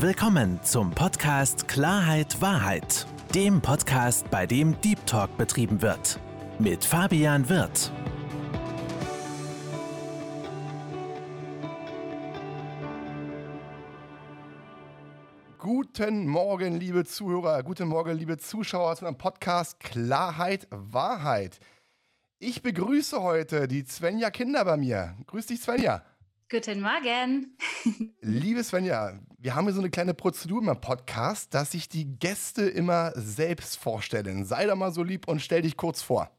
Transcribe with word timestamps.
Willkommen 0.00 0.62
zum 0.62 0.92
Podcast 0.92 1.66
Klarheit 1.66 2.40
Wahrheit, 2.40 3.04
dem 3.34 3.60
Podcast, 3.60 4.30
bei 4.30 4.46
dem 4.46 4.80
Deep 4.80 5.04
Talk 5.06 5.36
betrieben 5.36 5.82
wird. 5.82 6.20
Mit 6.60 6.84
Fabian 6.84 7.48
Wirth. 7.48 7.90
Guten 15.58 16.28
Morgen, 16.28 16.78
liebe 16.78 17.04
Zuhörer, 17.04 17.64
guten 17.64 17.88
Morgen, 17.88 18.16
liebe 18.16 18.38
Zuschauer 18.38 18.94
zu 18.94 19.04
einem 19.04 19.18
Podcast 19.18 19.80
Klarheit 19.80 20.68
Wahrheit. 20.70 21.58
Ich 22.38 22.62
begrüße 22.62 23.20
heute 23.20 23.66
die 23.66 23.82
Svenja 23.84 24.30
Kinder 24.30 24.64
bei 24.64 24.76
mir. 24.76 25.16
Grüß 25.26 25.46
dich, 25.46 25.60
Svenja. 25.60 26.04
Guten 26.48 26.82
Morgen. 26.82 27.58
Liebe 28.20 28.62
Svenja, 28.62 29.18
wir 29.40 29.54
haben 29.54 29.64
hier 29.66 29.72
so 29.72 29.80
eine 29.80 29.90
kleine 29.90 30.14
Prozedur 30.14 30.60
im 30.60 30.80
Podcast, 30.80 31.54
dass 31.54 31.70
sich 31.70 31.88
die 31.88 32.18
Gäste 32.18 32.62
immer 32.62 33.12
selbst 33.14 33.78
vorstellen. 33.78 34.44
Sei 34.44 34.66
doch 34.66 34.74
mal 34.74 34.92
so 34.92 35.04
lieb 35.04 35.28
und 35.28 35.40
stell 35.40 35.62
dich 35.62 35.76
kurz 35.76 36.02
vor. 36.02 36.30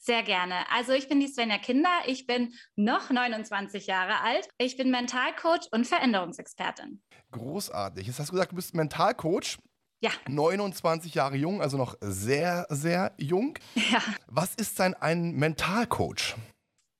Sehr 0.00 0.24
gerne. 0.24 0.54
Also 0.72 0.92
ich 0.92 1.08
bin 1.08 1.20
die 1.20 1.28
Svenja 1.28 1.58
Kinder. 1.58 1.90
Ich 2.06 2.26
bin 2.26 2.52
noch 2.74 3.10
29 3.10 3.86
Jahre 3.86 4.20
alt. 4.22 4.48
Ich 4.58 4.76
bin 4.76 4.90
Mentalcoach 4.90 5.68
und 5.70 5.86
Veränderungsexpertin. 5.86 7.00
Großartig. 7.30 8.06
Jetzt 8.06 8.18
hast 8.18 8.28
du 8.28 8.32
gesagt, 8.32 8.52
du 8.52 8.56
bist 8.56 8.74
Mentalcoach. 8.74 9.58
Ja. 10.00 10.10
29 10.28 11.14
Jahre 11.14 11.36
jung, 11.36 11.60
also 11.60 11.76
noch 11.76 11.96
sehr, 12.00 12.66
sehr 12.70 13.14
jung. 13.18 13.58
Ja. 13.90 14.02
Was 14.26 14.54
ist 14.54 14.78
denn 14.78 14.94
ein 14.94 15.32
Mentalcoach? 15.32 16.36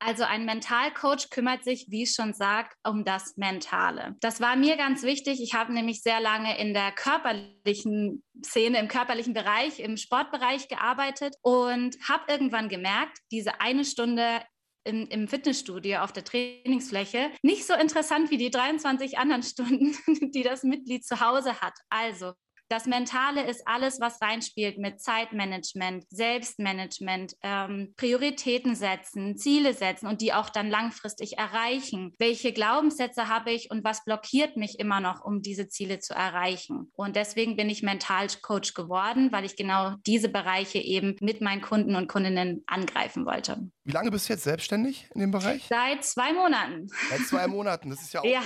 Also 0.01 0.23
ein 0.23 0.45
Mentalcoach 0.45 1.31
kümmert 1.31 1.65
sich, 1.65 1.87
wie 1.89 2.05
es 2.05 2.15
schon 2.15 2.33
sagt, 2.33 2.77
um 2.85 3.05
das 3.05 3.37
Mentale. 3.37 4.17
Das 4.21 4.41
war 4.41 4.55
mir 4.55 4.77
ganz 4.77 5.03
wichtig. 5.03 5.43
Ich 5.43 5.55
habe 5.55 5.73
nämlich 5.73 6.03
sehr 6.03 6.21
lange 6.21 6.59
in 6.59 6.73
der 6.73 6.93
körperlichen 6.93 8.23
Szene, 8.45 8.79
im 8.79 8.89
körperlichen 8.89 9.35
Bereich, 9.35 9.81
im 9.81 9.97
Sportbereich 9.97 10.69
gearbeitet 10.69 11.35
und 11.43 11.97
habe 12.09 12.25
irgendwann 12.29 12.69
gemerkt, 12.69 13.19
diese 13.33 13.61
eine 13.61 13.85
Stunde 13.85 14.41
im, 14.85 15.07
im, 15.09 15.29
Fitnessstudio 15.29 15.99
auf 15.99 16.13
der 16.13 16.25
Trainingsfläche 16.25 17.31
nicht 17.43 17.67
so 17.67 17.75
interessant 17.75 18.31
wie 18.31 18.39
die 18.39 18.51
23 18.51 19.19
anderen 19.19 19.43
Stunden, 19.43 19.97
die 20.33 20.43
das 20.43 20.63
Mitglied 20.63 21.05
zu 21.05 21.21
Hause 21.21 21.61
hat. 21.61 21.75
Also 21.91 22.33
das 22.69 22.87
Mentale 22.87 23.49
ist 23.49 23.67
alles, 23.67 24.01
was 24.01 24.21
reinspielt 24.21 24.79
mit 24.79 25.01
Zeitmanagement, 25.01 26.05
Selbstmanagement, 26.11 27.35
ähm, 27.43 27.95
Prioritäten 27.97 28.75
setzen, 28.75 29.37
Ziele 29.37 29.75
setzen 29.75 30.07
und 30.07 30.21
die 30.21 30.33
auch 30.33 30.51
dann 30.51 30.69
langfristig 30.69 31.39
erreichen. 31.39 32.15
Welche 32.19 32.53
Glaubenssätze 32.53 33.29
habe 33.29 33.51
ich 33.53 33.71
und 33.71 33.85
was 33.85 34.05
blockiert 34.05 34.57
mich 34.57 34.79
immer 34.79 35.01
noch, 35.01 35.25
um 35.25 35.41
diese 35.41 35.69
Ziele 35.69 35.99
zu 35.99 36.15
erreichen? 36.15 36.91
Und 36.95 37.17
deswegen 37.17 37.57
bin 37.57 37.71
ich 37.71 37.83
Mentalcoach 37.83 38.75
geworden, 38.75 39.33
weil 39.33 39.45
ich 39.45 39.57
genau 39.57 39.95
diese 40.07 40.29
Bereiche 40.29 40.79
eben 40.79 41.17
mit 41.21 41.41
meinen 41.41 41.63
Kunden 41.63 41.97
und 41.97 42.09
Kundinnen 42.09 42.63
angreifen 42.67 43.25
wollte. 43.25 43.71
Wie 43.85 43.93
lange 43.93 44.11
bist 44.11 44.29
du 44.29 44.35
jetzt 44.35 44.45
selbstständig 44.45 45.09
in 45.15 45.21
dem 45.21 45.31
Bereich? 45.31 45.67
Seit 45.69 46.05
zwei 46.05 46.35
Monaten. 46.35 46.89
Seit 47.09 47.21
zwei 47.21 47.47
Monaten. 47.49 47.91
Das 47.91 48.03
ist 48.03 48.13
ja 48.13 48.21
auch, 48.21 48.25
ja. 48.25 48.43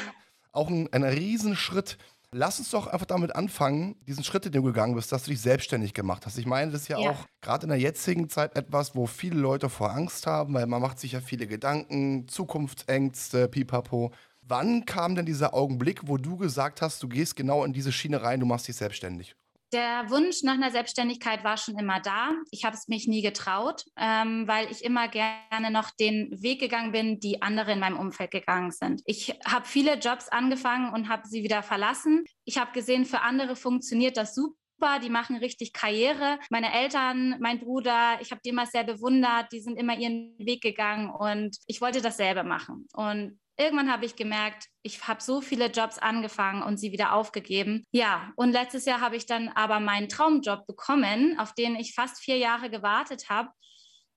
auch 0.53 0.69
ein, 0.69 0.89
ein 0.93 1.03
Riesenschritt. 1.03 1.98
Lass 2.34 2.58
uns 2.58 2.70
doch 2.70 2.86
einfach 2.86 3.05
damit 3.05 3.36
anfangen, 3.36 3.94
diesen 4.06 4.25
Schritt, 4.25 4.47
den 4.47 4.52
du 4.52 4.62
gegangen 4.62 4.94
bist, 4.94 5.12
dass 5.12 5.25
du 5.25 5.30
dich 5.30 5.41
selbstständig 5.42 5.92
gemacht 5.92 6.25
hast. 6.25 6.38
Ich 6.38 6.47
meine, 6.47 6.72
das 6.72 6.83
ist 6.83 6.88
ja, 6.88 6.98
ja. 6.98 7.11
auch 7.11 7.27
gerade 7.42 7.64
in 7.64 7.69
der 7.69 7.78
jetzigen 7.78 8.30
Zeit 8.30 8.56
etwas, 8.56 8.97
wo 8.97 9.06
viele 9.06 9.38
Leute 9.38 9.69
vor 9.69 9.92
Angst 9.92 10.27
haben, 10.27 10.55
weil 10.55 10.66
man 10.66 10.80
macht 10.80 10.98
sich 10.98 11.12
ja 11.12 11.20
viele 11.20 11.47
Gedanken, 11.47 12.27
Zukunftsängste, 12.28 13.48
pipapo. 13.48 14.12
Wann 14.41 14.86
kam 14.86 15.14
denn 15.14 15.27
dieser 15.27 15.53
Augenblick, 15.53 16.08
wo 16.08 16.16
du 16.16 16.38
gesagt 16.38 16.80
hast, 16.80 17.03
du 17.03 17.08
gehst 17.08 17.36
genau 17.36 17.64
in 17.64 17.75
diese 17.75 17.92
Schiene 17.92 18.22
rein, 18.22 18.41
du 18.41 18.47
machst 18.47 18.66
dich 18.66 18.77
selbstständig? 18.77 19.36
Der 19.73 20.11
Wunsch 20.11 20.42
nach 20.42 20.53
einer 20.53 20.70
Selbstständigkeit 20.70 21.45
war 21.45 21.56
schon 21.56 21.78
immer 21.78 21.98
da. 21.98 22.33
Ich 22.51 22.67
habe 22.67 22.77
es 22.77 22.89
mich 22.89 23.09
nie 23.09 23.23
getraut, 23.23 23.84
ähm, 23.97 24.47
weil 24.47 24.71
ich 24.71 24.84
immer 24.84 25.09
gerne 25.09 25.71
noch 25.71 25.91
den 25.91 26.28
Weg 26.43 26.60
gegangen 26.60 26.93
bin, 26.93 27.21
die 27.21 27.41
andere 27.41 27.72
in 27.72 27.78
meinem 27.78 27.99
Umfeld 27.99 28.31
gegangen 28.31 28.71
sind. 28.71 29.00
Ich 29.06 29.34
habe 29.47 29.66
viele 29.66 29.94
Jobs 29.94 30.28
angefangen 30.28 30.93
und 30.93 31.09
habe 31.09 31.27
sie 31.27 31.43
wieder 31.43 31.62
verlassen. 31.62 32.25
Ich 32.44 32.59
habe 32.59 32.72
gesehen, 32.72 33.06
für 33.06 33.22
andere 33.22 33.56
funktioniert 33.56 34.19
das 34.19 34.34
super 34.34 34.56
die 35.00 35.11
machen 35.11 35.37
richtig 35.37 35.72
Karriere. 35.72 36.41
Meine 36.50 36.72
Eltern, 36.72 37.37
mein 37.38 37.61
Bruder, 37.61 38.19
ich 38.21 38.32
habe 38.32 38.41
die 38.44 38.50
immer 38.50 38.66
sehr 38.66 38.82
bewundert, 38.82 39.53
die 39.53 39.61
sind 39.61 39.78
immer 39.78 39.97
ihren 39.97 40.34
Weg 40.38 40.61
gegangen 40.61 41.09
und 41.09 41.56
ich 41.66 41.81
wollte 41.81 42.03
dasselbe 42.03 42.43
machen. 42.43 42.88
Und 42.93 43.38
irgendwann 43.62 43.91
habe 43.91 44.05
ich 44.05 44.17
gemerkt, 44.17 44.69
ich 44.83 45.06
habe 45.06 45.23
so 45.23 45.41
viele 45.41 45.67
Jobs 45.67 45.99
angefangen 45.99 46.62
und 46.62 46.78
sie 46.78 46.93
wieder 46.93 47.15
aufgegeben. 47.15 47.84
Ja, 47.93 48.33
und 48.37 48.53
letztes 48.53 48.84
Jahr 48.84 49.00
habe 49.00 49.17
ich 49.17 49.27
dann 49.27 49.49
aber 49.49 49.81
meinen 49.81 50.09
Traumjob 50.09 50.67
bekommen, 50.67 51.39
auf 51.39 51.55
den 51.55 51.77
ich 51.77 51.95
fast 51.95 52.21
vier 52.21 52.39
Jahre 52.39 52.71
gewartet 52.71 53.31
habe. 53.31 53.50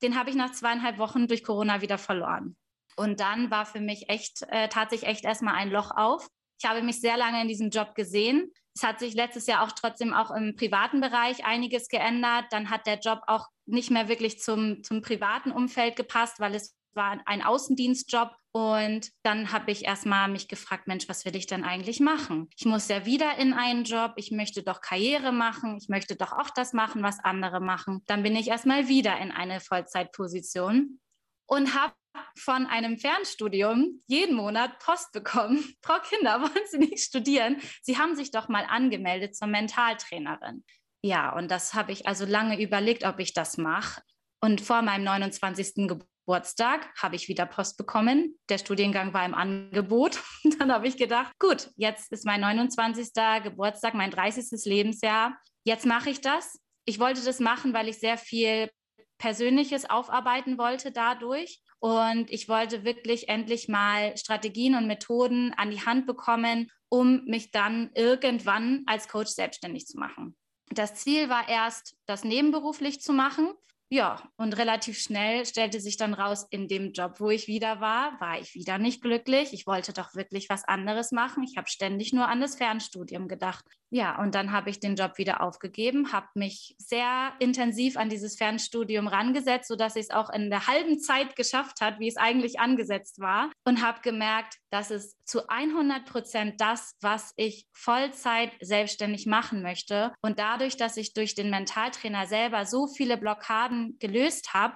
Den 0.02 0.18
habe 0.18 0.30
ich 0.30 0.36
nach 0.36 0.52
zweieinhalb 0.52 0.98
Wochen 0.98 1.28
durch 1.28 1.44
Corona 1.44 1.82
wieder 1.82 1.98
verloren. 1.98 2.56
Und 2.98 3.20
dann 3.20 3.52
war 3.52 3.66
für 3.66 3.80
mich 3.80 4.10
echt, 4.10 4.44
äh, 4.50 4.68
tat 4.70 4.90
sich 4.90 5.04
echt 5.04 5.26
erstmal 5.26 5.56
ein 5.56 5.70
Loch 5.70 5.92
auf. 5.92 6.28
Ich 6.62 6.70
habe 6.70 6.82
mich 6.82 7.02
sehr 7.02 7.18
lange 7.18 7.42
in 7.42 7.48
diesem 7.48 7.70
Job 7.70 7.96
gesehen. 7.96 8.52
Es 8.76 8.84
hat 8.84 9.00
sich 9.00 9.14
letztes 9.14 9.48
Jahr 9.48 9.64
auch 9.64 9.72
trotzdem 9.72 10.14
auch 10.14 10.32
im 10.32 10.56
privaten 10.56 11.02
Bereich 11.02 11.46
einiges 11.46 11.88
geändert. 11.88 12.46
Dann 12.52 12.70
hat 12.70 12.88
der 12.88 13.00
Job 13.00 13.22
auch 13.28 13.48
nicht 13.66 13.92
mehr 13.92 14.08
wirklich 14.08 14.40
zum, 14.40 14.84
zum 14.84 15.02
privaten 15.02 15.52
Umfeld 15.52 15.96
gepasst, 15.96 16.40
weil 16.40 16.56
es 16.56 16.76
war 16.94 17.22
ein 17.26 17.42
Außendienstjob 17.42 18.32
und 18.56 19.12
dann 19.22 19.52
habe 19.52 19.70
ich 19.72 19.84
erstmal 19.84 20.30
mich 20.30 20.48
gefragt, 20.48 20.88
Mensch, 20.88 21.10
was 21.10 21.26
will 21.26 21.36
ich 21.36 21.46
denn 21.46 21.66
eigentlich 21.66 22.00
machen? 22.00 22.50
Ich 22.56 22.66
muss 22.66 22.88
ja 22.88 23.06
wieder 23.06 23.38
in 23.38 23.52
einen 23.52 23.84
Job, 23.84 24.14
ich 24.16 24.32
möchte 24.32 24.64
doch 24.64 24.80
Karriere 24.80 25.34
machen, 25.34 25.76
ich 25.76 25.90
möchte 25.90 26.16
doch 26.16 26.32
auch 26.32 26.50
das 26.52 26.72
machen, 26.72 27.04
was 27.04 27.20
andere 27.20 27.60
machen. 27.60 28.02
Dann 28.06 28.24
bin 28.24 28.34
ich 28.34 28.48
erstmal 28.48 28.88
wieder 28.88 29.20
in 29.20 29.34
eine 29.34 29.60
Vollzeitposition 29.60 31.02
und 31.48 31.76
habe 31.76 31.96
von 32.38 32.66
einem 32.68 32.98
Fernstudium 32.98 34.02
jeden 34.08 34.38
Monat 34.38 34.80
Post 34.80 35.12
bekommen. 35.12 35.76
Frau 35.84 36.00
Kinder, 36.00 36.40
wollen 36.42 36.66
Sie 36.72 36.78
nicht 36.78 37.04
studieren? 37.04 37.58
Sie 37.82 37.98
haben 37.98 38.16
sich 38.16 38.32
doch 38.32 38.48
mal 38.48 38.64
angemeldet 38.70 39.36
zur 39.36 39.50
Mentaltrainerin. 39.50 40.64
Ja, 41.04 41.36
und 41.36 41.52
das 41.52 41.74
habe 41.74 41.92
ich 41.92 42.08
also 42.08 42.24
lange 42.24 42.62
überlegt, 42.62 43.04
ob 43.04 43.20
ich 43.20 43.34
das 43.34 43.58
mache. 43.58 44.02
Und 44.40 44.62
vor 44.62 44.82
meinem 44.82 45.04
29. 45.04 45.88
Geburtstag 45.90 46.15
Geburtstag 46.25 46.90
habe 47.00 47.16
ich 47.16 47.28
wieder 47.28 47.46
Post 47.46 47.78
bekommen. 47.78 48.36
Der 48.50 48.58
Studiengang 48.58 49.13
war 49.13 49.25
im 49.25 49.36
Angebot. 49.36 50.24
Dann 50.59 50.72
habe 50.72 50.88
ich 50.88 50.97
gedacht, 50.97 51.31
gut, 51.38 51.69
jetzt 51.75 52.12
ist 52.12 52.25
mein 52.25 52.41
29. 52.41 53.09
Geburtstag, 53.44 53.94
mein 53.94 54.09
30. 54.09 54.66
Lebensjahr. 54.66 55.38
Jetzt 55.64 55.85
mache 55.85 56.09
ich 56.09 56.22
das. 56.22 56.59
Ich 56.85 57.00
wollte 57.00 57.24
das 57.24 57.40
machen, 57.40 57.75
weil 57.75 57.88
ich 57.88 58.00
sehr 58.00 58.18
viel 58.18 58.72
Persönliches 59.19 59.88
aufarbeiten 59.88 60.58
wollte 60.58 60.91
dadurch. 60.91 61.62
Und 61.78 62.31
ich 62.31 62.50
wollte 62.50 62.84
wirklich 62.84 63.30
endlich 63.30 63.68
mal 63.68 64.18
Strategien 64.18 64.74
und 64.74 64.88
Methoden 64.88 65.53
an 65.53 65.69
die 65.69 65.85
Hand 65.85 66.08
bekommen, 66.08 66.72
um 66.90 67.24
mich 67.25 67.52
dann 67.52 67.91
irgendwann 67.94 68.81
als 68.88 69.08
Coach 69.08 69.30
selbstständig 69.30 69.85
zu 69.85 70.00
machen. 70.00 70.35
Das 70.72 70.96
Ziel 70.96 71.30
war 71.30 71.47
erst, 71.47 71.96
das 72.08 72.24
nebenberuflich 72.24 73.00
zu 73.00 73.14
machen. 73.14 73.53
Ja, 73.90 74.28
und 74.35 74.57
relativ 74.57 74.97
schnell 74.97 75.46
stellte 75.46 75.79
sich 75.79 75.96
dann 75.96 76.16
raus, 76.16 76.47
in 76.50 76.68
dem 76.68 76.91
Job, 76.91 77.19
wo 77.19 77.29
ich 77.29 77.47
wieder 77.47 77.81
war, 77.81 78.19
war 78.19 78.40
ich 78.40 78.56
wieder 78.56 78.79
nicht 78.79 79.01
glücklich. 79.01 79.53
Ich 79.53 79.68
wollte 79.68 79.94
doch 79.94 80.16
wirklich 80.16 80.50
was 80.50 80.63
anderes 80.63 81.12
machen. 81.12 81.44
Ich 81.44 81.56
habe 81.56 81.69
ständig 81.69 82.12
nur 82.12 82.28
an 82.28 82.41
das 82.41 82.56
Fernstudium 82.56 83.28
gedacht. 83.28 83.63
Ja, 83.96 84.22
und 84.22 84.36
dann 84.36 84.52
habe 84.52 84.70
ich 84.70 84.82
den 84.82 84.98
Job 84.98 85.18
wieder 85.18 85.40
aufgegeben, 85.40 86.12
habe 86.12 86.28
mich 86.34 86.76
sehr 86.78 87.32
intensiv 87.40 87.96
an 87.96 88.10
dieses 88.10 88.36
Fernstudium 88.36 89.08
rangesetzt, 89.08 89.70
sodass 89.70 89.96
ich 89.96 90.08
es 90.08 90.10
auch 90.10 90.30
in 90.30 90.50
der 90.50 90.68
halben 90.68 91.00
Zeit 91.00 91.38
geschafft 91.38 91.80
hat, 91.80 91.98
wie 91.98 92.10
es 92.10 92.18
eigentlich 92.18 92.60
angesetzt 92.60 93.22
war. 93.22 93.50
Und 93.66 93.82
habe 93.82 94.02
gemerkt, 94.02 94.58
dass 94.70 94.92
es 94.92 95.16
zu 95.24 95.48
100 95.48 96.06
Prozent 96.06 96.60
das, 96.60 96.98
was 97.00 97.32
ich 97.38 97.68
Vollzeit 97.72 98.52
selbstständig 98.59 99.28
machen 99.28 99.62
möchte. 99.62 100.14
Und 100.22 100.40
dadurch, 100.40 100.76
dass 100.76 100.98
ich 100.98 101.14
durch 101.14 101.34
den 101.34 101.50
Mentaltrainer 101.50 102.28
selber 102.28 102.66
so 102.66 102.88
viele 102.88 103.16
Blockaden 103.16 103.98
gelöst 104.00 104.53
habe, 104.53 104.76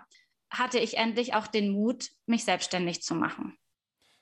hatte 0.49 0.79
ich 0.79 0.95
endlich 0.95 1.33
auch 1.33 1.47
den 1.47 1.71
Mut, 1.71 2.07
mich 2.25 2.45
selbstständig 2.45 3.01
zu 3.01 3.15
machen. 3.15 3.57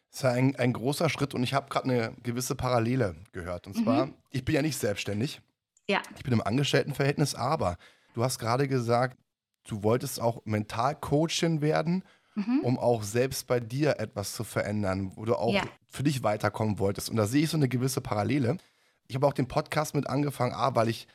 Das 0.10 0.20
ist 0.20 0.26
ein, 0.26 0.56
ein 0.56 0.74
großer 0.74 1.10
Schritt 1.10 1.34
und 1.34 1.44
ich 1.44 1.54
habe 1.54 1.70
gerade 1.70 1.86
eine 1.86 2.14
gewisse 2.24 2.56
Parallele 2.56 3.16
gehört. 3.32 3.68
Und 3.68 3.76
zwar, 3.76 4.08
mhm. 4.08 4.14
ich 4.32 4.44
bin 4.46 4.56
ja 4.56 4.62
nicht 4.62 4.78
selbstständig. 4.78 5.42
Ja. 5.88 6.02
Ich 6.16 6.24
bin 6.24 6.34
im 6.34 6.42
Angestelltenverhältnis, 6.42 7.36
aber 7.36 7.78
du 8.14 8.24
hast 8.24 8.40
gerade 8.40 8.68
gesagt, 8.68 9.18
du 9.68 9.84
wolltest 9.84 10.20
auch 10.20 10.42
Mentalcoachin 10.46 11.62
werden, 11.62 12.04
mhm. 12.36 12.62
um 12.64 12.80
auch 12.80 13.04
selbst 13.04 13.48
bei 13.48 13.60
dir 13.60 14.00
etwas 14.00 14.34
zu 14.34 14.44
verändern, 14.44 15.12
wo 15.16 15.26
du 15.26 15.36
auch 15.36 15.54
ja. 15.54 15.64
für 15.88 16.04
dich 16.04 16.24
weiterkommen 16.24 16.80
wolltest. 16.80 17.10
Und 17.10 17.16
da 17.18 17.26
sehe 17.26 17.44
ich 17.44 17.50
so 17.50 17.58
eine 17.58 17.70
gewisse 17.70 18.02
Parallele. 18.02 18.58
Ich 19.08 19.16
habe 19.16 19.28
auch 19.28 19.34
den 19.34 19.48
Podcast 19.48 19.96
mit 19.96 20.08
angefangen, 20.08 20.54
A, 20.54 20.76
weil 20.76 20.90
ich 20.90 21.08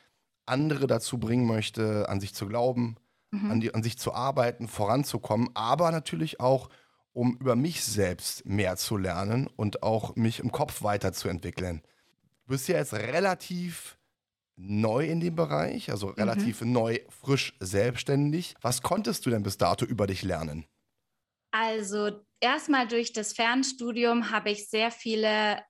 andere 0.45 0.87
dazu 0.87 1.17
bringen 1.17 1.47
möchte, 1.47 2.09
an 2.09 2.19
sich 2.19 2.33
zu 2.33 2.47
glauben, 2.47 2.97
mhm. 3.31 3.51
an, 3.51 3.59
die, 3.59 3.73
an 3.73 3.83
sich 3.83 3.97
zu 3.97 4.13
arbeiten, 4.13 4.67
voranzukommen, 4.67 5.49
aber 5.53 5.91
natürlich 5.91 6.39
auch, 6.39 6.69
um 7.13 7.37
über 7.37 7.55
mich 7.55 7.83
selbst 7.83 8.45
mehr 8.45 8.75
zu 8.75 8.97
lernen 8.97 9.47
und 9.55 9.83
auch 9.83 10.15
mich 10.15 10.39
im 10.39 10.51
Kopf 10.51 10.83
weiterzuentwickeln. 10.83 11.81
Du 12.45 12.53
bist 12.53 12.67
ja 12.67 12.77
jetzt 12.77 12.93
relativ 12.93 13.97
neu 14.55 15.05
in 15.05 15.19
dem 15.19 15.35
Bereich, 15.35 15.89
also 15.89 16.07
mhm. 16.07 16.13
relativ 16.13 16.61
mhm. 16.61 16.71
neu, 16.71 16.99
frisch, 17.09 17.55
selbstständig. 17.59 18.55
Was 18.61 18.81
konntest 18.81 19.25
du 19.25 19.29
denn 19.29 19.43
bis 19.43 19.57
dato 19.57 19.85
über 19.85 20.07
dich 20.07 20.23
lernen? 20.23 20.65
Also 21.51 22.21
erstmal 22.39 22.87
durch 22.87 23.13
das 23.13 23.33
Fernstudium 23.33 24.31
habe 24.31 24.49
ich 24.49 24.69
sehr 24.69 24.91
viele 24.91 25.61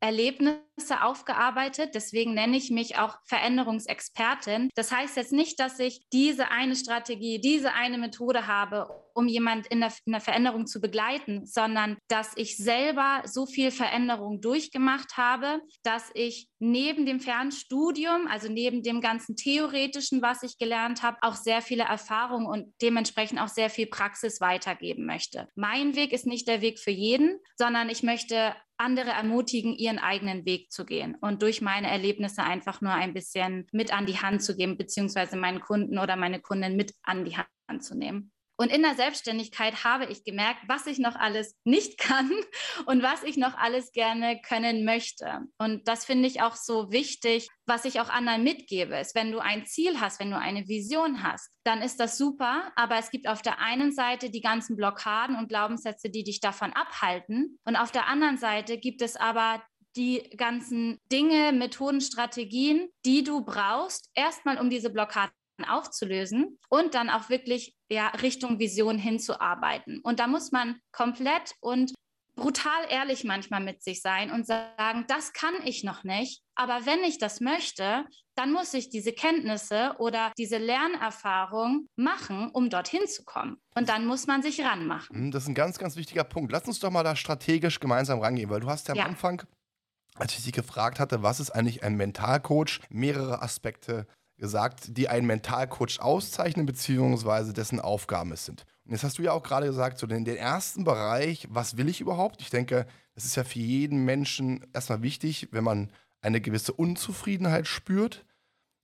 Erlebnisse 0.00 1.02
aufgearbeitet. 1.02 1.94
Deswegen 1.94 2.34
nenne 2.34 2.56
ich 2.56 2.70
mich 2.70 2.98
auch 2.98 3.18
Veränderungsexpertin. 3.24 4.70
Das 4.74 4.92
heißt 4.92 5.16
jetzt 5.16 5.32
nicht, 5.32 5.58
dass 5.58 5.80
ich 5.80 6.08
diese 6.12 6.50
eine 6.50 6.76
Strategie, 6.76 7.40
diese 7.40 7.72
eine 7.72 7.98
Methode 7.98 8.46
habe, 8.46 8.88
um 9.14 9.28
jemand 9.28 9.66
in 9.68 9.80
der, 9.80 9.92
in 10.04 10.12
der 10.12 10.20
Veränderung 10.20 10.66
zu 10.66 10.80
begleiten, 10.80 11.46
sondern 11.46 11.96
dass 12.08 12.32
ich 12.36 12.56
selber 12.56 13.22
so 13.24 13.46
viel 13.46 13.70
Veränderung 13.70 14.40
durchgemacht 14.40 15.16
habe, 15.16 15.60
dass 15.82 16.10
ich 16.14 16.48
neben 16.58 17.06
dem 17.06 17.20
Fernstudium, 17.20 18.26
also 18.28 18.50
neben 18.50 18.82
dem 18.82 19.00
ganzen 19.00 19.36
Theoretischen, 19.36 20.22
was 20.22 20.42
ich 20.42 20.58
gelernt 20.58 21.02
habe, 21.02 21.18
auch 21.22 21.34
sehr 21.34 21.62
viele 21.62 21.84
Erfahrungen 21.84 22.46
und 22.46 22.72
dementsprechend 22.82 23.40
auch 23.40 23.48
sehr 23.48 23.70
viel 23.70 23.86
Praxis 23.86 24.40
weitergeben 24.40 25.06
möchte. 25.06 25.48
Mein 25.54 25.94
Weg 25.94 26.12
ist 26.12 26.26
nicht 26.26 26.48
der 26.48 26.60
Weg 26.60 26.78
für 26.78 26.90
jeden, 26.90 27.38
sondern 27.56 27.88
ich 27.88 28.02
möchte 28.02 28.54
andere 28.78 29.10
ermutigen, 29.10 29.74
ihren 29.74 29.98
eigenen 29.98 30.44
Weg 30.46 30.70
zu 30.70 30.84
gehen 30.84 31.16
und 31.20 31.42
durch 31.42 31.60
meine 31.60 31.90
Erlebnisse 31.90 32.42
einfach 32.42 32.80
nur 32.80 32.92
ein 32.92 33.12
bisschen 33.12 33.66
mit 33.72 33.92
an 33.92 34.06
die 34.06 34.18
Hand 34.18 34.42
zu 34.42 34.56
geben, 34.56 34.78
beziehungsweise 34.78 35.36
meinen 35.36 35.60
Kunden 35.60 35.98
oder 35.98 36.16
meine 36.16 36.40
Kunden 36.40 36.76
mit 36.76 36.94
an 37.02 37.24
die 37.24 37.36
Hand 37.36 37.84
zu 37.84 37.96
nehmen. 37.96 38.32
Und 38.60 38.72
in 38.72 38.82
der 38.82 38.96
Selbstständigkeit 38.96 39.84
habe 39.84 40.06
ich 40.06 40.24
gemerkt, 40.24 40.60
was 40.66 40.86
ich 40.86 40.98
noch 40.98 41.14
alles 41.14 41.56
nicht 41.64 41.98
kann 41.98 42.30
und 42.86 43.02
was 43.02 43.22
ich 43.22 43.36
noch 43.36 43.56
alles 43.56 43.92
gerne 43.92 44.40
können 44.42 44.84
möchte. 44.84 45.40
Und 45.58 45.86
das 45.86 46.04
finde 46.04 46.28
ich 46.28 46.42
auch 46.42 46.56
so 46.56 46.90
wichtig, 46.90 47.48
was 47.66 47.84
ich 47.84 48.00
auch 48.00 48.08
anderen 48.08 48.42
mitgebe, 48.42 48.96
ist, 48.96 49.14
wenn 49.14 49.30
du 49.30 49.38
ein 49.38 49.66
Ziel 49.66 50.00
hast, 50.00 50.18
wenn 50.20 50.30
du 50.30 50.38
eine 50.38 50.66
Vision 50.66 51.22
hast, 51.22 51.50
dann 51.64 51.82
ist 51.82 52.00
das 52.00 52.18
super. 52.18 52.72
Aber 52.74 52.98
es 52.98 53.10
gibt 53.10 53.28
auf 53.28 53.42
der 53.42 53.60
einen 53.60 53.92
Seite 53.92 54.30
die 54.30 54.40
ganzen 54.40 54.76
Blockaden 54.76 55.36
und 55.36 55.48
Glaubenssätze, 55.48 56.10
die 56.10 56.24
dich 56.24 56.40
davon 56.40 56.72
abhalten. 56.72 57.58
Und 57.64 57.76
auf 57.76 57.92
der 57.92 58.08
anderen 58.08 58.38
Seite 58.38 58.78
gibt 58.78 59.02
es 59.02 59.16
aber 59.16 59.62
die 59.96 60.30
ganzen 60.36 60.98
Dinge, 61.10 61.52
Methoden, 61.52 62.00
Strategien, 62.00 62.88
die 63.04 63.24
du 63.24 63.44
brauchst, 63.44 64.10
erstmal 64.14 64.58
um 64.58 64.70
diese 64.70 64.90
Blockaden 64.90 65.32
aufzulösen 65.64 66.58
und 66.68 66.94
dann 66.94 67.10
auch 67.10 67.28
wirklich 67.28 67.74
ja, 67.90 68.08
Richtung 68.08 68.58
Vision 68.58 68.98
hinzuarbeiten. 68.98 70.00
Und 70.02 70.20
da 70.20 70.26
muss 70.26 70.52
man 70.52 70.80
komplett 70.92 71.54
und 71.60 71.92
brutal 72.38 72.84
ehrlich 72.88 73.24
manchmal 73.24 73.60
mit 73.60 73.82
sich 73.82 74.00
sein 74.00 74.30
und 74.30 74.46
sagen, 74.46 75.04
das 75.08 75.32
kann 75.32 75.54
ich 75.64 75.84
noch 75.84 76.04
nicht, 76.04 76.42
aber 76.54 76.86
wenn 76.86 77.00
ich 77.00 77.18
das 77.18 77.40
möchte, 77.40 78.06
dann 78.36 78.52
muss 78.52 78.72
ich 78.72 78.88
diese 78.88 79.12
Kenntnisse 79.12 79.96
oder 79.98 80.32
diese 80.38 80.58
Lernerfahrung 80.58 81.88
machen, 81.96 82.50
um 82.52 82.70
dorthin 82.70 83.06
zu 83.08 83.24
kommen. 83.24 83.58
Und 83.74 83.88
dann 83.88 84.06
muss 84.06 84.28
man 84.28 84.42
sich 84.42 84.64
ranmachen. 84.64 85.16
Hm, 85.16 85.30
das 85.32 85.42
ist 85.42 85.48
ein 85.48 85.54
ganz, 85.54 85.78
ganz 85.78 85.96
wichtiger 85.96 86.24
Punkt. 86.24 86.52
Lass 86.52 86.66
uns 86.66 86.78
doch 86.78 86.90
mal 86.90 87.02
da 87.02 87.16
strategisch 87.16 87.80
gemeinsam 87.80 88.20
rangehen, 88.20 88.48
weil 88.48 88.60
du 88.60 88.68
hast 88.68 88.86
ja 88.86 88.92
am 88.92 88.98
ja. 88.98 89.06
Anfang, 89.06 89.42
als 90.14 90.38
ich 90.38 90.44
dich 90.44 90.52
gefragt 90.52 91.00
hatte, 91.00 91.22
was 91.24 91.40
ist 91.40 91.50
eigentlich 91.50 91.82
ein 91.82 91.96
Mentalcoach, 91.96 92.80
mehrere 92.88 93.42
Aspekte 93.42 94.06
gesagt, 94.38 94.96
die 94.96 95.08
einen 95.08 95.26
Mentalcoach 95.26 96.00
auszeichnen, 96.00 96.64
beziehungsweise 96.64 97.52
dessen 97.52 97.80
Aufgaben 97.80 98.32
es 98.32 98.44
sind. 98.44 98.64
Und 98.84 98.92
jetzt 98.92 99.04
hast 99.04 99.18
du 99.18 99.22
ja 99.22 99.32
auch 99.32 99.42
gerade 99.42 99.66
gesagt, 99.66 99.98
so 99.98 100.06
den, 100.06 100.24
den 100.24 100.36
ersten 100.36 100.84
Bereich, 100.84 101.46
was 101.50 101.76
will 101.76 101.88
ich 101.88 102.00
überhaupt? 102.00 102.40
Ich 102.40 102.50
denke, 102.50 102.86
das 103.14 103.24
ist 103.24 103.36
ja 103.36 103.44
für 103.44 103.58
jeden 103.58 104.04
Menschen 104.04 104.64
erstmal 104.72 105.02
wichtig, 105.02 105.48
wenn 105.50 105.64
man 105.64 105.90
eine 106.22 106.40
gewisse 106.40 106.72
Unzufriedenheit 106.72 107.66
spürt 107.66 108.24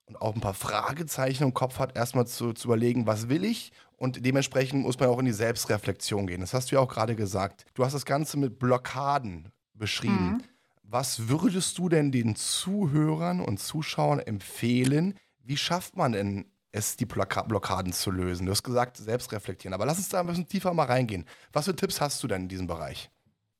und 0.06 0.20
auch 0.20 0.34
ein 0.34 0.40
paar 0.40 0.54
Fragezeichen 0.54 1.44
im 1.44 1.54
Kopf 1.54 1.78
hat, 1.78 1.96
erstmal 1.96 2.26
zu, 2.26 2.52
zu 2.52 2.68
überlegen, 2.68 3.06
was 3.06 3.28
will 3.28 3.44
ich? 3.44 3.72
Und 3.96 4.26
dementsprechend 4.26 4.82
muss 4.82 4.98
man 4.98 5.08
auch 5.08 5.18
in 5.18 5.24
die 5.24 5.32
Selbstreflexion 5.32 6.26
gehen. 6.26 6.40
Das 6.40 6.52
hast 6.52 6.70
du 6.70 6.76
ja 6.76 6.82
auch 6.82 6.88
gerade 6.88 7.14
gesagt. 7.14 7.64
Du 7.74 7.84
hast 7.84 7.94
das 7.94 8.04
Ganze 8.04 8.36
mit 8.36 8.58
Blockaden 8.58 9.50
beschrieben. 9.72 10.32
Mhm. 10.32 10.42
Was 10.82 11.28
würdest 11.28 11.78
du 11.78 11.88
denn 11.88 12.12
den 12.12 12.36
Zuhörern 12.36 13.40
und 13.40 13.58
Zuschauern 13.58 14.20
empfehlen, 14.20 15.14
wie 15.44 15.56
schafft 15.56 15.96
man 15.96 16.12
denn 16.12 16.50
es, 16.72 16.96
die 16.96 17.06
Blockaden 17.06 17.92
zu 17.92 18.10
lösen? 18.10 18.46
Du 18.46 18.52
hast 18.52 18.62
gesagt, 18.62 18.96
selbst 18.96 19.30
reflektieren. 19.32 19.74
Aber 19.74 19.86
lass 19.86 19.98
uns 19.98 20.08
da 20.08 20.20
ein 20.20 20.26
bisschen 20.26 20.48
tiefer 20.48 20.74
mal 20.74 20.86
reingehen. 20.86 21.24
Was 21.52 21.66
für 21.66 21.76
Tipps 21.76 22.00
hast 22.00 22.22
du 22.22 22.26
denn 22.26 22.42
in 22.42 22.48
diesem 22.48 22.66
Bereich? 22.66 23.10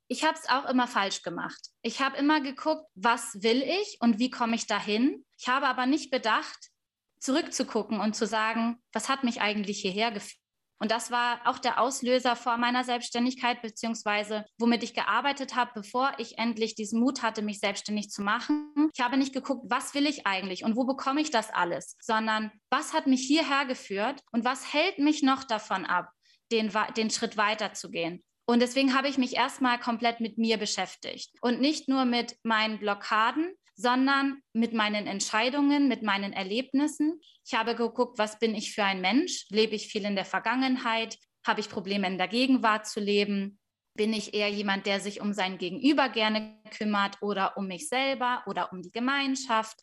Ich 0.09 0.25
habe 0.25 0.37
es 0.37 0.49
auch 0.49 0.69
immer 0.69 0.87
falsch 0.87 1.23
gemacht. 1.23 1.71
Ich 1.83 2.01
habe 2.01 2.17
immer 2.17 2.41
geguckt, 2.41 2.85
was 2.95 3.43
will 3.43 3.63
ich 3.63 3.99
und 4.01 4.19
wie 4.19 4.31
komme 4.31 4.55
ich 4.55 4.67
dahin. 4.67 5.25
Ich 5.39 5.49
habe 5.49 5.67
aber 5.67 5.87
nicht 5.87 6.11
bedacht, 6.11 6.71
zurückzugucken 7.19 8.01
und 8.01 8.15
zu 8.15 8.27
sagen, 8.27 8.79
was 8.93 9.09
hat 9.09 9.25
mich 9.25 9.41
eigentlich 9.41 9.81
hierher 9.81 10.11
geführt? 10.11 10.44
Und 10.79 10.91
das 10.91 11.11
war 11.11 11.41
auch 11.44 11.59
der 11.59 11.81
Auslöser 11.81 12.37
vor 12.37 12.56
meiner 12.56 12.85
Selbstständigkeit, 12.85 13.62
beziehungsweise 13.62 14.44
womit 14.59 14.82
ich 14.82 14.94
gearbeitet 14.94 15.55
habe, 15.55 15.71
bevor 15.75 16.12
ich 16.19 16.38
endlich 16.38 16.75
diesen 16.75 17.00
Mut 17.00 17.23
hatte, 17.23 17.43
mich 17.43 17.61
selbstständig 17.61 18.11
zu 18.11 18.23
machen. 18.23 18.91
Ich 18.93 19.03
habe 19.03 19.17
nicht 19.17 19.32
geguckt, 19.32 19.65
was 19.69 19.94
will 19.94 20.06
ich 20.06 20.26
eigentlich 20.26 20.65
und 20.65 20.76
wo 20.76 20.85
bekomme 20.85 21.21
ich 21.21 21.31
das 21.31 21.50
alles, 21.50 21.97
sondern 22.00 22.50
was 22.71 22.93
hat 22.93 23.06
mich 23.06 23.23
hierher 23.23 23.67
geführt 23.67 24.21
und 24.32 24.44
was 24.44 24.73
hält 24.73 24.99
mich 24.99 25.23
noch 25.23 25.44
davon 25.44 25.85
ab, 25.85 26.11
den, 26.50 26.71
den 26.97 27.11
Schritt 27.11 27.37
weiterzugehen. 27.37 28.23
Und 28.47 28.61
deswegen 28.61 28.94
habe 28.94 29.09
ich 29.09 29.17
mich 29.17 29.37
erstmal 29.37 29.79
komplett 29.79 30.21
mit 30.21 30.37
mir 30.37 30.59
beschäftigt 30.59 31.31
und 31.41 31.61
nicht 31.61 31.88
nur 31.88 32.05
mit 32.05 32.37
meinen 32.43 32.79
Blockaden, 32.79 33.55
sondern 33.76 34.41
mit 34.53 34.73
meinen 34.73 35.06
Entscheidungen, 35.06 35.88
mit 35.88 36.03
meinen 36.03 36.32
Erlebnissen. 36.32 37.21
Ich 37.44 37.55
habe 37.55 37.75
geguckt, 37.75 38.19
was 38.19 38.38
bin 38.38 38.55
ich 38.55 38.73
für 38.73 38.85
ein 38.85 39.00
Mensch? 39.00 39.47
Lebe 39.50 39.75
ich 39.75 39.88
viel 39.88 40.05
in 40.05 40.17
der 40.17 40.25
Vergangenheit? 40.25 41.19
Habe 41.47 41.61
ich 41.61 41.69
Probleme 41.69 42.06
in 42.06 42.19
der 42.19 42.29
Gegenwart 42.29 42.87
zu 42.87 43.00
leben? 43.00 43.59
Bin 43.97 44.12
ich 44.12 44.35
eher 44.35 44.49
jemand, 44.49 44.87
der 44.87 45.00
sich 45.00 45.21
um 45.21 45.32
sein 45.32 45.59
Gegenüber 45.59 46.09
gerne 46.09 46.61
kümmert 46.76 47.21
oder 47.23 47.56
um 47.56 47.67
mich 47.67 47.88
selber 47.88 48.43
oder 48.47 48.73
um 48.73 48.82
die 48.82 48.91
Gemeinschaft? 48.91 49.81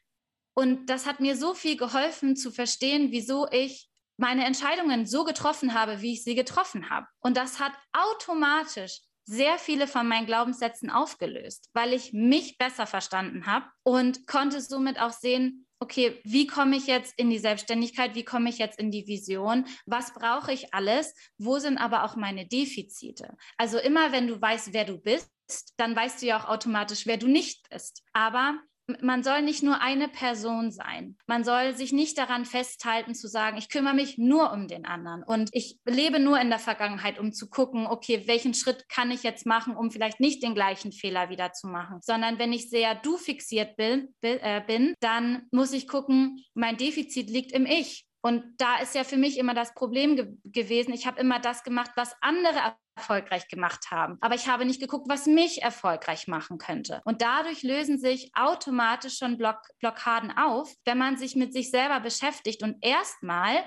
Und 0.54 0.90
das 0.90 1.06
hat 1.06 1.20
mir 1.20 1.38
so 1.38 1.54
viel 1.54 1.78
geholfen 1.78 2.36
zu 2.36 2.52
verstehen, 2.52 3.12
wieso 3.12 3.48
ich 3.52 3.90
meine 4.18 4.46
Entscheidungen 4.46 5.06
so 5.06 5.24
getroffen 5.24 5.74
habe, 5.74 6.02
wie 6.02 6.14
ich 6.14 6.24
sie 6.24 6.36
getroffen 6.36 6.90
habe. 6.90 7.08
Und 7.22 7.38
das 7.38 7.60
hat 7.60 7.72
automatisch 7.94 9.00
sehr 9.32 9.58
viele 9.58 9.88
von 9.88 10.10
meinen 10.10 10.26
Glaubenssätzen 10.26 10.90
aufgelöst, 10.90 11.70
weil 11.74 11.94
ich 11.94 12.12
mich 12.12 12.58
besser 12.58 12.86
verstanden 12.86 13.46
habe 13.46 13.66
und 13.84 14.28
konnte 14.28 14.60
somit 14.60 15.00
auch 15.00 15.14
sehen, 15.14 15.66
okay, 15.80 16.20
wie 16.26 16.48
komme 16.48 16.76
ich 16.76 16.86
jetzt 16.86 17.18
in 17.18 17.30
die 17.30 17.40
Selbstständigkeit, 17.40 18.14
wie 18.14 18.26
komme 18.26 18.50
ich 18.50 18.58
jetzt 18.58 18.78
in 18.78 18.92
die 18.92 19.08
Vision, 19.08 19.66
was 19.86 20.14
brauche 20.14 20.52
ich 20.52 20.74
alles, 20.74 21.16
wo 21.38 21.60
sind 21.60 21.78
aber 21.78 22.04
auch 22.04 22.18
meine 22.18 22.46
Defizite. 22.46 23.38
Also 23.58 23.80
immer, 23.80 24.12
wenn 24.12 24.28
du 24.28 24.40
weißt, 24.40 24.74
wer 24.74 24.84
du 24.84 24.98
bist, 24.98 25.30
dann 25.78 25.96
weißt 25.96 26.22
du 26.22 26.26
ja 26.26 26.38
auch 26.38 26.50
automatisch, 26.50 27.06
wer 27.06 27.18
du 27.18 27.28
nicht 27.28 27.70
bist. 27.70 28.04
Aber 28.12 28.60
man 29.02 29.24
soll 29.24 29.42
nicht 29.42 29.64
nur 29.64 29.82
eine 29.82 30.08
Person 30.08 30.72
sein. 30.72 31.18
Man 31.28 31.44
soll 31.44 31.76
sich 31.76 31.92
nicht 31.92 32.18
daran 32.18 32.46
festhalten 32.46 33.16
zu 33.16 33.28
sagen, 33.28 33.58
ich 33.58 33.70
kümmere 33.70 33.94
mich 33.94 34.18
nur 34.18 34.52
um 34.52 34.68
den 34.68 34.86
anderen 34.86 35.24
und 35.24 35.50
ich 35.54 35.80
lebe 35.86 36.20
nur 36.20 36.40
in 36.40 36.50
der 36.50 36.60
Vergangenheit, 36.60 37.20
um 37.20 37.34
zu 37.34 37.50
gucken, 37.50 37.88
okay, 37.88 38.24
welchen 38.28 38.54
Schritt 38.54 38.88
kann 38.90 39.12
ich 39.12 39.24
jetzt 39.24 39.46
machen, 39.46 39.76
um 39.76 39.92
vielleicht 39.92 40.20
nicht 40.20 40.44
den 40.44 40.56
gleichen 40.56 40.92
Fehler 40.92 41.30
wieder 41.30 41.54
zu 41.54 41.68
machen, 41.68 42.00
sondern 42.02 42.40
wenn 42.40 42.54
ich 42.54 42.70
sehr 42.70 42.96
du 42.96 43.18
fixiert 43.18 43.76
bin, 43.76 44.14
äh, 44.22 44.62
bin 44.66 44.94
dann 45.00 45.48
muss 45.52 45.74
ich 45.74 45.88
gucken, 45.88 46.44
mein 46.54 46.78
Defizit 46.78 47.30
liegt 47.30 47.52
im 47.52 47.66
Ich. 47.66 48.06
Und 48.22 48.44
da 48.58 48.78
ist 48.78 48.96
ja 48.96 49.04
für 49.04 49.18
mich 49.18 49.38
immer 49.38 49.54
das 49.54 49.74
Problem 49.74 50.16
ge 50.16 50.28
gewesen, 50.44 50.94
ich 50.94 51.08
habe 51.08 51.20
immer 51.20 51.40
das 51.40 51.64
gemacht, 51.64 51.92
was 51.96 52.16
andere 52.22 52.76
erfolgreich 52.96 53.48
gemacht 53.48 53.90
haben. 53.90 54.18
Aber 54.22 54.36
ich 54.36 54.48
habe 54.48 54.66
nicht 54.66 54.80
geguckt, 54.80 55.08
was 55.10 55.26
mich 55.26 55.62
erfolgreich 55.62 56.28
machen 56.28 56.58
könnte. 56.58 57.02
Und 57.06 57.22
dadurch 57.22 57.64
lösen 57.64 57.98
sich 57.98 58.32
automatisch 58.36 59.18
schon 59.18 59.38
Block 59.38 59.60
Blockaden 59.80 60.32
auf, 60.38 60.74
wenn 60.86 60.98
man 60.98 61.18
sich 61.18 61.36
mit 61.36 61.54
sich 61.54 61.72
selber 61.72 62.00
beschäftigt 62.00 62.64
und 62.64 62.78
erstmal 62.82 63.64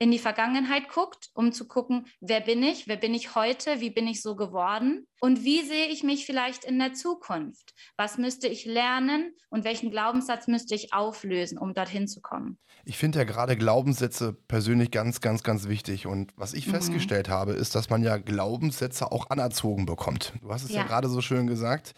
in 0.00 0.10
die 0.10 0.18
Vergangenheit 0.18 0.88
guckt, 0.88 1.28
um 1.34 1.52
zu 1.52 1.68
gucken, 1.68 2.06
wer 2.20 2.40
bin 2.40 2.62
ich, 2.62 2.88
wer 2.88 2.96
bin 2.96 3.12
ich 3.12 3.34
heute, 3.34 3.80
wie 3.80 3.90
bin 3.90 4.08
ich 4.08 4.22
so 4.22 4.34
geworden 4.34 5.06
und 5.20 5.44
wie 5.44 5.62
sehe 5.62 5.88
ich 5.88 6.02
mich 6.02 6.24
vielleicht 6.24 6.64
in 6.64 6.78
der 6.78 6.94
Zukunft? 6.94 7.74
Was 7.98 8.16
müsste 8.16 8.48
ich 8.48 8.64
lernen 8.64 9.34
und 9.50 9.64
welchen 9.64 9.90
Glaubenssatz 9.90 10.46
müsste 10.46 10.74
ich 10.74 10.94
auflösen, 10.94 11.58
um 11.58 11.74
dorthin 11.74 12.08
zu 12.08 12.22
kommen? 12.22 12.58
Ich 12.86 12.96
finde 12.96 13.18
ja 13.18 13.24
gerade 13.24 13.58
Glaubenssätze 13.58 14.32
persönlich 14.32 14.90
ganz, 14.90 15.20
ganz, 15.20 15.42
ganz 15.42 15.68
wichtig. 15.68 16.06
Und 16.06 16.32
was 16.34 16.54
ich 16.54 16.66
mhm. 16.66 16.70
festgestellt 16.70 17.28
habe, 17.28 17.52
ist, 17.52 17.74
dass 17.74 17.90
man 17.90 18.02
ja 18.02 18.16
Glaubenssätze 18.16 19.12
auch 19.12 19.28
anerzogen 19.28 19.84
bekommt. 19.84 20.32
Du 20.40 20.50
hast 20.50 20.62
es 20.62 20.70
ja, 20.70 20.78
ja 20.78 20.86
gerade 20.86 21.10
so 21.10 21.20
schön 21.20 21.46
gesagt. 21.46 21.92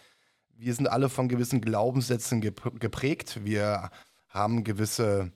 Wir 0.57 0.75
sind 0.75 0.89
alle 0.89 1.09
von 1.09 1.29
gewissen 1.29 1.61
Glaubenssätzen 1.61 2.41
geprägt. 2.41 3.45
Wir 3.45 3.91
haben 4.29 4.65
gewisse 4.65 5.31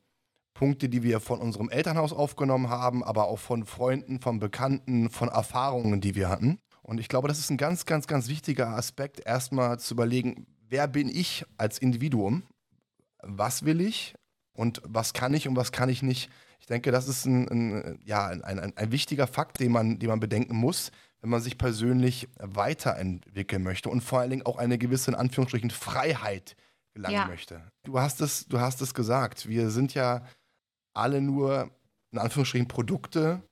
Punkte, 0.57 0.89
die 0.89 1.03
wir 1.03 1.21
von 1.21 1.41
unserem 1.41 1.69
Elternhaus 1.69 2.13
aufgenommen 2.13 2.71
haben, 2.71 3.05
aber 3.05 3.27
auch 3.27 3.39
von 3.39 3.67
Freunden, 3.67 4.21
von 4.21 4.39
Bekannten, 4.39 5.11
von 5.11 5.29
Erfahrungen, 5.29 6.01
die 6.01 6.15
wir 6.15 6.31
hatten. 6.31 6.59
Und 6.83 6.99
ich 6.99 7.09
glaube, 7.09 7.29
das 7.29 7.39
ist 7.39 7.51
ein 7.51 7.59
ganz, 7.59 7.85
ganz, 7.85 8.07
ganz 8.07 8.29
wichtiger 8.29 8.69
Aspekt, 8.69 9.21
erstmal 9.25 9.79
zu 9.79 9.95
überlegen, 9.95 10.47
wer 10.69 10.89
bin 10.89 11.09
ich 11.09 11.45
als 11.59 11.79
Individuum? 11.79 12.45
Was 13.23 13.65
will 13.65 13.81
ich 13.81 14.15
und 14.55 14.81
was 14.85 15.13
kann 15.13 15.35
ich 15.35 15.47
und 15.47 15.57
was 15.57 15.73
kann 15.73 15.91
ich 15.91 16.03
nicht? 16.03 16.31
Ich 16.59 16.67
denke, 16.67 16.91
das 16.91 17.07
ist 17.07 17.27
ein, 17.27 17.49
ein 17.49 17.99
ja, 18.05 18.27
ein, 18.27 18.43
ein, 18.43 18.77
ein, 18.77 18.93
wichtiger 18.93 19.27
Fakt, 19.27 19.61
den 19.61 19.73
man, 19.73 19.99
den 19.99 20.09
man 20.09 20.21
bedenken 20.21 20.57
muss, 20.57 20.91
wenn 21.21 21.31
man 21.31 21.43
sich 21.43 21.59
persönlich 21.59 22.29
weiterentwickeln 22.39 23.63
möchte 23.63 23.91
und 23.91 24.01
vor 24.01 24.21
allen 24.21 24.31
Dingen 24.31 24.47
auch 24.47 24.57
eine 24.57 24.79
gewisse, 24.79 25.11
in 25.11 25.17
Anführungsstrichen, 25.17 25.71
Freiheit 25.71 26.57
gelangen 26.95 27.15
ja. 27.15 27.27
möchte. 27.27 27.61
Du 27.85 28.01
hast, 28.01 28.21
es, 28.21 28.47
du 28.47 28.59
hast 28.59 28.81
es 28.81 28.95
gesagt, 28.95 29.49
wir 29.49 29.71
sind 29.71 29.95
ja 29.95 30.23
alle 30.97 31.21
nur, 31.21 31.71
in 32.13 32.19
Anführungsstrichen, 32.19 32.69
Produkte 32.69 33.43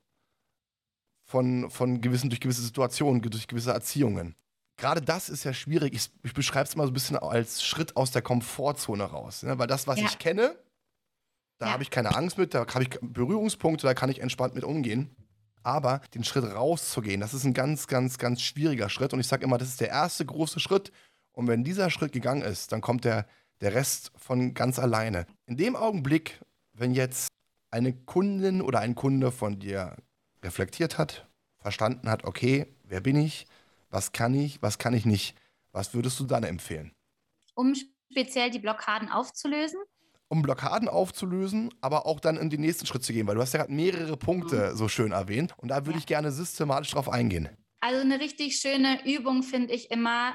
von, 1.25 1.71
von 1.71 2.01
gewissen, 2.01 2.31
durch 2.31 2.41
gewisse 2.41 2.63
Situationen, 2.63 3.23
durch 3.23 3.47
gewisse 3.47 3.73
Erziehungen. 3.73 4.35
Gerade 4.77 5.01
das 5.01 5.29
ist 5.29 5.45
ja 5.45 5.53
schwierig. 5.53 5.95
Ich, 5.95 6.11
ich 6.23 6.35
beschreibe 6.35 6.67
es 6.67 6.75
immer 6.75 6.85
so 6.85 6.91
ein 6.91 6.95
bisschen 6.95 7.17
als 7.17 7.65
Schritt 7.65 7.97
aus 7.97 8.11
der 8.11 8.23
Komfortzone 8.23 9.05
raus. 9.05 9.43
Ne? 9.43 9.59
Weil 9.59 9.67
das, 9.67 9.87
was 9.87 10.01
ja. 10.01 10.07
ich 10.07 10.19
kenne, 10.19 10.57
da 11.59 11.67
ja. 11.67 11.73
habe 11.73 11.83
ich 11.83 11.91
keine 11.91 12.15
Angst 12.17 12.39
mit, 12.39 12.55
da 12.55 12.67
habe 12.67 12.83
ich 12.83 12.91
Berührungspunkte, 13.01 13.87
da 13.87 13.95
kann 13.95 14.11
ich 14.11 14.21
entspannt 14.21 14.55
mit 14.55 14.65
umgehen. 14.65 15.15
Aber 15.63 16.01
den 16.13 16.25
Schritt 16.25 16.45
rauszugehen, 16.45 17.21
das 17.21 17.33
ist 17.33 17.45
ein 17.45 17.55
ganz, 17.55 17.87
ganz, 17.87 18.19
ganz 18.19 18.43
schwieriger 18.43 18.91
Schritt. 18.91 19.15
Und 19.15 19.21
ich 19.21 19.29
sage 19.29 19.45
immer, 19.45 19.57
das 19.57 19.69
ist 19.69 19.81
der 19.81 19.89
erste 19.89 20.27
große 20.27 20.61
Schritt. 20.61 20.93
Und 21.33 21.47
wenn 21.47 21.65
dieser 21.65 21.89
Schritt 21.91 22.13
gegangen 22.13 22.43
ist, 22.43 22.73
dann 22.73 22.81
kommt 22.81 23.05
der, 23.05 23.27
der 23.61 23.75
Rest 23.75 24.13
von 24.17 24.53
ganz 24.55 24.79
alleine. 24.79 25.27
In 25.47 25.57
dem 25.57 25.75
Augenblick, 25.75 26.41
wenn 26.75 26.93
jetzt 26.93 27.29
eine 27.75 27.93
Kundin 27.93 28.63
oder 28.63 28.79
ein 28.81 28.95
Kunde 28.95 29.33
von 29.33 29.59
dir 29.59 29.97
reflektiert 30.43 30.97
hat, 30.97 31.29
verstanden 31.59 32.09
hat, 32.09 32.25
okay, 32.25 32.67
wer 32.85 33.01
bin 33.01 33.17
ich, 33.17 33.47
was 33.91 34.13
kann 34.13 34.33
ich, 34.33 34.63
was 34.63 34.79
kann 34.79 34.95
ich 34.95 35.05
nicht, 35.05 35.37
was 35.73 35.93
würdest 35.93 36.21
du 36.21 36.25
dann 36.25 36.45
empfehlen? 36.45 36.93
Um 37.55 37.75
speziell 38.11 38.51
die 38.51 38.61
Blockaden 38.61 39.11
aufzulösen? 39.11 39.81
um 40.29 40.43
Blockaden 40.43 40.89
aufzulösen, 40.89 41.71
aber 41.81 42.07
auch 42.07 42.19
dann 42.19 42.37
in 42.37 42.51
den 42.51 42.63
nächsten 42.63 42.87
Schritt 42.87 43.05
zu 43.05 43.13
gehen, 43.13 43.27
weil 43.27 43.37
du 43.37 43.43
hast 43.43 43.53
ja 43.53 43.61
gerade 43.61 43.73
mehrere 43.73 44.17
Punkte 44.17 44.71
mhm. 44.73 44.77
so 44.77 44.89
schön 44.89 45.13
erwähnt 45.13 45.55
und 45.59 45.69
da 45.69 45.87
würde 45.87 45.93
ja. 45.93 45.99
ich 45.99 46.07
gerne 46.07 46.33
systematisch 46.33 46.91
drauf 46.91 47.09
eingehen. 47.09 47.49
Also 47.81 48.01
eine 48.01 48.19
richtig 48.19 48.57
schöne 48.57 49.07
Übung 49.07 49.43
finde 49.43 49.75
ich 49.75 49.91
immer 49.91 50.35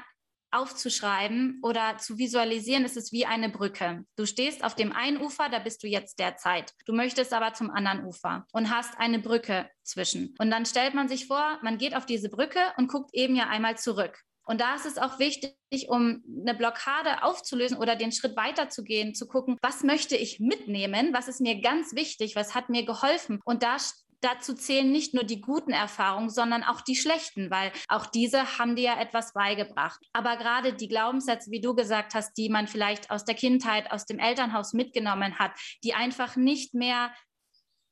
aufzuschreiben 0.52 1.60
oder 1.62 1.98
zu 1.98 2.18
visualisieren, 2.18 2.84
ist 2.84 2.96
es 2.96 3.12
wie 3.12 3.26
eine 3.26 3.48
Brücke. 3.48 4.04
Du 4.16 4.26
stehst 4.26 4.64
auf 4.64 4.74
dem 4.74 4.92
einen 4.92 5.20
Ufer, 5.20 5.48
da 5.48 5.58
bist 5.58 5.82
du 5.82 5.86
jetzt 5.86 6.18
derzeit. 6.18 6.72
Du 6.86 6.92
möchtest 6.92 7.32
aber 7.32 7.52
zum 7.54 7.70
anderen 7.70 8.04
Ufer 8.04 8.46
und 8.52 8.70
hast 8.70 8.98
eine 8.98 9.18
Brücke 9.18 9.68
zwischen. 9.82 10.34
Und 10.38 10.50
dann 10.50 10.66
stellt 10.66 10.94
man 10.94 11.08
sich 11.08 11.26
vor, 11.26 11.58
man 11.62 11.78
geht 11.78 11.96
auf 11.96 12.06
diese 12.06 12.28
Brücke 12.28 12.60
und 12.76 12.88
guckt 12.88 13.14
eben 13.14 13.36
ja 13.36 13.48
einmal 13.48 13.78
zurück. 13.78 14.18
Und 14.44 14.60
da 14.60 14.74
ist 14.74 14.86
es 14.86 14.98
auch 14.98 15.20
wichtig, 15.20 15.54
um 15.88 16.24
eine 16.40 16.54
Blockade 16.54 17.22
aufzulösen 17.22 17.76
oder 17.76 17.94
den 17.94 18.10
Schritt 18.10 18.36
weiterzugehen, 18.36 19.14
zu 19.14 19.28
gucken, 19.28 19.56
was 19.62 19.84
möchte 19.84 20.16
ich 20.16 20.40
mitnehmen, 20.40 21.12
was 21.12 21.28
ist 21.28 21.40
mir 21.40 21.60
ganz 21.60 21.94
wichtig, 21.94 22.34
was 22.34 22.52
hat 22.52 22.68
mir 22.68 22.84
geholfen. 22.84 23.40
Und 23.44 23.62
da 23.62 23.76
dazu 24.20 24.54
zählen 24.54 24.90
nicht 24.90 25.14
nur 25.14 25.24
die 25.24 25.40
guten 25.40 25.72
Erfahrungen, 25.72 26.30
sondern 26.30 26.62
auch 26.62 26.80
die 26.80 26.96
schlechten, 26.96 27.50
weil 27.50 27.72
auch 27.88 28.06
diese 28.06 28.58
haben 28.58 28.76
dir 28.76 28.84
ja 28.84 29.00
etwas 29.00 29.32
beigebracht. 29.32 30.00
Aber 30.12 30.36
gerade 30.36 30.72
die 30.72 30.88
Glaubenssätze, 30.88 31.50
wie 31.50 31.60
du 31.60 31.74
gesagt 31.74 32.14
hast, 32.14 32.34
die 32.34 32.48
man 32.48 32.68
vielleicht 32.68 33.10
aus 33.10 33.24
der 33.24 33.34
Kindheit, 33.34 33.90
aus 33.90 34.06
dem 34.06 34.18
Elternhaus 34.18 34.72
mitgenommen 34.72 35.38
hat, 35.38 35.52
die 35.84 35.94
einfach 35.94 36.36
nicht 36.36 36.74
mehr 36.74 37.12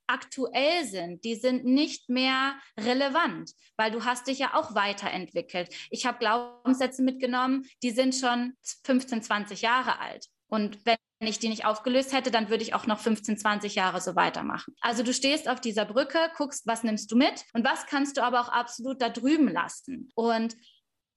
aktuell 0.09 0.85
sind, 0.85 1.25
die 1.25 1.35
sind 1.35 1.65
nicht 1.65 2.09
mehr 2.09 2.59
relevant, 2.79 3.53
weil 3.77 3.91
du 3.91 4.05
hast 4.05 4.27
dich 4.27 4.39
ja 4.39 4.55
auch 4.55 4.75
weiterentwickelt. 4.75 5.75
Ich 5.91 6.07
habe 6.07 6.19
Glaubenssätze 6.19 7.03
mitgenommen, 7.03 7.69
die 7.83 7.91
sind 7.91 8.15
schon 8.15 8.55
15, 8.85 9.23
20 9.23 9.63
Jahre 9.63 9.99
alt. 9.99 10.27
Und 10.49 10.79
wenn 10.85 10.97
ich 11.21 11.39
die 11.39 11.49
nicht 11.49 11.65
aufgelöst 11.65 12.13
hätte, 12.13 12.31
dann 12.31 12.49
würde 12.49 12.63
ich 12.63 12.75
auch 12.75 12.87
noch 12.87 13.01
15, 13.01 13.39
20 13.39 13.75
Jahre 13.75 14.01
so 14.01 14.17
weitermachen. 14.17 14.75
Also 14.81 15.03
du 15.03 15.13
stehst 15.13 15.49
auf 15.49 15.61
dieser 15.61 15.85
Brücke, 15.85 16.19
guckst, 16.37 16.67
was 16.67 16.83
nimmst 16.83 17.13
du 17.13 17.17
mit 17.17 17.45
und 17.53 17.65
was 17.65 17.87
kannst 17.87 18.17
du 18.17 18.23
aber 18.23 18.41
auch 18.41 18.49
absolut 18.49 19.03
da 19.03 19.09
drüben 19.09 19.49
lassen. 19.49 20.11
Und 20.15 20.57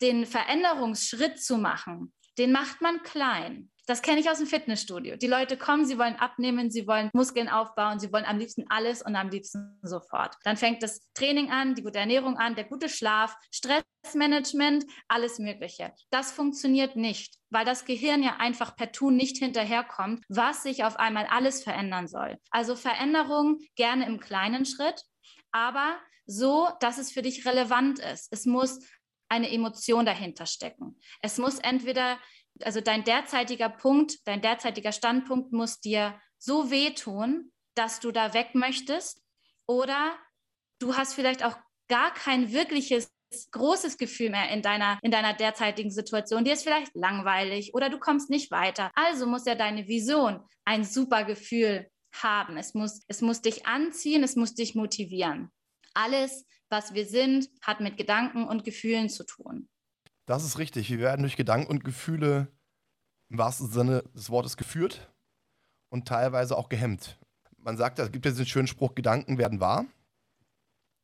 den 0.01 0.25
Veränderungsschritt 0.25 1.41
zu 1.41 1.57
machen, 1.57 2.13
den 2.37 2.51
macht 2.51 2.81
man 2.81 3.01
klein. 3.03 3.70
Das 3.87 4.01
kenne 4.01 4.19
ich 4.19 4.29
aus 4.29 4.37
dem 4.37 4.47
Fitnessstudio. 4.47 5.17
Die 5.17 5.27
Leute 5.27 5.57
kommen, 5.57 5.85
sie 5.85 5.97
wollen 5.97 6.15
abnehmen, 6.15 6.69
sie 6.69 6.87
wollen 6.87 7.09
Muskeln 7.13 7.49
aufbauen, 7.49 7.99
sie 7.99 8.11
wollen 8.11 8.25
am 8.25 8.37
liebsten 8.37 8.65
alles 8.69 9.01
und 9.01 9.15
am 9.15 9.29
liebsten 9.29 9.79
sofort. 9.81 10.35
Dann 10.43 10.55
fängt 10.55 10.83
das 10.83 11.11
Training 11.13 11.49
an, 11.49 11.75
die 11.75 11.81
gute 11.81 11.99
Ernährung 11.99 12.37
an, 12.37 12.55
der 12.55 12.65
gute 12.65 12.89
Schlaf, 12.89 13.35
Stressmanagement, 13.51 14.85
alles 15.07 15.39
Mögliche. 15.39 15.93
Das 16.11 16.31
funktioniert 16.31 16.95
nicht, 16.95 17.37
weil 17.49 17.65
das 17.65 17.85
Gehirn 17.85 18.23
ja 18.23 18.37
einfach 18.37 18.75
per 18.75 18.91
Tun 18.91 19.15
nicht 19.15 19.37
hinterherkommt, 19.37 20.23
was 20.29 20.63
sich 20.63 20.83
auf 20.83 20.97
einmal 20.97 21.25
alles 21.25 21.63
verändern 21.63 22.07
soll. 22.07 22.37
Also 22.51 22.75
Veränderung 22.75 23.59
gerne 23.75 24.05
im 24.05 24.19
kleinen 24.19 24.65
Schritt, 24.65 25.03
aber 25.51 25.97
so, 26.25 26.69
dass 26.79 26.97
es 26.97 27.11
für 27.11 27.23
dich 27.23 27.45
relevant 27.45 27.99
ist. 27.99 28.31
Es 28.31 28.45
muss 28.45 28.79
eine 29.27 29.51
Emotion 29.51 30.05
dahinter 30.05 30.45
stecken. 30.45 30.99
Es 31.21 31.37
muss 31.37 31.57
entweder 31.59 32.19
also 32.65 32.81
dein 32.81 33.03
derzeitiger 33.03 33.69
Punkt, 33.69 34.25
dein 34.25 34.41
derzeitiger 34.41 34.91
Standpunkt 34.91 35.51
muss 35.51 35.79
dir 35.79 36.19
so 36.37 36.71
wehtun, 36.71 37.51
dass 37.75 37.99
du 37.99 38.11
da 38.11 38.33
weg 38.33 38.53
möchtest 38.53 39.21
oder 39.67 40.17
du 40.79 40.95
hast 40.95 41.13
vielleicht 41.13 41.43
auch 41.45 41.57
gar 41.87 42.13
kein 42.13 42.51
wirkliches 42.51 43.11
großes 43.51 43.97
Gefühl 43.97 44.29
mehr 44.29 44.49
in 44.49 44.61
deiner, 44.61 44.99
in 45.01 45.11
deiner 45.11 45.33
derzeitigen 45.33 45.91
Situation. 45.91 46.43
Dir 46.43 46.53
ist 46.53 46.63
vielleicht 46.63 46.93
langweilig 46.95 47.73
oder 47.73 47.89
du 47.89 47.97
kommst 47.97 48.29
nicht 48.29 48.51
weiter. 48.51 48.91
Also 48.95 49.25
muss 49.25 49.45
ja 49.45 49.55
deine 49.55 49.87
Vision 49.87 50.41
ein 50.65 50.83
super 50.83 51.23
Gefühl 51.23 51.89
haben. 52.13 52.57
Es 52.57 52.73
muss, 52.73 53.01
es 53.07 53.21
muss 53.21 53.41
dich 53.41 53.65
anziehen, 53.65 54.23
es 54.23 54.35
muss 54.35 54.53
dich 54.53 54.75
motivieren. 54.75 55.49
Alles, 55.93 56.45
was 56.69 56.93
wir 56.93 57.05
sind, 57.05 57.49
hat 57.61 57.79
mit 57.79 57.97
Gedanken 57.97 58.45
und 58.45 58.63
Gefühlen 58.63 59.09
zu 59.09 59.25
tun. 59.25 59.69
Das 60.31 60.45
ist 60.45 60.59
richtig. 60.59 60.89
Wir 60.89 60.99
werden 60.99 61.23
durch 61.23 61.35
Gedanken 61.35 61.69
und 61.69 61.83
Gefühle 61.83 62.47
im 63.27 63.37
wahrsten 63.37 63.67
Sinne 63.67 64.05
des 64.15 64.29
Wortes 64.29 64.55
geführt 64.55 65.11
und 65.89 66.07
teilweise 66.07 66.57
auch 66.57 66.69
gehemmt. 66.69 67.19
Man 67.57 67.75
sagt, 67.75 67.99
es 67.99 68.13
gibt 68.13 68.23
ja 68.23 68.31
diesen 68.31 68.45
schönen 68.45 68.67
Spruch, 68.67 68.95
Gedanken 68.95 69.37
werden 69.37 69.59
wahr. 69.59 69.83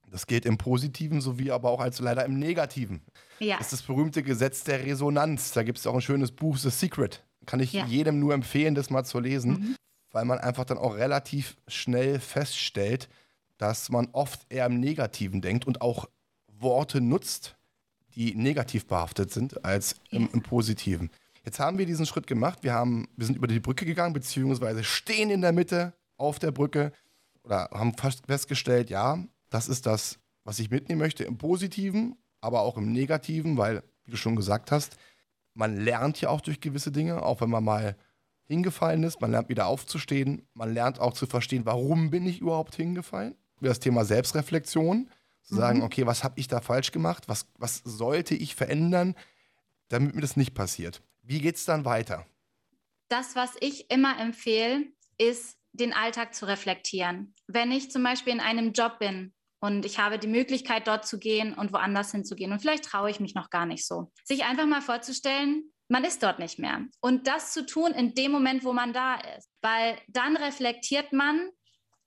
Das 0.09 0.27
geht 0.27 0.45
im 0.45 0.57
Positiven 0.57 1.19
sowie 1.19 1.51
aber 1.51 1.71
auch 1.71 1.81
als 1.81 1.99
leider 1.99 2.23
im 2.23 2.39
Negativen. 2.39 3.01
Ja. 3.39 3.57
Das 3.57 3.73
ist 3.73 3.81
das 3.81 3.81
berühmte 3.81 4.23
Gesetz 4.23 4.63
der 4.63 4.85
Resonanz. 4.85 5.51
Da 5.51 5.63
gibt 5.63 5.77
es 5.77 5.85
auch 5.87 5.95
ein 5.95 6.01
schönes 6.01 6.31
Buch, 6.31 6.55
The 6.55 6.69
Secret. 6.69 7.25
Kann 7.45 7.59
ich 7.59 7.73
ja. 7.73 7.85
jedem 7.85 8.19
nur 8.19 8.33
empfehlen, 8.33 8.75
das 8.75 8.89
mal 8.89 9.03
zu 9.03 9.19
lesen, 9.19 9.51
mhm. 9.51 9.75
weil 10.11 10.23
man 10.23 10.39
einfach 10.39 10.63
dann 10.63 10.77
auch 10.77 10.95
relativ 10.95 11.57
schnell 11.67 12.21
feststellt, 12.21 13.09
dass 13.57 13.89
man 13.89 14.07
oft 14.13 14.45
eher 14.47 14.67
im 14.67 14.79
Negativen 14.79 15.41
denkt 15.41 15.67
und 15.67 15.81
auch 15.81 16.07
Worte 16.47 17.01
nutzt, 17.01 17.56
die 18.17 18.33
negativ 18.33 18.87
behaftet 18.87 19.31
sind, 19.31 19.63
als 19.63 19.95
im, 20.09 20.27
im 20.33 20.41
Positiven. 20.41 21.11
Jetzt 21.45 21.59
haben 21.59 21.77
wir 21.77 21.85
diesen 21.85 22.07
Schritt 22.07 22.25
gemacht. 22.25 22.63
Wir, 22.63 22.73
haben, 22.73 23.07
wir 23.15 23.27
sind 23.27 23.35
über 23.35 23.45
die 23.45 23.59
Brücke 23.59 23.85
gegangen, 23.85 24.13
beziehungsweise 24.13 24.83
stehen 24.83 25.29
in 25.29 25.41
der 25.41 25.53
Mitte 25.53 25.93
auf 26.17 26.39
der 26.39 26.51
Brücke 26.51 26.91
oder 27.43 27.69
haben 27.71 27.93
fast 27.93 28.25
festgestellt, 28.25 28.89
ja, 28.89 29.23
das 29.49 29.67
ist 29.69 29.85
das, 29.85 30.17
was 30.43 30.57
ich 30.57 30.71
mitnehmen 30.71 30.99
möchte 30.99 31.23
im 31.25 31.37
Positiven, 31.37 32.17
aber 32.41 32.61
auch 32.61 32.75
im 32.75 32.91
Negativen, 32.91 33.55
weil, 33.55 33.83
wie 34.03 34.11
du 34.11 34.17
schon 34.17 34.35
gesagt 34.35 34.71
hast, 34.71 34.97
man 35.53 35.77
lernt 35.77 36.19
ja 36.19 36.29
auch 36.29 36.41
durch 36.41 36.59
gewisse 36.59 36.91
Dinge, 36.91 37.21
auch 37.21 37.39
wenn 37.39 37.51
man 37.51 37.63
mal 37.63 37.95
hingefallen 38.45 39.03
ist, 39.03 39.21
man 39.21 39.31
lernt 39.31 39.49
wieder 39.49 39.67
aufzustehen, 39.67 40.47
man 40.53 40.73
lernt 40.73 40.99
auch 40.99 41.13
zu 41.13 41.27
verstehen, 41.27 41.65
warum 41.65 42.09
bin 42.09 42.25
ich 42.25 42.39
überhaupt 42.39 42.75
hingefallen. 42.75 43.35
Das 43.61 43.79
Thema 43.79 44.05
Selbstreflexion, 44.05 45.09
zu 45.47 45.55
sagen, 45.55 45.79
mhm. 45.79 45.85
okay, 45.85 46.05
was 46.05 46.23
habe 46.23 46.39
ich 46.39 46.47
da 46.47 46.61
falsch 46.61 46.91
gemacht? 46.91 47.27
Was, 47.27 47.47
was 47.57 47.81
sollte 47.83 48.35
ich 48.35 48.55
verändern, 48.55 49.15
damit 49.87 50.13
mir 50.13 50.21
das 50.21 50.35
nicht 50.35 50.53
passiert? 50.53 51.01
Wie 51.23 51.39
geht 51.39 51.55
es 51.55 51.65
dann 51.65 51.85
weiter? 51.85 52.25
Das, 53.09 53.35
was 53.35 53.51
ich 53.61 53.89
immer 53.89 54.19
empfehle, 54.19 54.85
ist, 55.17 55.57
den 55.71 55.93
Alltag 55.93 56.33
zu 56.33 56.47
reflektieren. 56.47 57.33
Wenn 57.45 57.71
ich 57.71 57.91
zum 57.91 58.03
Beispiel 58.03 58.33
in 58.33 58.39
einem 58.39 58.73
Job 58.73 58.99
bin 58.99 59.33
und 59.59 59.85
ich 59.85 59.99
habe 59.99 60.17
die 60.17 60.27
Möglichkeit, 60.27 60.87
dort 60.87 61.05
zu 61.05 61.19
gehen 61.19 61.53
und 61.53 61.71
woanders 61.71 62.11
hinzugehen 62.11 62.51
und 62.51 62.59
vielleicht 62.59 62.85
traue 62.85 63.11
ich 63.11 63.19
mich 63.19 63.35
noch 63.35 63.49
gar 63.49 63.65
nicht 63.65 63.85
so, 63.85 64.11
sich 64.23 64.43
einfach 64.43 64.65
mal 64.65 64.81
vorzustellen, 64.81 65.71
man 65.87 66.03
ist 66.03 66.23
dort 66.23 66.39
nicht 66.39 66.59
mehr. 66.59 66.81
Und 66.99 67.27
das 67.27 67.53
zu 67.53 67.65
tun 67.65 67.91
in 67.91 68.13
dem 68.13 68.31
Moment, 68.31 68.63
wo 68.63 68.73
man 68.73 68.91
da 68.91 69.15
ist. 69.37 69.49
Weil 69.61 69.97
dann 70.07 70.35
reflektiert 70.35 71.13
man, 71.13 71.49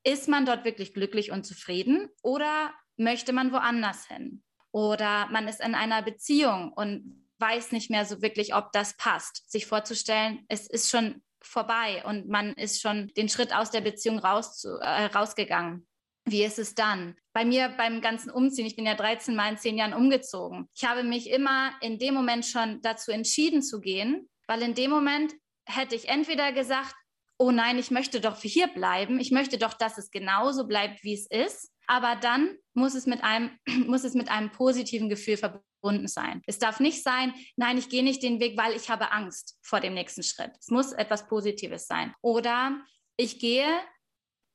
ist 0.05 0.29
man 0.29 0.47
dort 0.47 0.65
wirklich 0.65 0.93
glücklich 0.93 1.31
und 1.31 1.45
zufrieden 1.45 2.09
oder 2.23 2.73
möchte 3.01 3.33
man 3.33 3.53
woanders 3.53 4.07
hin. 4.07 4.43
Oder 4.73 5.27
man 5.31 5.49
ist 5.49 5.61
in 5.61 5.75
einer 5.75 6.03
Beziehung 6.03 6.73
und 6.73 7.27
weiß 7.39 7.73
nicht 7.73 7.91
mehr 7.91 8.05
so 8.05 8.23
wirklich, 8.23 8.55
ob 8.55 8.71
das 8.73 8.97
passt. 8.97 9.51
Sich 9.51 9.67
vorzustellen, 9.67 10.45
es 10.49 10.69
ist 10.69 10.91
schon 10.91 11.23
vorbei 11.43 12.05
und 12.05 12.29
man 12.29 12.53
ist 12.53 12.81
schon 12.81 13.09
den 13.17 13.29
Schritt 13.29 13.55
aus 13.55 13.71
der 13.71 13.81
Beziehung 13.81 14.19
raus 14.19 14.59
zu, 14.59 14.79
äh, 14.79 15.07
rausgegangen. 15.07 15.87
Wie 16.27 16.45
ist 16.45 16.59
es 16.59 16.75
dann? 16.75 17.17
Bei 17.33 17.45
mir 17.45 17.71
beim 17.71 18.03
ganzen 18.03 18.31
Umziehen, 18.31 18.67
ich 18.67 18.77
bin 18.77 18.85
ja 18.85 18.95
13 18.95 19.35
Mal 19.35 19.53
in 19.53 19.59
10 19.59 19.79
Jahren 19.79 19.95
umgezogen. 19.95 20.69
Ich 20.75 20.85
habe 20.85 21.03
mich 21.03 21.31
immer 21.31 21.73
in 21.81 21.99
dem 21.99 22.15
Moment 22.15 22.45
schon 22.45 22.83
dazu 22.83 23.11
entschieden 23.11 23.63
zu 23.63 23.81
gehen, 23.81 24.29
Weil 24.47 24.63
in 24.63 24.75
dem 24.75 24.91
Moment 24.91 25.33
hätte 25.65 25.95
ich 25.95 26.09
entweder 26.09 26.53
gesagt, 26.53 26.97
oh 27.39 27.53
nein, 27.53 27.79
ich 27.79 27.91
möchte 27.91 28.21
doch 28.21 28.37
hier 28.43 28.67
bleiben, 28.67 29.21
ich 29.21 29.31
möchte 29.31 29.59
doch, 29.59 29.73
dass 29.73 29.97
es 29.97 30.11
genauso 30.11 30.67
bleibt, 30.67 31.05
wie 31.05 31.15
es 31.15 31.27
ist. 31.27 31.73
Aber 31.91 32.15
dann 32.15 32.57
muss 32.73 32.95
es 32.95 33.07
mit 33.07 33.25
einem, 33.25 33.51
muss 33.87 34.05
es 34.05 34.15
mit 34.15 34.31
einem 34.31 34.53
positiven 34.53 35.09
Gefühl 35.09 35.37
verbunden 35.37 36.07
sein. 36.07 36.41
Es 36.47 36.61
darf 36.61 36.79
nicht 36.79 37.03
sein, 37.03 37.35
nein, 37.57 37.79
ich 37.79 37.89
gehe 37.89 38.05
nicht 38.05 38.23
den 38.23 38.39
Weg, 38.39 38.57
weil 38.57 38.77
ich 38.77 38.91
habe 38.91 39.11
Angst 39.11 39.59
vor 39.61 39.81
dem 39.81 39.95
nächsten 39.95 40.23
Schritt. 40.23 40.53
Es 40.61 40.69
muss 40.69 40.93
etwas 40.93 41.27
Positives 41.27 41.89
sein. 41.89 42.15
Oder 42.23 42.81
ich 43.17 43.41
gehe 43.41 43.67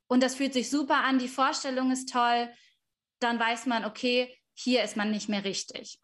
und 0.08 0.24
das 0.24 0.36
fühlt 0.36 0.54
sich 0.54 0.70
super 0.70 1.04
an, 1.04 1.20
die 1.20 1.28
Vorstellung 1.28 1.92
ist 1.92 2.10
toll, 2.10 2.50
dann 3.20 3.38
weiß 3.38 3.66
man, 3.66 3.84
okay, 3.84 4.34
hier 4.54 4.84
ist 4.84 4.96
man 4.96 5.12
nicht 5.12 5.28
mehr 5.28 5.44
richtig. 5.44 6.00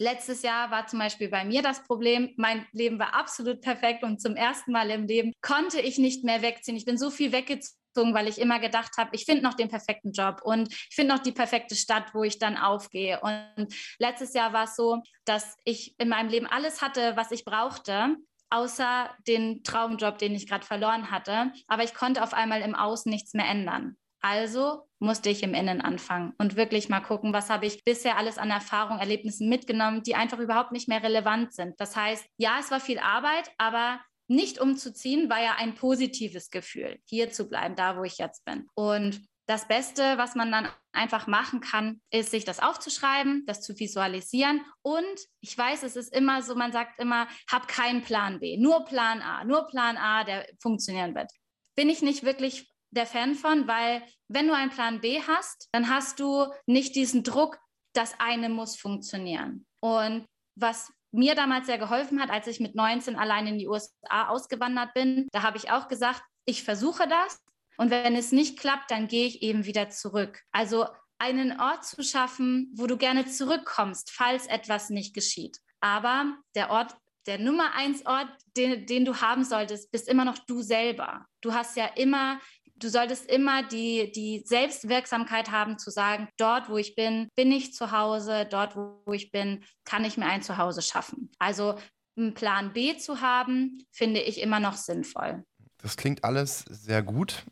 Letztes 0.00 0.42
Jahr 0.42 0.72
war 0.72 0.88
zum 0.88 0.98
Beispiel 0.98 1.28
bei 1.28 1.44
mir 1.44 1.62
das 1.62 1.84
Problem, 1.84 2.34
mein 2.36 2.66
Leben 2.72 2.98
war 2.98 3.14
absolut 3.14 3.60
perfekt 3.60 4.02
und 4.02 4.20
zum 4.20 4.34
ersten 4.34 4.72
Mal 4.72 4.90
im 4.90 5.06
Leben 5.06 5.32
konnte 5.42 5.80
ich 5.80 5.98
nicht 5.98 6.24
mehr 6.24 6.42
wegziehen. 6.42 6.76
Ich 6.76 6.86
bin 6.86 6.98
so 6.98 7.10
viel 7.10 7.30
weggezogen, 7.30 7.78
weil 7.96 8.28
ich 8.28 8.38
immer 8.38 8.58
gedacht 8.58 8.92
habe, 8.98 9.10
ich 9.12 9.24
finde 9.24 9.42
noch 9.42 9.54
den 9.54 9.68
perfekten 9.68 10.12
Job 10.12 10.40
und 10.42 10.72
ich 10.72 10.94
finde 10.94 11.14
noch 11.14 11.22
die 11.22 11.32
perfekte 11.32 11.74
Stadt, 11.74 12.14
wo 12.14 12.24
ich 12.24 12.38
dann 12.38 12.56
aufgehe. 12.56 13.20
Und 13.20 13.68
letztes 13.98 14.34
Jahr 14.34 14.52
war 14.52 14.64
es 14.64 14.76
so, 14.76 15.02
dass 15.24 15.56
ich 15.64 15.94
in 15.98 16.08
meinem 16.08 16.28
Leben 16.28 16.46
alles 16.46 16.82
hatte, 16.82 17.16
was 17.16 17.30
ich 17.30 17.44
brauchte, 17.44 18.16
außer 18.50 19.10
den 19.26 19.62
Traumjob, 19.64 20.18
den 20.18 20.34
ich 20.34 20.48
gerade 20.48 20.66
verloren 20.66 21.10
hatte. 21.10 21.52
Aber 21.68 21.84
ich 21.84 21.94
konnte 21.94 22.22
auf 22.22 22.34
einmal 22.34 22.60
im 22.60 22.74
Außen 22.74 23.10
nichts 23.10 23.34
mehr 23.34 23.48
ändern. 23.48 23.96
Also 24.20 24.88
musste 25.00 25.30
ich 25.30 25.42
im 25.42 25.52
Innen 25.52 25.80
anfangen 25.80 26.32
und 26.38 26.54
wirklich 26.54 26.88
mal 26.88 27.00
gucken, 27.00 27.32
was 27.32 27.50
habe 27.50 27.66
ich 27.66 27.84
bisher 27.84 28.16
alles 28.16 28.38
an 28.38 28.50
Erfahrungen, 28.50 29.00
Erlebnissen 29.00 29.48
mitgenommen, 29.48 30.04
die 30.04 30.14
einfach 30.14 30.38
überhaupt 30.38 30.70
nicht 30.70 30.86
mehr 30.86 31.02
relevant 31.02 31.52
sind. 31.52 31.74
Das 31.80 31.96
heißt, 31.96 32.24
ja, 32.36 32.58
es 32.60 32.70
war 32.70 32.78
viel 32.78 33.00
Arbeit, 33.00 33.50
aber 33.58 34.00
nicht 34.28 34.60
umzuziehen 34.60 35.28
war 35.28 35.42
ja 35.42 35.56
ein 35.56 35.74
positives 35.74 36.50
Gefühl, 36.50 36.98
hier 37.04 37.30
zu 37.30 37.48
bleiben, 37.48 37.76
da 37.76 37.96
wo 37.96 38.04
ich 38.04 38.18
jetzt 38.18 38.44
bin. 38.44 38.66
Und 38.74 39.22
das 39.46 39.66
Beste, 39.66 40.16
was 40.18 40.34
man 40.34 40.52
dann 40.52 40.68
einfach 40.92 41.26
machen 41.26 41.60
kann, 41.60 42.00
ist, 42.10 42.30
sich 42.30 42.44
das 42.44 42.60
aufzuschreiben, 42.60 43.44
das 43.46 43.60
zu 43.60 43.78
visualisieren. 43.78 44.64
Und 44.82 45.20
ich 45.40 45.56
weiß, 45.56 45.82
es 45.82 45.96
ist 45.96 46.14
immer 46.14 46.42
so, 46.42 46.54
man 46.54 46.72
sagt 46.72 47.00
immer, 47.00 47.26
hab 47.50 47.68
keinen 47.68 48.02
Plan 48.02 48.40
B, 48.40 48.56
nur 48.56 48.84
Plan 48.84 49.20
A, 49.20 49.44
nur 49.44 49.66
Plan 49.66 49.96
A, 49.96 50.24
der 50.24 50.46
funktionieren 50.60 51.14
wird. 51.14 51.30
Bin 51.76 51.88
ich 51.88 52.02
nicht 52.02 52.22
wirklich 52.22 52.72
der 52.90 53.06
Fan 53.06 53.34
von, 53.34 53.66
weil 53.66 54.02
wenn 54.28 54.46
du 54.46 54.54
einen 54.54 54.70
Plan 54.70 55.00
B 55.00 55.20
hast, 55.22 55.68
dann 55.72 55.88
hast 55.88 56.20
du 56.20 56.46
nicht 56.66 56.94
diesen 56.94 57.24
Druck, 57.24 57.58
das 57.94 58.14
eine 58.20 58.48
muss 58.48 58.76
funktionieren. 58.76 59.66
Und 59.80 60.26
was 60.54 60.92
mir 61.12 61.34
damals 61.34 61.66
sehr 61.66 61.78
geholfen 61.78 62.20
hat, 62.20 62.30
als 62.30 62.46
ich 62.46 62.58
mit 62.58 62.74
19 62.74 63.16
allein 63.16 63.46
in 63.46 63.58
die 63.58 63.68
USA 63.68 64.28
ausgewandert 64.28 64.94
bin, 64.94 65.28
da 65.32 65.42
habe 65.42 65.58
ich 65.58 65.70
auch 65.70 65.88
gesagt, 65.88 66.22
ich 66.44 66.64
versuche 66.64 67.06
das 67.06 67.40
und 67.76 67.90
wenn 67.90 68.16
es 68.16 68.32
nicht 68.32 68.58
klappt, 68.58 68.90
dann 68.90 69.08
gehe 69.08 69.26
ich 69.26 69.42
eben 69.42 69.64
wieder 69.64 69.90
zurück. 69.90 70.40
Also 70.52 70.86
einen 71.18 71.60
Ort 71.60 71.84
zu 71.84 72.02
schaffen, 72.02 72.72
wo 72.74 72.86
du 72.86 72.96
gerne 72.96 73.26
zurückkommst, 73.26 74.10
falls 74.10 74.46
etwas 74.46 74.90
nicht 74.90 75.14
geschieht. 75.14 75.58
Aber 75.80 76.36
der 76.54 76.70
Ort, 76.70 76.96
der 77.26 77.38
Nummer 77.38 77.74
eins 77.74 78.04
Ort, 78.06 78.28
den, 78.56 78.86
den 78.86 79.04
du 79.04 79.20
haben 79.20 79.44
solltest, 79.44 79.92
bist 79.92 80.08
immer 80.08 80.24
noch 80.24 80.38
du 80.38 80.62
selber. 80.62 81.26
Du 81.40 81.52
hast 81.52 81.76
ja 81.76 81.86
immer 81.94 82.40
du 82.82 82.88
solltest 82.88 83.30
immer 83.30 83.62
die, 83.62 84.10
die 84.12 84.42
Selbstwirksamkeit 84.44 85.50
haben 85.50 85.78
zu 85.78 85.90
sagen, 85.90 86.28
dort, 86.36 86.68
wo 86.68 86.76
ich 86.76 86.94
bin, 86.94 87.28
bin 87.34 87.52
ich 87.52 87.72
zu 87.74 87.92
Hause, 87.92 88.46
dort, 88.50 88.76
wo 88.76 89.12
ich 89.12 89.30
bin, 89.30 89.64
kann 89.84 90.04
ich 90.04 90.16
mir 90.16 90.26
ein 90.26 90.42
Zuhause 90.42 90.82
schaffen. 90.82 91.30
Also 91.38 91.76
einen 92.16 92.34
Plan 92.34 92.72
B 92.72 92.96
zu 92.96 93.20
haben, 93.20 93.84
finde 93.90 94.20
ich 94.20 94.40
immer 94.40 94.60
noch 94.60 94.76
sinnvoll. 94.76 95.44
Das 95.78 95.96
klingt 95.96 96.24
alles 96.24 96.64
sehr 96.68 97.02
gut. 97.02 97.44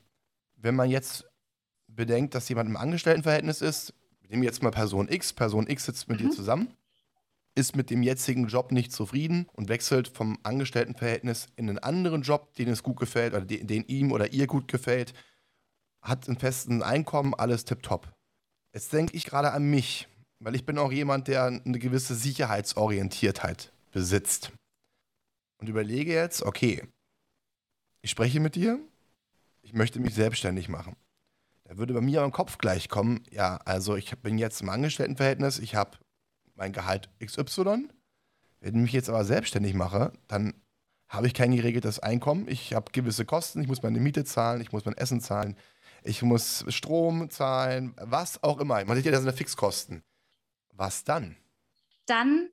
Wenn 0.57 0.76
man 0.76 0.91
jetzt 0.91 1.25
bedenkt, 1.89 2.35
dass 2.35 2.49
jemand 2.49 2.69
im 2.69 2.76
Angestelltenverhältnis 2.76 3.63
ist, 3.63 3.95
nehmen 4.28 4.43
jetzt 4.43 4.63
mal 4.63 4.71
Person 4.71 5.09
X, 5.09 5.33
Person 5.33 5.69
X 5.69 5.87
sitzt 5.87 6.09
mit 6.09 6.21
mhm. 6.21 6.28
dir 6.28 6.37
zusammen, 6.37 6.75
ist 7.54 7.76
mit 7.76 7.91
dem 7.91 8.02
jetzigen 8.02 8.47
Job 8.47 8.71
nicht 8.71 8.93
zufrieden 8.93 9.47
und 9.52 9.69
wechselt 9.69 10.09
vom 10.09 10.39
Angestelltenverhältnis 10.43 11.49
in 11.57 11.69
einen 11.69 11.78
anderen 11.78 12.23
Job, 12.23 12.54
den 12.54 12.69
es 12.69 12.83
gut 12.83 12.99
gefällt 12.99 13.35
oder 13.35 13.45
den, 13.45 13.67
den 13.67 13.85
ihm 13.87 14.13
oder 14.13 14.33
ihr 14.33 14.47
gut 14.47 14.69
gefällt, 14.69 15.15
hat 16.02 16.28
ein 16.28 16.39
festes 16.39 16.82
Einkommen, 16.82 17.34
alles 17.34 17.65
tipptopp. 17.65 18.13
Jetzt 18.73 18.93
denke 18.93 19.17
ich 19.17 19.25
gerade 19.25 19.52
an 19.52 19.65
mich, 19.65 20.08
weil 20.39 20.54
ich 20.54 20.65
bin 20.65 20.78
auch 20.78 20.93
jemand, 20.93 21.28
der 21.28 21.45
eine 21.47 21.78
gewisse 21.78 22.15
Sicherheitsorientiertheit 22.15 23.73
besitzt. 23.91 24.52
Und 25.58 25.69
überlege 25.69 26.13
jetzt, 26.13 26.43
okay, 26.43 26.86
ich 28.00 28.10
spreche 28.10 28.41
mit 28.41 28.54
dir, 28.54 28.78
ich 29.63 29.75
möchte 29.75 30.00
mich 30.00 30.15
selbstständig 30.15 30.69
machen. 30.69 30.97
Da 31.65 31.76
würde 31.76 31.95
bei 31.95 32.00
mir 32.00 32.25
im 32.25 32.32
Kopf 32.32 32.58
gleich 32.58 32.89
kommen, 32.89 33.23
ja, 33.30 33.56
also 33.65 33.97
ich 33.97 34.17
bin 34.19 34.39
jetzt 34.39 34.63
im 34.63 34.71
Angestelltenverhältnis, 34.71 35.58
ich 35.58 35.75
habe 35.75 35.99
mein 36.54 36.73
Gehalt 36.73 37.10
XY. 37.25 37.89
Wenn 38.60 38.75
ich 38.75 38.82
mich 38.82 38.93
jetzt 38.93 39.08
aber 39.08 39.25
selbstständig 39.25 39.75
mache, 39.75 40.13
dann 40.28 40.54
habe 41.08 41.26
ich 41.26 41.34
kein 41.34 41.50
geregeltes 41.50 41.99
Einkommen. 41.99 42.47
Ich 42.49 42.73
habe 42.73 42.93
gewisse 42.93 43.25
Kosten. 43.25 43.60
Ich 43.60 43.69
muss 43.69 43.82
meine 43.82 43.99
Miete 43.99 44.25
zahlen, 44.25 44.60
ich 44.60 44.73
muss 44.73 44.84
mein 44.84 44.97
Essen 44.97 45.21
zahlen, 45.21 45.56
ich 46.02 46.23
muss 46.23 46.65
Strom 46.69 47.30
zahlen, 47.30 47.95
was 48.00 48.43
auch 48.43 48.58
immer. 48.60 48.84
Man 48.84 48.97
sieht 48.97 49.06
ja, 49.06 49.13
das 49.13 49.23
sind 49.23 49.36
Fixkosten. 49.36 50.02
Was 50.73 51.04
dann? 51.04 51.36
Dann 52.06 52.49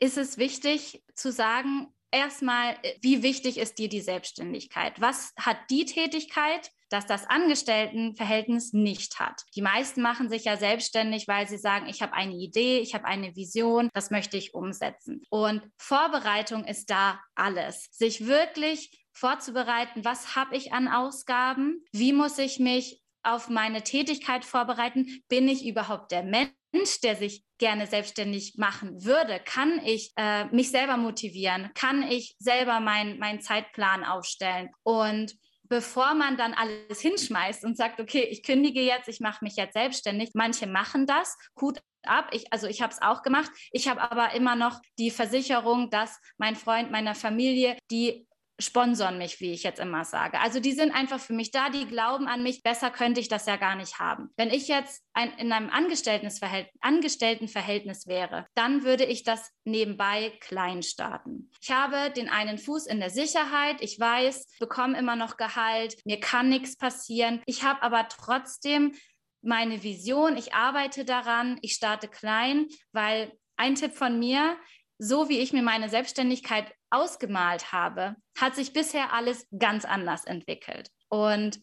ist 0.00 0.18
es 0.18 0.38
wichtig 0.38 1.04
zu 1.14 1.32
sagen, 1.32 1.88
erstmal, 2.10 2.76
wie 3.00 3.22
wichtig 3.22 3.58
ist 3.58 3.78
dir 3.78 3.88
die 3.88 4.00
Selbstständigkeit? 4.00 5.00
Was 5.00 5.32
hat 5.36 5.58
die 5.70 5.84
Tätigkeit, 5.84 6.70
dass 6.88 7.06
das 7.06 7.26
Angestelltenverhältnis 7.28 8.72
nicht 8.72 9.18
hat. 9.20 9.42
Die 9.54 9.62
meisten 9.62 10.00
machen 10.00 10.28
sich 10.28 10.44
ja 10.44 10.56
selbstständig, 10.56 11.28
weil 11.28 11.46
sie 11.48 11.58
sagen, 11.58 11.86
ich 11.86 12.02
habe 12.02 12.14
eine 12.14 12.34
Idee, 12.34 12.78
ich 12.78 12.94
habe 12.94 13.04
eine 13.04 13.36
Vision, 13.36 13.90
das 13.92 14.10
möchte 14.10 14.36
ich 14.36 14.54
umsetzen. 14.54 15.22
Und 15.30 15.62
Vorbereitung 15.76 16.64
ist 16.64 16.90
da 16.90 17.20
alles. 17.34 17.88
Sich 17.90 18.26
wirklich 18.26 19.06
vorzubereiten, 19.18 20.04
was 20.04 20.36
habe 20.36 20.56
ich 20.56 20.72
an 20.72 20.88
Ausgaben, 20.88 21.84
wie 21.92 22.12
muss 22.12 22.38
ich 22.38 22.58
mich 22.58 23.02
auf 23.22 23.48
meine 23.48 23.82
Tätigkeit 23.82 24.44
vorbereiten, 24.44 25.22
bin 25.28 25.48
ich 25.48 25.66
überhaupt 25.66 26.12
der 26.12 26.22
Mensch, 26.22 27.00
der 27.02 27.16
sich 27.16 27.44
gerne 27.58 27.86
selbstständig 27.86 28.54
machen 28.56 29.04
würde, 29.04 29.40
kann 29.44 29.80
ich 29.84 30.12
äh, 30.16 30.44
mich 30.46 30.70
selber 30.70 30.96
motivieren, 30.96 31.70
kann 31.74 32.02
ich 32.02 32.36
selber 32.38 32.80
meinen 32.80 33.18
mein 33.18 33.40
Zeitplan 33.40 34.04
aufstellen 34.04 34.70
und 34.84 35.34
bevor 35.68 36.14
man 36.14 36.36
dann 36.36 36.54
alles 36.54 37.00
hinschmeißt 37.00 37.64
und 37.64 37.76
sagt, 37.76 38.00
okay, 38.00 38.26
ich 38.30 38.42
kündige 38.42 38.80
jetzt, 38.80 39.08
ich 39.08 39.20
mache 39.20 39.44
mich 39.44 39.56
jetzt 39.56 39.74
selbstständig. 39.74 40.30
Manche 40.34 40.66
machen 40.66 41.06
das, 41.06 41.36
Hut 41.60 41.80
ab. 42.04 42.30
Ich, 42.32 42.52
also 42.52 42.66
ich 42.66 42.80
habe 42.80 42.92
es 42.92 43.02
auch 43.02 43.22
gemacht. 43.22 43.50
Ich 43.70 43.88
habe 43.88 44.00
aber 44.00 44.32
immer 44.32 44.56
noch 44.56 44.80
die 44.98 45.10
Versicherung, 45.10 45.90
dass 45.90 46.18
mein 46.38 46.56
Freund 46.56 46.90
meiner 46.90 47.14
Familie 47.14 47.76
die 47.90 48.27
sponsern 48.58 49.18
mich, 49.18 49.40
wie 49.40 49.52
ich 49.52 49.62
jetzt 49.62 49.78
immer 49.78 50.04
sage. 50.04 50.40
Also 50.40 50.58
die 50.58 50.72
sind 50.72 50.92
einfach 50.92 51.20
für 51.20 51.32
mich 51.32 51.50
da, 51.50 51.70
die 51.70 51.86
glauben 51.86 52.26
an 52.26 52.42
mich. 52.42 52.62
Besser 52.62 52.90
könnte 52.90 53.20
ich 53.20 53.28
das 53.28 53.46
ja 53.46 53.56
gar 53.56 53.76
nicht 53.76 53.98
haben. 53.98 54.30
Wenn 54.36 54.50
ich 54.50 54.66
jetzt 54.66 55.02
ein, 55.12 55.32
in 55.38 55.52
einem 55.52 55.70
Angestelltenverhältnis, 55.70 56.74
Angestelltenverhältnis 56.80 58.06
wäre, 58.06 58.46
dann 58.54 58.82
würde 58.82 59.04
ich 59.04 59.22
das 59.22 59.50
nebenbei 59.64 60.32
klein 60.40 60.82
starten. 60.82 61.50
Ich 61.60 61.70
habe 61.70 62.10
den 62.10 62.28
einen 62.28 62.58
Fuß 62.58 62.86
in 62.86 62.98
der 63.00 63.10
Sicherheit. 63.10 63.80
Ich 63.80 63.98
weiß, 63.98 64.56
bekomme 64.58 64.98
immer 64.98 65.14
noch 65.14 65.36
Gehalt. 65.36 65.96
Mir 66.04 66.18
kann 66.18 66.48
nichts 66.48 66.76
passieren. 66.76 67.40
Ich 67.46 67.62
habe 67.62 67.82
aber 67.82 68.08
trotzdem 68.08 68.94
meine 69.40 69.84
Vision. 69.84 70.36
Ich 70.36 70.54
arbeite 70.54 71.04
daran. 71.04 71.58
Ich 71.62 71.74
starte 71.74 72.08
klein, 72.08 72.66
weil 72.92 73.32
ein 73.56 73.76
Tipp 73.76 73.94
von 73.94 74.18
mir, 74.18 74.56
so 74.98 75.28
wie 75.28 75.38
ich 75.38 75.52
mir 75.52 75.62
meine 75.62 75.88
Selbstständigkeit 75.88 76.72
ausgemalt 76.90 77.72
habe, 77.72 78.16
hat 78.38 78.54
sich 78.54 78.72
bisher 78.72 79.12
alles 79.12 79.46
ganz 79.58 79.84
anders 79.84 80.24
entwickelt. 80.24 80.90
Und 81.08 81.60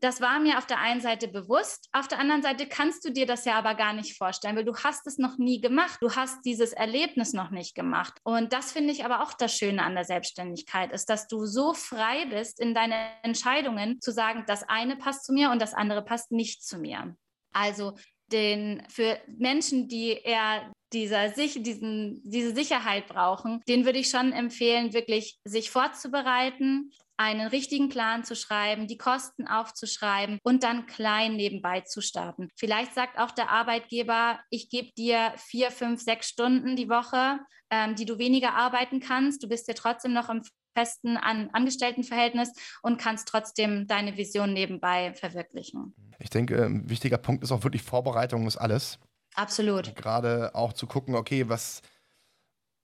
das 0.00 0.20
war 0.20 0.40
mir 0.40 0.56
auf 0.56 0.66
der 0.66 0.78
einen 0.78 1.00
Seite 1.00 1.28
bewusst, 1.28 1.88
auf 1.92 2.08
der 2.08 2.18
anderen 2.18 2.42
Seite 2.42 2.66
kannst 2.66 3.04
du 3.04 3.10
dir 3.10 3.26
das 3.26 3.44
ja 3.44 3.58
aber 3.58 3.74
gar 3.74 3.92
nicht 3.92 4.16
vorstellen, 4.16 4.56
weil 4.56 4.64
du 4.64 4.74
hast 4.74 5.06
es 5.06 5.18
noch 5.18 5.36
nie 5.36 5.60
gemacht, 5.60 5.98
du 6.00 6.14
hast 6.14 6.44
dieses 6.44 6.72
Erlebnis 6.72 7.34
noch 7.34 7.50
nicht 7.50 7.74
gemacht. 7.74 8.14
Und 8.22 8.52
das 8.52 8.72
finde 8.72 8.92
ich 8.92 9.04
aber 9.04 9.22
auch 9.22 9.34
das 9.34 9.54
Schöne 9.54 9.82
an 9.82 9.94
der 9.94 10.04
Selbstständigkeit, 10.04 10.92
ist, 10.92 11.10
dass 11.10 11.26
du 11.28 11.44
so 11.44 11.74
frei 11.74 12.26
bist 12.26 12.60
in 12.60 12.74
deinen 12.74 12.94
Entscheidungen 13.22 14.00
zu 14.00 14.10
sagen, 14.10 14.44
das 14.46 14.62
eine 14.62 14.96
passt 14.96 15.26
zu 15.26 15.32
mir 15.32 15.50
und 15.50 15.60
das 15.60 15.74
andere 15.74 16.02
passt 16.02 16.32
nicht 16.32 16.64
zu 16.64 16.78
mir. 16.78 17.14
Also 17.52 17.94
den, 18.32 18.82
für 18.88 19.18
Menschen, 19.26 19.88
die 19.88 20.12
eher 20.12 20.72
dieser 20.92 21.28
diesen, 21.30 22.20
diese 22.24 22.54
Sicherheit 22.54 23.06
brauchen, 23.06 23.60
den 23.68 23.84
würde 23.84 23.98
ich 23.98 24.10
schon 24.10 24.32
empfehlen, 24.32 24.92
wirklich 24.92 25.38
sich 25.44 25.70
vorzubereiten, 25.70 26.90
einen 27.20 27.48
richtigen 27.48 27.90
Plan 27.90 28.24
zu 28.24 28.34
schreiben, 28.34 28.86
die 28.86 28.96
Kosten 28.96 29.46
aufzuschreiben 29.46 30.38
und 30.42 30.62
dann 30.62 30.86
klein 30.86 31.36
nebenbei 31.36 31.82
zu 31.82 32.00
starten. 32.00 32.48
Vielleicht 32.56 32.94
sagt 32.94 33.18
auch 33.18 33.30
der 33.30 33.50
Arbeitgeber, 33.50 34.40
ich 34.48 34.70
gebe 34.70 34.90
dir 34.96 35.34
vier, 35.36 35.70
fünf, 35.70 36.00
sechs 36.00 36.28
Stunden 36.28 36.76
die 36.76 36.88
Woche, 36.88 37.40
ähm, 37.70 37.94
die 37.94 38.06
du 38.06 38.18
weniger 38.18 38.54
arbeiten 38.54 39.00
kannst. 39.00 39.42
Du 39.42 39.48
bist 39.48 39.68
ja 39.68 39.74
trotzdem 39.74 40.14
noch 40.14 40.30
im 40.30 40.42
festen 40.74 41.18
An 41.18 41.50
Angestelltenverhältnis 41.52 42.52
und 42.82 42.98
kannst 42.98 43.28
trotzdem 43.28 43.86
deine 43.86 44.16
Vision 44.16 44.54
nebenbei 44.54 45.12
verwirklichen. 45.12 45.94
Ich 46.20 46.30
denke, 46.30 46.64
ein 46.64 46.88
wichtiger 46.88 47.18
Punkt 47.18 47.44
ist 47.44 47.52
auch 47.52 47.64
wirklich 47.64 47.82
Vorbereitung 47.82 48.46
ist 48.46 48.56
alles. 48.56 48.98
Absolut. 49.34 49.94
Gerade 49.96 50.54
auch 50.54 50.72
zu 50.72 50.86
gucken, 50.86 51.14
okay, 51.14 51.48
was, 51.48 51.82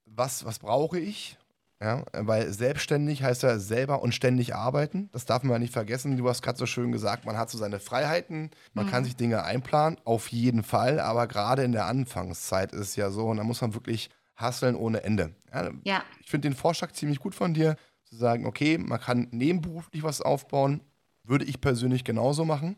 was, 0.04 0.44
was 0.44 0.59
brauche 0.59 0.98
ich? 0.98 1.37
Ja, 1.80 2.04
weil 2.12 2.50
selbstständig 2.50 3.22
heißt 3.22 3.42
ja 3.42 3.59
selber 3.59 4.02
und 4.02 4.14
ständig 4.14 4.54
arbeiten. 4.54 5.11
Das 5.12 5.26
darf 5.26 5.42
man 5.42 5.52
ja 5.52 5.59
nicht 5.59 5.74
vergessen. 5.74 6.16
Du 6.16 6.26
hast 6.26 6.40
gerade 6.40 6.56
so 6.56 6.64
schön 6.64 6.90
gesagt, 6.90 7.26
man 7.26 7.37
hat 7.37 7.50
so 7.50 7.59
seine 7.59 7.80
Freiheiten, 7.80 8.50
man 8.72 8.87
mhm. 8.87 8.90
kann 8.90 9.04
sich 9.04 9.14
Dinge 9.14 9.44
einplanen, 9.44 10.00
auf 10.04 10.28
jeden 10.28 10.62
Fall. 10.62 11.00
Aber 11.00 11.26
gerade 11.26 11.64
in 11.64 11.72
der 11.72 11.85
Anfangszeit 11.85 12.72
ist 12.72 12.80
es 12.80 12.96
ja 12.96 13.11
so, 13.11 13.26
und 13.26 13.37
da 13.37 13.44
muss 13.44 13.61
man 13.61 13.74
wirklich 13.74 14.09
hasseln 14.37 14.74
ohne 14.74 15.02
Ende. 15.02 15.35
Ja, 15.52 15.70
ja. 15.85 16.02
Ich 16.20 16.30
finde 16.30 16.48
den 16.48 16.56
Vorschlag 16.56 16.92
ziemlich 16.92 17.18
gut 17.18 17.35
von 17.35 17.52
dir, 17.52 17.76
zu 18.04 18.16
sagen, 18.16 18.46
okay, 18.46 18.78
man 18.78 19.00
kann 19.00 19.28
nebenberuflich 19.30 20.02
was 20.02 20.22
aufbauen. 20.22 20.80
Würde 21.24 21.44
ich 21.44 21.61
persönlich 21.61 22.04
genauso 22.04 22.46
machen. 22.46 22.76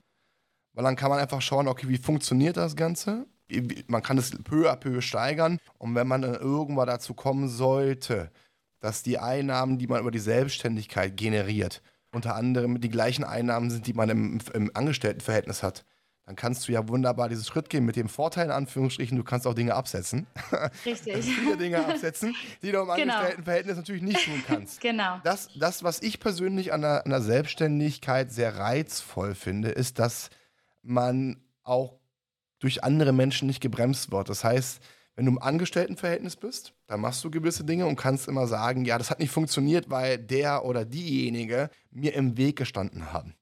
Weil 0.72 0.85
dann 0.85 0.96
kann 0.96 1.11
man 1.11 1.20
einfach 1.20 1.42
schauen, 1.42 1.68
okay, 1.68 1.88
wie 1.88 1.98
funktioniert 1.98 2.57
das 2.57 2.74
Ganze? 2.74 3.26
Man 3.87 4.02
kann 4.02 4.18
es 4.18 4.30
peu 4.44 4.70
à 4.70 4.76
peu 4.76 5.00
steigern. 5.00 5.58
Und 5.78 5.94
wenn 5.94 6.06
man 6.06 6.22
dann 6.22 6.34
irgendwann 6.34 6.87
dazu 6.87 7.14
kommen 7.14 7.48
sollte, 7.48 8.30
dass 8.80 9.02
die 9.02 9.18
Einnahmen, 9.18 9.78
die 9.78 9.87
man 9.87 10.00
über 10.00 10.11
die 10.11 10.18
Selbstständigkeit 10.18 11.16
generiert, 11.16 11.82
unter 12.12 12.34
anderem 12.34 12.80
die 12.80 12.88
gleichen 12.88 13.24
Einnahmen 13.24 13.70
sind, 13.70 13.87
die 13.87 13.92
man 13.92 14.08
im, 14.08 14.38
im 14.54 14.70
Angestelltenverhältnis 14.74 15.62
hat, 15.62 15.84
dann 16.28 16.37
kannst 16.37 16.68
du 16.68 16.72
ja 16.72 16.87
wunderbar 16.87 17.30
diesen 17.30 17.44
Schritt 17.44 17.70
gehen 17.70 17.87
mit 17.87 17.96
dem 17.96 18.11
Vorteil, 18.11 18.44
in 18.44 18.50
Anführungsstrichen, 18.50 19.16
du 19.16 19.24
kannst 19.24 19.46
auch 19.46 19.54
Dinge 19.54 19.74
absetzen. 19.74 20.26
Richtig. 20.84 21.24
viele 21.24 21.56
Dinge 21.56 21.82
absetzen, 21.87 22.34
die 22.61 22.70
du 22.70 22.80
im 22.80 22.88
genau. 22.96 23.14
Angestelltenverhältnis 23.14 23.76
natürlich 23.78 24.02
nicht 24.02 24.26
tun 24.26 24.42
kannst. 24.46 24.78
genau. 24.82 25.20
Das, 25.24 25.48
das, 25.58 25.82
was 25.84 26.02
ich 26.02 26.20
persönlich 26.20 26.70
an 26.74 26.82
der, 26.82 27.06
an 27.06 27.11
der 27.12 27.22
Selbstständigkeit 27.22 28.30
sehr 28.30 28.58
reizvoll 28.58 29.34
finde, 29.34 29.70
ist, 29.70 29.98
dass 29.98 30.28
man 30.82 31.40
auch 31.62 31.97
durch 32.59 32.85
andere 32.85 33.12
Menschen 33.12 33.47
nicht 33.47 33.61
gebremst 33.61 34.11
wird. 34.11 34.29
Das 34.29 34.44
heißt, 34.44 34.81
wenn 35.18 35.27
du 35.27 35.33
im 35.33 35.42
Angestelltenverhältnis 35.42 36.37
bist, 36.37 36.75
dann 36.87 37.01
machst 37.01 37.25
du 37.25 37.31
gewisse 37.31 37.64
Dinge 37.64 37.87
und 37.87 37.97
kannst 37.97 38.29
immer 38.29 38.47
sagen, 38.47 38.85
ja, 38.85 38.99
das 38.99 39.11
hat 39.11 39.18
nicht 39.18 39.33
funktioniert, 39.33 39.90
weil 39.90 40.16
der 40.16 40.64
oder 40.64 40.85
diejenige 40.85 41.71
mir 41.90 42.14
im 42.14 42.37
Weg 42.37 42.57
gestanden 42.57 43.12
haben. 43.12 43.35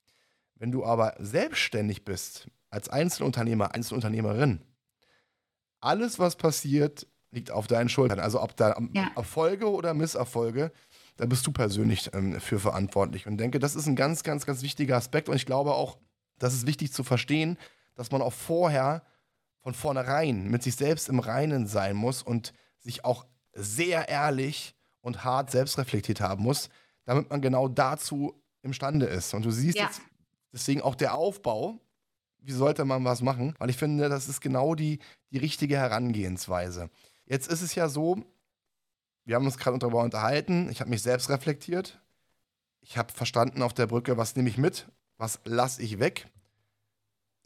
Wenn 0.54 0.72
du 0.72 0.86
aber 0.86 1.14
selbstständig 1.18 2.04
bist, 2.04 2.48
als 2.70 2.88
Einzelunternehmer, 2.88 3.74
Einzelunternehmerin, 3.74 4.62
alles, 5.80 6.18
was 6.18 6.36
passiert, 6.36 7.06
liegt 7.30 7.50
auf 7.50 7.66
deinen 7.66 7.88
Schultern. 7.88 8.20
Also 8.20 8.42
ob 8.42 8.56
da 8.56 8.74
ja. 8.94 9.10
Erfolge 9.14 9.70
oder 9.70 9.92
Misserfolge, 9.92 10.72
da 11.16 11.26
bist 11.26 11.46
du 11.46 11.52
persönlich 11.52 12.10
ähm, 12.14 12.40
für 12.40 12.58
verantwortlich. 12.58 13.26
Und 13.26 13.36
denke, 13.36 13.58
das 13.58 13.76
ist 13.76 13.86
ein 13.86 13.96
ganz, 13.96 14.22
ganz, 14.22 14.46
ganz 14.46 14.62
wichtiger 14.62 14.96
Aspekt. 14.96 15.28
Und 15.28 15.36
ich 15.36 15.46
glaube 15.46 15.74
auch, 15.74 15.98
das 16.38 16.54
ist 16.54 16.66
wichtig 16.66 16.92
zu 16.92 17.04
verstehen, 17.04 17.58
dass 17.96 18.12
man 18.12 18.22
auch 18.22 18.32
vorher 18.32 19.02
von 19.60 19.74
vornherein 19.74 20.48
mit 20.48 20.62
sich 20.62 20.76
selbst 20.76 21.08
im 21.08 21.18
Reinen 21.18 21.66
sein 21.66 21.96
muss 21.96 22.22
und 22.22 22.52
sich 22.78 23.04
auch 23.04 23.26
sehr 23.52 24.08
ehrlich 24.08 24.76
und 25.00 25.24
hart 25.24 25.50
selbstreflektiert 25.50 26.20
haben 26.20 26.44
muss, 26.44 26.68
damit 27.04 27.30
man 27.30 27.40
genau 27.40 27.66
dazu 27.66 28.40
imstande 28.62 29.06
ist. 29.06 29.34
Und 29.34 29.44
du 29.44 29.50
siehst 29.50 29.76
ja. 29.76 29.86
jetzt 29.86 30.02
deswegen 30.52 30.82
auch 30.82 30.94
der 30.94 31.14
Aufbau, 31.14 31.80
wie 32.38 32.52
sollte 32.52 32.84
man 32.84 33.04
was 33.04 33.22
machen? 33.22 33.54
Weil 33.58 33.70
ich 33.70 33.76
finde, 33.76 34.08
das 34.08 34.28
ist 34.28 34.40
genau 34.40 34.76
die, 34.76 35.00
die 35.32 35.38
richtige 35.38 35.76
Herangehensweise. 35.76 36.90
Jetzt 37.24 37.48
ist 37.50 37.62
es 37.62 37.74
ja 37.74 37.88
so, 37.88 38.22
wir 39.24 39.34
haben 39.34 39.46
uns 39.46 39.58
gerade 39.58 39.78
darüber 39.78 40.04
unterhalten, 40.04 40.68
ich 40.70 40.80
habe 40.80 40.90
mich 40.90 41.02
selbst 41.02 41.28
reflektiert, 41.28 42.00
ich 42.80 42.96
habe 42.96 43.12
verstanden 43.12 43.62
auf 43.62 43.74
der 43.74 43.88
Brücke, 43.88 44.16
was 44.16 44.36
nehme 44.36 44.48
ich 44.48 44.58
mit, 44.58 44.86
was 45.16 45.40
lasse 45.44 45.82
ich 45.82 45.98
weg 45.98 46.28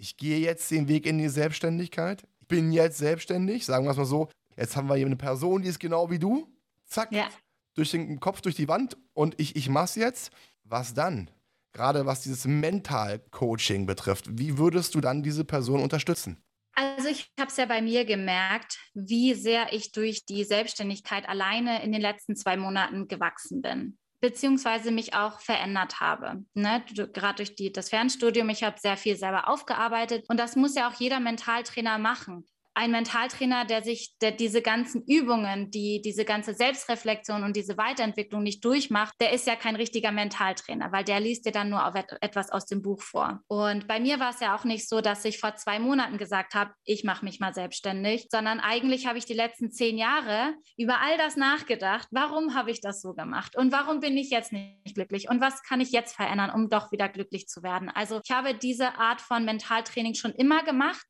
ich 0.01 0.17
gehe 0.17 0.39
jetzt 0.39 0.71
den 0.71 0.89
Weg 0.89 1.05
in 1.05 1.19
die 1.19 1.29
Selbstständigkeit. 1.29 2.27
Ich 2.41 2.49
bin 2.49 2.73
jetzt 2.73 2.97
selbstständig, 2.97 3.67
sagen 3.67 3.85
wir 3.85 3.91
es 3.91 3.99
mal 3.99 4.07
so. 4.07 4.31
Jetzt 4.57 4.75
haben 4.75 4.89
wir 4.89 4.97
hier 4.97 5.07
eine 5.07 5.17
Person, 5.17 5.63
die 5.63 5.69
ist 5.69 5.79
genau 5.79 6.11
wie 6.11 6.19
du. 6.19 6.49
Zack, 6.87 7.13
ja. 7.13 7.29
durch 7.75 7.91
den 7.91 8.19
Kopf, 8.19 8.41
durch 8.41 8.55
die 8.55 8.67
Wand 8.67 8.97
und 9.13 9.39
ich, 9.39 9.57
ich 9.57 9.69
mach's 9.69 9.97
jetzt. 9.97 10.33
Was 10.65 10.95
dann? 10.95 11.31
Gerade 11.73 12.07
was 12.07 12.23
dieses 12.23 12.47
Mental-Coaching 12.47 13.87
betrifft, 13.87 14.39
wie 14.39 14.57
würdest 14.57 14.95
du 14.95 15.01
dann 15.01 15.23
diese 15.23 15.45
Person 15.45 15.81
unterstützen? 15.81 16.43
Also 16.75 17.09
ich 17.09 17.31
habe 17.39 17.51
es 17.51 17.57
ja 17.59 17.67
bei 17.67 17.83
mir 17.83 18.05
gemerkt, 18.05 18.79
wie 18.95 19.35
sehr 19.35 19.73
ich 19.73 19.93
durch 19.93 20.25
die 20.25 20.45
Selbstständigkeit 20.45 21.29
alleine 21.29 21.83
in 21.83 21.93
den 21.93 22.01
letzten 22.01 22.37
zwei 22.37 22.57
Monaten 22.57 23.07
gewachsen 23.07 23.61
bin 23.61 23.99
beziehungsweise 24.21 24.91
mich 24.91 25.15
auch 25.15 25.41
verändert 25.41 26.01
habe. 26.01 26.45
Ne? 26.55 26.83
Gerade 26.95 27.37
durch 27.37 27.55
die, 27.55 27.73
das 27.73 27.89
Fernstudium, 27.89 28.49
ich 28.51 28.63
habe 28.63 28.79
sehr 28.79 28.97
viel 28.97 29.17
selber 29.17 29.49
aufgearbeitet 29.49 30.25
und 30.29 30.39
das 30.39 30.57
muss 30.57 30.75
ja 30.75 30.89
auch 30.89 30.95
jeder 30.95 31.21
Mentaltrainer 31.21 31.99
machen 31.99 32.45
ein 32.75 32.91
Mentaltrainer, 32.91 33.65
der 33.65 33.83
sich 33.83 34.15
der 34.21 34.33
diese 34.33 34.63
ganzen 34.63 35.03
Übungen, 35.07 35.71
die 35.71 36.01
diese 36.03 36.25
ganze 36.25 36.55
Selbstreflexion 36.55 37.43
und 37.43 37.57
diese 37.57 37.77
Weiterentwicklung 37.77 38.43
nicht 38.43 38.65
durchmacht, 38.65 39.15
der 39.21 39.33
ist 39.33 39.47
ja 39.47 39.57
kein 39.57 39.77
richtiger 39.77 40.13
Mentaltrainer, 40.13 40.93
weil 40.93 41.05
der 41.05 41.21
liest 41.21 41.47
dir 41.47 41.53
dann 41.53 41.71
nur 41.71 41.83
etwas 42.21 42.51
aus 42.51 42.67
dem 42.67 42.83
Buch 42.83 43.03
vor. 43.03 43.41
Und 43.49 43.89
bei 43.89 44.01
mir 44.01 44.21
war 44.21 44.31
es 44.31 44.41
ja 44.41 44.57
auch 44.57 44.65
nicht 44.65 44.89
so, 44.89 45.01
dass 45.01 45.25
ich 45.25 45.39
vor 45.39 45.57
zwei 45.57 45.79
Monaten 45.79 46.19
gesagt 46.19 46.55
habe, 46.55 46.73
ich 46.85 47.05
mache 47.05 47.25
mich 47.25 47.41
mal 47.41 47.55
selbstständig, 47.55 48.29
sondern 48.31 48.61
eigentlich 48.61 49.07
habe 49.07 49.19
ich 49.19 49.25
die 49.25 49.35
letzten 49.35 49.71
zehn 49.71 49.99
Jahre 49.99 50.55
über 50.77 51.01
all 51.01 51.19
das 51.19 51.37
nachgedacht. 51.37 52.09
Warum 52.11 52.55
habe 52.55 52.71
ich 52.71 52.81
das 52.81 53.03
so 53.03 53.15
gemacht? 53.15 53.57
Und 53.57 53.73
warum 53.73 54.01
bin 54.01 54.17
ich 54.17 54.31
jetzt 54.31 54.53
nicht 54.53 54.95
glücklich? 54.95 55.29
Und 55.29 55.41
was 55.41 55.63
kann 55.63 55.81
ich 55.81 55.91
jetzt 55.91 56.15
verändern, 56.15 56.51
um 56.51 56.69
doch 56.69 56.93
wieder 56.93 57.09
glücklich 57.09 57.49
zu 57.49 57.63
werden? 57.63 57.89
Also 57.89 58.21
ich 58.25 58.31
habe 58.31 58.55
diese 58.55 58.95
Art 58.99 59.21
von 59.21 59.45
Mentaltraining 59.45 60.15
schon 60.15 60.33
immer 60.33 60.63
gemacht 60.63 61.05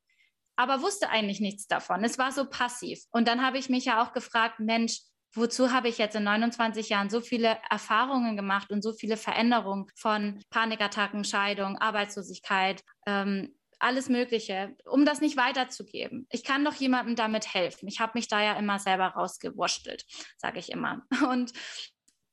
aber 0.61 0.83
wusste 0.83 1.09
eigentlich 1.09 1.39
nichts 1.39 1.65
davon. 1.65 2.03
Es 2.03 2.19
war 2.19 2.31
so 2.31 2.45
passiv. 2.45 2.99
Und 3.11 3.27
dann 3.27 3.43
habe 3.43 3.57
ich 3.57 3.67
mich 3.67 3.85
ja 3.85 4.03
auch 4.03 4.13
gefragt, 4.13 4.59
Mensch, 4.59 4.99
wozu 5.33 5.71
habe 5.71 5.87
ich 5.89 5.97
jetzt 5.97 6.15
in 6.15 6.23
29 6.23 6.87
Jahren 6.89 7.09
so 7.09 7.19
viele 7.19 7.57
Erfahrungen 7.71 8.35
gemacht 8.35 8.69
und 8.69 8.83
so 8.83 8.93
viele 8.93 9.17
Veränderungen 9.17 9.87
von 9.95 10.39
Panikattacken, 10.51 11.23
Scheidung, 11.23 11.79
Arbeitslosigkeit, 11.79 12.83
ähm, 13.07 13.55
alles 13.79 14.07
Mögliche, 14.07 14.75
um 14.85 15.03
das 15.03 15.19
nicht 15.19 15.35
weiterzugeben. 15.35 16.27
Ich 16.29 16.43
kann 16.43 16.63
doch 16.63 16.75
jemandem 16.75 17.15
damit 17.15 17.55
helfen. 17.55 17.87
Ich 17.87 17.99
habe 17.99 18.11
mich 18.13 18.27
da 18.27 18.43
ja 18.43 18.53
immer 18.53 18.77
selber 18.77 19.07
rausgewurschtelt, 19.07 20.05
sage 20.37 20.59
ich 20.59 20.71
immer. 20.71 21.01
Und 21.27 21.53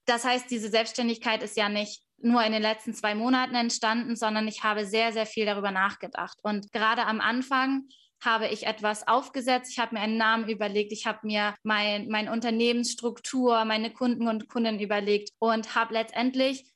das 0.04 0.26
heißt, 0.26 0.50
diese 0.50 0.68
Selbstständigkeit 0.68 1.42
ist 1.42 1.56
ja 1.56 1.70
nicht 1.70 2.02
nur 2.20 2.42
in 2.44 2.52
den 2.52 2.62
letzten 2.62 2.92
zwei 2.92 3.14
Monaten 3.14 3.54
entstanden, 3.54 4.16
sondern 4.16 4.48
ich 4.48 4.64
habe 4.64 4.84
sehr, 4.84 5.12
sehr 5.12 5.26
viel 5.26 5.46
darüber 5.46 5.70
nachgedacht. 5.70 6.38
Und 6.42 6.72
gerade 6.72 7.06
am 7.06 7.20
Anfang 7.20 7.84
habe 8.24 8.48
ich 8.48 8.66
etwas 8.66 9.06
aufgesetzt, 9.06 9.70
ich 9.70 9.78
habe 9.78 9.94
mir 9.94 10.00
einen 10.00 10.16
Namen 10.16 10.48
überlegt, 10.48 10.92
ich 10.92 11.06
habe 11.06 11.20
mir 11.22 11.54
mein, 11.62 12.08
meine 12.08 12.32
Unternehmensstruktur, 12.32 13.64
meine 13.64 13.92
Kunden 13.92 14.28
und 14.28 14.48
Kunden 14.48 14.80
überlegt 14.80 15.30
und 15.38 15.74
habe 15.74 15.94
letztendlich 15.94 16.72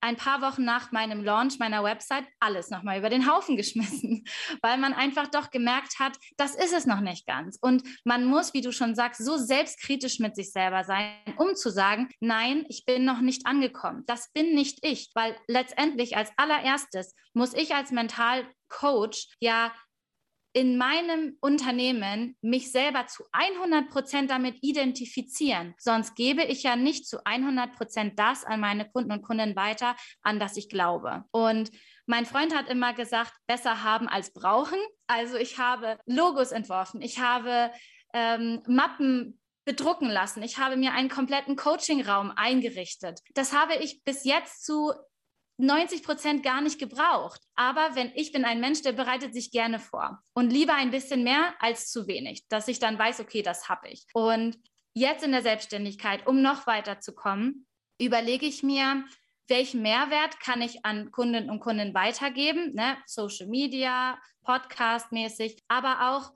ein 0.00 0.16
paar 0.16 0.40
Wochen 0.42 0.64
nach 0.64 0.92
meinem 0.92 1.24
Launch 1.24 1.58
meiner 1.58 1.82
Website 1.82 2.24
alles 2.40 2.70
nochmal 2.70 2.98
über 2.98 3.10
den 3.10 3.30
Haufen 3.30 3.56
geschmissen, 3.56 4.24
weil 4.62 4.78
man 4.78 4.94
einfach 4.94 5.28
doch 5.28 5.50
gemerkt 5.50 5.98
hat, 5.98 6.16
das 6.36 6.54
ist 6.54 6.72
es 6.72 6.86
noch 6.86 7.00
nicht 7.00 7.26
ganz. 7.26 7.58
Und 7.60 7.82
man 8.04 8.24
muss, 8.24 8.54
wie 8.54 8.60
du 8.60 8.72
schon 8.72 8.94
sagst, 8.94 9.24
so 9.24 9.36
selbstkritisch 9.36 10.18
mit 10.18 10.36
sich 10.36 10.52
selber 10.52 10.84
sein, 10.84 11.12
um 11.36 11.54
zu 11.54 11.70
sagen, 11.70 12.08
nein, 12.20 12.64
ich 12.68 12.84
bin 12.84 13.04
noch 13.04 13.20
nicht 13.20 13.46
angekommen. 13.46 14.04
Das 14.06 14.32
bin 14.32 14.54
nicht 14.54 14.78
ich, 14.82 15.10
weil 15.14 15.36
letztendlich 15.46 16.16
als 16.16 16.30
allererstes 16.36 17.14
muss 17.32 17.54
ich 17.54 17.74
als 17.74 17.90
Mentalcoach 17.90 19.28
ja 19.40 19.72
in 20.52 20.78
meinem 20.78 21.36
Unternehmen 21.40 22.36
mich 22.40 22.72
selber 22.72 23.06
zu 23.06 23.24
100 23.32 23.90
Prozent 23.90 24.30
damit 24.30 24.56
identifizieren. 24.62 25.74
Sonst 25.78 26.14
gebe 26.14 26.42
ich 26.42 26.62
ja 26.62 26.76
nicht 26.76 27.06
zu 27.06 27.24
100 27.24 27.74
Prozent 27.74 28.18
das 28.18 28.44
an 28.44 28.60
meine 28.60 28.88
Kunden 28.90 29.12
und 29.12 29.22
Kunden 29.22 29.56
weiter, 29.56 29.94
an 30.22 30.40
das 30.40 30.56
ich 30.56 30.68
glaube. 30.68 31.24
Und 31.30 31.70
mein 32.06 32.26
Freund 32.26 32.56
hat 32.56 32.68
immer 32.68 32.94
gesagt, 32.94 33.32
besser 33.46 33.82
haben 33.82 34.08
als 34.08 34.32
brauchen. 34.32 34.78
Also 35.06 35.36
ich 35.36 35.58
habe 35.58 35.98
Logos 36.06 36.52
entworfen, 36.52 37.02
ich 37.02 37.18
habe 37.18 37.70
ähm, 38.14 38.62
Mappen 38.66 39.38
bedrucken 39.68 40.08
lassen. 40.08 40.42
Ich 40.42 40.56
habe 40.56 40.78
mir 40.78 40.94
einen 40.94 41.10
kompletten 41.10 41.54
Coaching-Raum 41.54 42.32
eingerichtet. 42.34 43.20
Das 43.34 43.52
habe 43.52 43.74
ich 43.74 44.02
bis 44.02 44.24
jetzt 44.24 44.64
zu 44.64 44.94
90 45.58 46.02
Prozent 46.02 46.42
gar 46.42 46.60
nicht 46.60 46.78
gebraucht. 46.78 47.40
Aber 47.54 47.94
wenn 47.94 48.12
ich 48.14 48.32
bin 48.32 48.44
ein 48.44 48.60
Mensch, 48.60 48.82
der 48.82 48.92
bereitet 48.92 49.34
sich 49.34 49.50
gerne 49.50 49.78
vor 49.78 50.22
und 50.32 50.50
lieber 50.50 50.74
ein 50.74 50.90
bisschen 50.90 51.24
mehr 51.24 51.54
als 51.58 51.90
zu 51.90 52.06
wenig, 52.06 52.46
dass 52.48 52.68
ich 52.68 52.78
dann 52.78 52.98
weiß, 52.98 53.20
okay, 53.20 53.42
das 53.42 53.68
habe 53.68 53.88
ich. 53.88 54.06
Und 54.14 54.56
jetzt 54.94 55.24
in 55.24 55.32
der 55.32 55.42
Selbstständigkeit, 55.42 56.26
um 56.26 56.42
noch 56.42 56.66
weiterzukommen, 56.66 57.66
überlege 58.00 58.46
ich 58.46 58.62
mir, 58.62 59.04
welchen 59.48 59.82
Mehrwert 59.82 60.38
kann 60.40 60.62
ich 60.62 60.84
an 60.84 61.10
Kunden 61.10 61.50
und 61.50 61.60
Kunden 61.60 61.94
weitergeben, 61.94 62.74
ne? 62.74 62.96
Social 63.06 63.46
Media, 63.46 64.18
Podcast 64.42 65.10
mäßig, 65.10 65.62
aber 65.68 66.10
auch, 66.10 66.32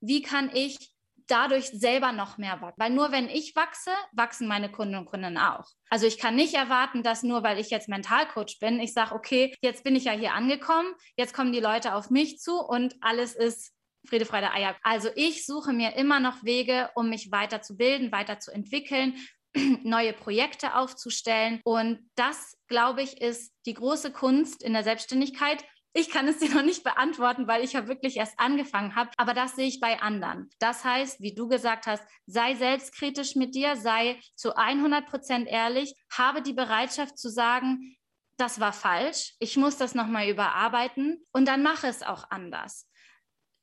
wie 0.00 0.20
kann 0.20 0.50
ich 0.52 0.95
dadurch 1.28 1.66
selber 1.66 2.12
noch 2.12 2.38
mehr 2.38 2.60
wachsen. 2.60 2.76
Weil 2.78 2.90
nur 2.90 3.12
wenn 3.12 3.28
ich 3.28 3.54
wachse, 3.56 3.90
wachsen 4.12 4.46
meine 4.48 4.70
Kunden 4.70 4.94
und 4.94 5.06
Kunden 5.06 5.38
auch. 5.38 5.64
Also 5.90 6.06
ich 6.06 6.18
kann 6.18 6.36
nicht 6.36 6.54
erwarten, 6.54 7.02
dass 7.02 7.22
nur 7.22 7.42
weil 7.42 7.58
ich 7.58 7.70
jetzt 7.70 7.88
Mentalcoach 7.88 8.58
bin, 8.60 8.80
ich 8.80 8.92
sage, 8.92 9.14
okay, 9.14 9.54
jetzt 9.60 9.84
bin 9.84 9.96
ich 9.96 10.04
ja 10.04 10.12
hier 10.12 10.34
angekommen, 10.34 10.94
jetzt 11.16 11.34
kommen 11.34 11.52
die 11.52 11.60
Leute 11.60 11.94
auf 11.94 12.10
mich 12.10 12.38
zu 12.38 12.60
und 12.60 12.96
alles 13.00 13.34
ist 13.34 13.72
Friede, 14.06 14.24
Freude, 14.24 14.52
Eier. 14.52 14.76
Also 14.82 15.08
ich 15.16 15.46
suche 15.46 15.72
mir 15.72 15.96
immer 15.96 16.20
noch 16.20 16.44
Wege, 16.44 16.90
um 16.94 17.10
mich 17.10 17.32
weiterzubilden, 17.32 18.12
weiterzuentwickeln, 18.12 19.16
neue 19.82 20.12
Projekte 20.12 20.76
aufzustellen. 20.76 21.60
Und 21.64 22.08
das, 22.14 22.56
glaube 22.68 23.02
ich, 23.02 23.20
ist 23.20 23.52
die 23.66 23.74
große 23.74 24.12
Kunst 24.12 24.62
in 24.62 24.72
der 24.72 24.84
Selbstständigkeit, 24.84 25.64
ich 25.96 26.10
kann 26.10 26.28
es 26.28 26.38
dir 26.38 26.50
noch 26.54 26.62
nicht 26.62 26.84
beantworten, 26.84 27.48
weil 27.48 27.64
ich 27.64 27.72
ja 27.72 27.88
wirklich 27.88 28.16
erst 28.16 28.38
angefangen 28.38 28.94
habe, 28.94 29.10
aber 29.16 29.34
das 29.34 29.56
sehe 29.56 29.66
ich 29.66 29.80
bei 29.80 30.00
anderen. 30.00 30.50
Das 30.58 30.84
heißt, 30.84 31.20
wie 31.20 31.34
du 31.34 31.48
gesagt 31.48 31.86
hast, 31.86 32.04
sei 32.26 32.54
selbstkritisch 32.54 33.34
mit 33.34 33.54
dir, 33.54 33.76
sei 33.76 34.20
zu 34.34 34.54
100 34.56 35.06
Prozent 35.06 35.48
ehrlich, 35.48 35.94
habe 36.12 36.42
die 36.42 36.52
Bereitschaft 36.52 37.18
zu 37.18 37.30
sagen, 37.30 37.96
das 38.36 38.60
war 38.60 38.74
falsch, 38.74 39.34
ich 39.38 39.56
muss 39.56 39.78
das 39.78 39.94
nochmal 39.94 40.28
überarbeiten 40.28 41.24
und 41.32 41.48
dann 41.48 41.62
mache 41.62 41.86
es 41.86 42.02
auch 42.02 42.30
anders. 42.30 42.86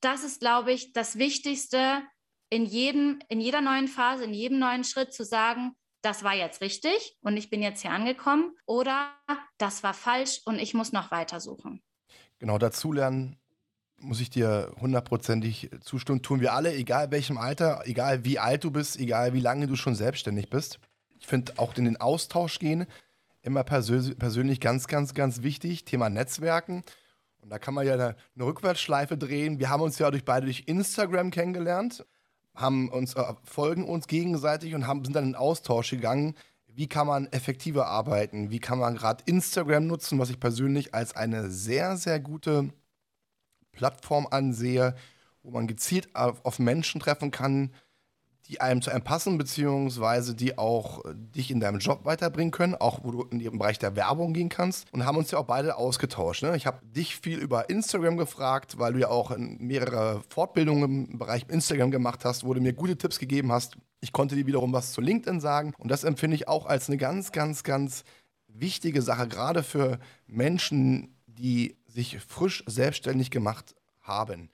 Das 0.01 0.23
ist, 0.23 0.39
glaube 0.39 0.73
ich, 0.73 0.91
das 0.93 1.19
Wichtigste 1.19 2.01
in, 2.49 2.65
jedem, 2.65 3.19
in 3.29 3.39
jeder 3.39 3.61
neuen 3.61 3.87
Phase, 3.87 4.23
in 4.23 4.33
jedem 4.33 4.57
neuen 4.57 4.83
Schritt 4.83 5.13
zu 5.13 5.23
sagen, 5.23 5.75
das 6.01 6.23
war 6.23 6.33
jetzt 6.33 6.61
richtig 6.61 7.15
und 7.21 7.37
ich 7.37 7.51
bin 7.51 7.61
jetzt 7.61 7.83
hier 7.83 7.91
angekommen 7.91 8.55
oder 8.65 9.13
das 9.59 9.83
war 9.83 9.93
falsch 9.93 10.41
und 10.45 10.57
ich 10.57 10.73
muss 10.73 10.91
noch 10.91 11.11
weiter 11.11 11.39
suchen. 11.39 11.83
Genau, 12.43 12.57
dazulernen 12.57 13.37
muss 14.01 14.19
ich 14.19 14.29
dir 14.29 14.73
hundertprozentig 14.81 15.69
zustimmen. 15.79 16.23
Tun 16.23 16.41
wir 16.41 16.51
alle, 16.51 16.75
egal 16.75 17.09
welchem 17.09 17.37
Alter, 17.37 17.83
egal 17.85 18.25
wie 18.25 18.37
alt 18.37 18.65
du 18.65 18.69
bist, 18.69 18.99
egal 18.99 19.33
wie 19.33 19.39
lange 19.39 19.65
du 19.65 19.77
schon 19.77 19.95
selbstständig 19.95 20.49
bist. 20.49 20.81
Ich 21.17 21.25
finde 21.25 21.53
auch 21.55 21.73
in 21.77 21.85
den 21.85 22.01
Austausch 22.01 22.59
gehen 22.59 22.85
immer 23.43 23.63
persö 23.63 24.13
persönlich 24.15 24.59
ganz, 24.59 24.87
ganz, 24.87 25.13
ganz 25.13 25.41
wichtig. 25.41 25.85
Thema 25.85 26.09
Netzwerken. 26.09 26.83
Und 27.39 27.49
da 27.49 27.59
kann 27.59 27.73
man 27.73 27.87
ja 27.87 27.93
eine, 27.93 28.17
eine 28.35 28.45
Rückwärtsschleife 28.45 29.17
drehen. 29.17 29.59
Wir 29.59 29.69
haben 29.69 29.81
uns 29.81 29.97
ja 29.97 30.11
durch 30.11 30.25
beide 30.25 30.47
durch 30.47 30.63
Instagram 30.65 31.31
kennengelernt, 31.31 32.05
haben 32.55 32.89
uns 32.89 33.13
äh, 33.13 33.23
folgen 33.45 33.85
uns 33.85 34.07
gegenseitig 34.07 34.75
und 34.75 34.85
haben, 34.85 35.05
sind 35.05 35.15
dann 35.15 35.29
in 35.29 35.35
Austausch 35.35 35.91
gegangen 35.91 36.35
wie 36.75 36.87
kann 36.87 37.07
man 37.07 37.27
effektiver 37.27 37.87
arbeiten, 37.87 38.49
wie 38.49 38.59
kann 38.59 38.79
man 38.79 38.95
gerade 38.95 39.23
Instagram 39.25 39.87
nutzen, 39.87 40.19
was 40.19 40.29
ich 40.29 40.39
persönlich 40.39 40.93
als 40.93 41.15
eine 41.15 41.49
sehr, 41.49 41.97
sehr 41.97 42.19
gute 42.19 42.69
Plattform 43.71 44.27
ansehe, 44.29 44.95
wo 45.43 45.51
man 45.51 45.67
gezielt 45.67 46.15
auf, 46.15 46.43
auf 46.45 46.59
Menschen 46.59 46.99
treffen 46.99 47.31
kann, 47.31 47.71
die 48.47 48.59
einem 48.59 48.81
zu 48.81 48.91
einem 48.91 49.03
passen, 49.03 49.37
beziehungsweise 49.37 50.35
die 50.35 50.57
auch 50.57 51.01
dich 51.13 51.49
in 51.49 51.59
deinem 51.59 51.79
Job 51.79 52.03
weiterbringen 52.03 52.51
können, 52.51 52.75
auch 52.75 52.99
wo 53.03 53.11
du 53.11 53.23
in 53.23 53.39
den 53.39 53.57
Bereich 53.57 53.79
der 53.79 53.95
Werbung 53.95 54.33
gehen 54.33 54.49
kannst. 54.49 54.91
Und 54.91 55.05
haben 55.05 55.17
uns 55.17 55.31
ja 55.31 55.39
auch 55.39 55.45
beide 55.45 55.77
ausgetauscht. 55.77 56.43
Ne? 56.43 56.55
Ich 56.57 56.65
habe 56.65 56.85
dich 56.85 57.15
viel 57.15 57.39
über 57.39 57.69
Instagram 57.69 58.17
gefragt, 58.17 58.79
weil 58.79 58.93
du 58.93 58.99
ja 58.99 59.07
auch 59.07 59.35
mehrere 59.37 60.23
Fortbildungen 60.27 61.11
im 61.11 61.17
Bereich 61.17 61.45
Instagram 61.47 61.91
gemacht 61.91 62.25
hast, 62.25 62.43
wo 62.43 62.53
du 62.53 62.59
mir 62.59 62.73
gute 62.73 62.97
Tipps 62.97 63.17
gegeben 63.17 63.51
hast. 63.51 63.77
Ich 64.03 64.11
konnte 64.11 64.35
dir 64.35 64.45
wiederum 64.45 64.73
was 64.73 64.91
zu 64.91 64.99
LinkedIn 64.99 65.39
sagen. 65.39 65.73
Und 65.77 65.89
das 65.89 66.03
empfinde 66.03 66.35
ich 66.35 66.49
auch 66.49 66.65
als 66.65 66.89
eine 66.89 66.97
ganz, 66.97 67.31
ganz, 67.31 67.63
ganz 67.63 68.03
wichtige 68.49 69.01
Sache, 69.01 69.29
gerade 69.29 69.63
für 69.63 69.97
Menschen, 70.27 71.15
die 71.25 71.77
sich 71.87 72.19
frisch 72.19 72.65
selbstständig 72.67 73.31
gemacht 73.31 73.75
haben. 74.01 74.49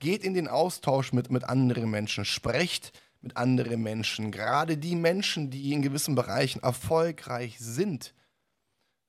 Geht 0.00 0.24
in 0.24 0.34
den 0.34 0.48
Austausch 0.48 1.12
mit, 1.12 1.30
mit 1.30 1.44
anderen 1.44 1.90
Menschen, 1.90 2.24
sprecht 2.24 2.92
mit 3.20 3.36
anderen 3.36 3.84
Menschen, 3.84 4.32
gerade 4.32 4.76
die 4.76 4.96
Menschen, 4.96 5.50
die 5.50 5.72
in 5.72 5.82
gewissen 5.82 6.16
Bereichen 6.16 6.60
erfolgreich 6.64 7.56
sind, 7.60 8.14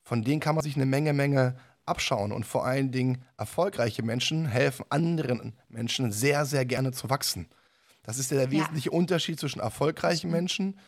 von 0.04 0.24
denen 0.24 0.40
kann 0.40 0.54
man 0.54 0.64
sich 0.64 0.76
eine 0.76 0.86
Menge, 0.86 1.14
Menge 1.14 1.56
abschauen. 1.86 2.32
Und 2.32 2.46
vor 2.46 2.64
allen 2.64 2.92
Dingen 2.92 3.26
erfolgreiche 3.38 4.04
Menschen 4.04 4.46
helfen 4.46 4.86
anderen 4.90 5.54
Menschen 5.68 6.12
sehr, 6.12 6.46
sehr 6.46 6.66
gerne 6.66 6.92
zu 6.92 7.10
wachsen. 7.10 7.48
Das 8.10 8.18
ist 8.18 8.32
ja 8.32 8.38
der 8.38 8.48
ja. 8.48 8.52
wesentliche 8.52 8.90
Unterschied 8.90 9.40
zwischen 9.40 9.60
erfolgreichen 9.60 10.32
Menschen 10.32 10.80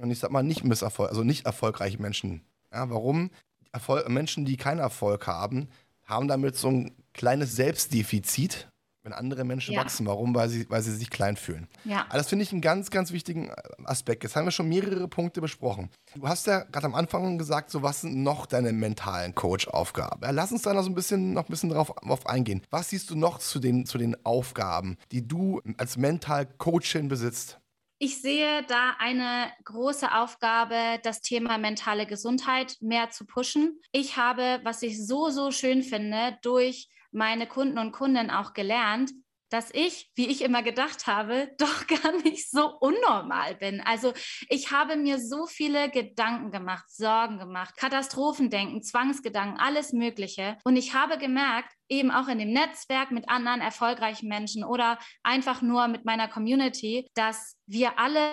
und 0.00 0.10
ich 0.10 0.18
sag 0.18 0.32
mal 0.32 0.42
nicht 0.42 0.64
misserfolg, 0.64 1.08
also 1.08 1.22
nicht 1.22 1.46
erfolgreiche 1.46 2.02
Menschen. 2.02 2.42
Ja, 2.72 2.90
warum? 2.90 3.30
Erfol 3.70 4.04
Menschen, 4.08 4.44
die 4.44 4.56
keinen 4.56 4.80
Erfolg 4.80 5.28
haben, 5.28 5.68
haben 6.02 6.26
damit 6.26 6.56
so 6.56 6.66
ein 6.66 6.96
kleines 7.12 7.54
Selbstdefizit 7.54 8.68
wenn 9.02 9.12
andere 9.12 9.44
Menschen 9.44 9.74
ja. 9.74 9.80
wachsen. 9.80 10.06
Warum? 10.06 10.34
Weil 10.34 10.48
sie, 10.48 10.68
weil 10.68 10.82
sie 10.82 10.94
sich 10.94 11.10
klein 11.10 11.36
fühlen. 11.36 11.68
Ja. 11.84 12.06
Aber 12.08 12.18
das 12.18 12.28
finde 12.28 12.42
ich 12.42 12.52
einen 12.52 12.60
ganz, 12.60 12.90
ganz 12.90 13.12
wichtigen 13.12 13.48
äh, 13.48 13.54
Aspekt. 13.84 14.22
Jetzt 14.22 14.36
haben 14.36 14.44
wir 14.44 14.50
schon 14.50 14.68
mehrere 14.68 15.08
Punkte 15.08 15.40
besprochen. 15.40 15.90
Du 16.14 16.28
hast 16.28 16.46
ja 16.46 16.60
gerade 16.64 16.86
am 16.86 16.94
Anfang 16.94 17.38
gesagt, 17.38 17.70
so 17.70 17.82
was 17.82 18.02
sind 18.02 18.22
noch 18.22 18.46
deine 18.46 18.72
mentalen 18.72 19.34
Coach-Aufgaben? 19.34 20.20
Ja, 20.22 20.30
lass 20.30 20.52
uns 20.52 20.62
da 20.62 20.74
noch 20.74 20.82
so 20.82 20.90
ein 20.90 20.94
bisschen, 20.94 21.32
noch 21.32 21.44
ein 21.44 21.50
bisschen 21.50 21.70
drauf, 21.70 21.92
drauf 22.02 22.26
eingehen. 22.26 22.62
Was 22.70 22.90
siehst 22.90 23.10
du 23.10 23.16
noch 23.16 23.38
zu 23.38 23.58
den, 23.58 23.86
zu 23.86 23.98
den 23.98 24.16
Aufgaben, 24.24 24.96
die 25.12 25.26
du 25.26 25.60
als 25.78 25.96
Mental-Coachin 25.96 27.08
besitzt? 27.08 27.58
Ich 28.02 28.22
sehe 28.22 28.64
da 28.66 28.94
eine 28.98 29.52
große 29.64 30.14
Aufgabe, 30.14 30.74
das 31.02 31.20
Thema 31.20 31.58
mentale 31.58 32.06
Gesundheit 32.06 32.78
mehr 32.80 33.10
zu 33.10 33.26
pushen. 33.26 33.78
Ich 33.92 34.16
habe, 34.16 34.60
was 34.64 34.82
ich 34.82 35.06
so, 35.06 35.28
so 35.28 35.50
schön 35.50 35.82
finde, 35.82 36.38
durch 36.40 36.88
meine 37.12 37.46
Kunden 37.46 37.78
und 37.78 37.92
Kunden 37.92 38.30
auch 38.30 38.52
gelernt, 38.52 39.10
dass 39.50 39.70
ich, 39.74 40.10
wie 40.14 40.28
ich 40.28 40.42
immer 40.42 40.62
gedacht 40.62 41.06
habe, 41.06 41.50
doch 41.58 41.86
gar 41.86 42.12
nicht 42.22 42.50
so 42.50 42.72
unnormal 42.78 43.56
bin. 43.56 43.80
Also 43.80 44.12
ich 44.48 44.70
habe 44.70 44.96
mir 44.96 45.18
so 45.18 45.46
viele 45.46 45.90
Gedanken 45.90 46.50
gemacht, 46.50 46.88
Sorgen 46.88 47.38
gemacht, 47.38 47.76
Katastrophendenken, 47.76 48.82
Zwangsgedanken, 48.82 49.58
alles 49.58 49.92
Mögliche. 49.92 50.56
Und 50.64 50.76
ich 50.76 50.94
habe 50.94 51.18
gemerkt, 51.18 51.72
eben 51.88 52.10
auch 52.10 52.28
in 52.28 52.38
dem 52.38 52.52
Netzwerk 52.52 53.10
mit 53.10 53.28
anderen 53.28 53.60
erfolgreichen 53.60 54.28
Menschen 54.28 54.64
oder 54.64 54.98
einfach 55.22 55.60
nur 55.60 55.88
mit 55.88 56.04
meiner 56.04 56.28
Community, 56.28 57.08
dass 57.14 57.56
wir 57.66 57.98
alle 57.98 58.30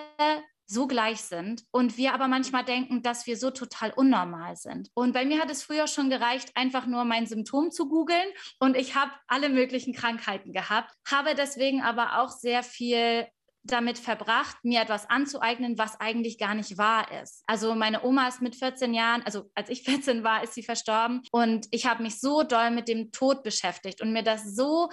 so 0.67 0.87
gleich 0.87 1.21
sind 1.21 1.63
und 1.71 1.97
wir 1.97 2.13
aber 2.13 2.27
manchmal 2.27 2.65
denken, 2.65 3.01
dass 3.01 3.25
wir 3.25 3.37
so 3.37 3.51
total 3.51 3.91
unnormal 3.91 4.55
sind. 4.55 4.89
Und 4.93 5.13
bei 5.13 5.25
mir 5.25 5.39
hat 5.39 5.49
es 5.49 5.63
früher 5.63 5.87
schon 5.87 6.09
gereicht, 6.09 6.51
einfach 6.55 6.85
nur 6.85 7.05
mein 7.05 7.25
Symptom 7.25 7.71
zu 7.71 7.87
googeln 7.87 8.27
und 8.59 8.75
ich 8.75 8.95
habe 8.95 9.11
alle 9.27 9.49
möglichen 9.49 9.93
Krankheiten 9.93 10.51
gehabt, 10.53 10.93
habe 11.09 11.35
deswegen 11.35 11.81
aber 11.81 12.19
auch 12.19 12.29
sehr 12.29 12.63
viel 12.63 13.27
damit 13.67 13.97
verbracht, 13.97 14.57
mir 14.63 14.81
etwas 14.81 15.09
anzueignen, 15.09 15.77
was 15.77 15.99
eigentlich 15.99 16.37
gar 16.37 16.55
nicht 16.55 16.77
wahr 16.77 17.11
ist. 17.21 17.43
Also 17.47 17.75
meine 17.75 18.03
Oma 18.03 18.27
ist 18.27 18.41
mit 18.41 18.55
14 18.55 18.93
Jahren, 18.93 19.23
also 19.23 19.49
als 19.55 19.69
ich 19.69 19.83
14 19.83 20.23
war, 20.23 20.43
ist 20.43 20.53
sie 20.53 20.63
verstorben 20.63 21.21
und 21.31 21.67
ich 21.71 21.85
habe 21.85 22.03
mich 22.03 22.19
so 22.19 22.43
doll 22.43 22.71
mit 22.71 22.87
dem 22.87 23.11
Tod 23.11 23.43
beschäftigt 23.43 24.01
und 24.01 24.13
mir 24.13 24.23
das 24.23 24.55
so 24.55 24.89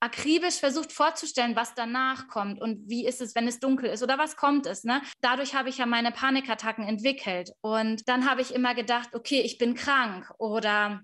akribisch 0.00 0.56
versucht 0.56 0.92
vorzustellen, 0.92 1.56
was 1.56 1.74
danach 1.74 2.28
kommt 2.28 2.60
und 2.60 2.88
wie 2.88 3.06
ist 3.06 3.20
es, 3.20 3.34
wenn 3.34 3.48
es 3.48 3.60
dunkel 3.60 3.90
ist 3.90 4.02
oder 4.02 4.18
was 4.18 4.36
kommt 4.36 4.66
es. 4.66 4.84
Ne? 4.84 5.00
Dadurch 5.20 5.54
habe 5.54 5.68
ich 5.68 5.78
ja 5.78 5.86
meine 5.86 6.12
Panikattacken 6.12 6.84
entwickelt. 6.84 7.52
Und 7.62 8.08
dann 8.08 8.28
habe 8.28 8.42
ich 8.42 8.54
immer 8.54 8.74
gedacht, 8.74 9.14
okay, 9.14 9.40
ich 9.40 9.58
bin 9.58 9.74
krank 9.74 10.30
oder 10.38 11.02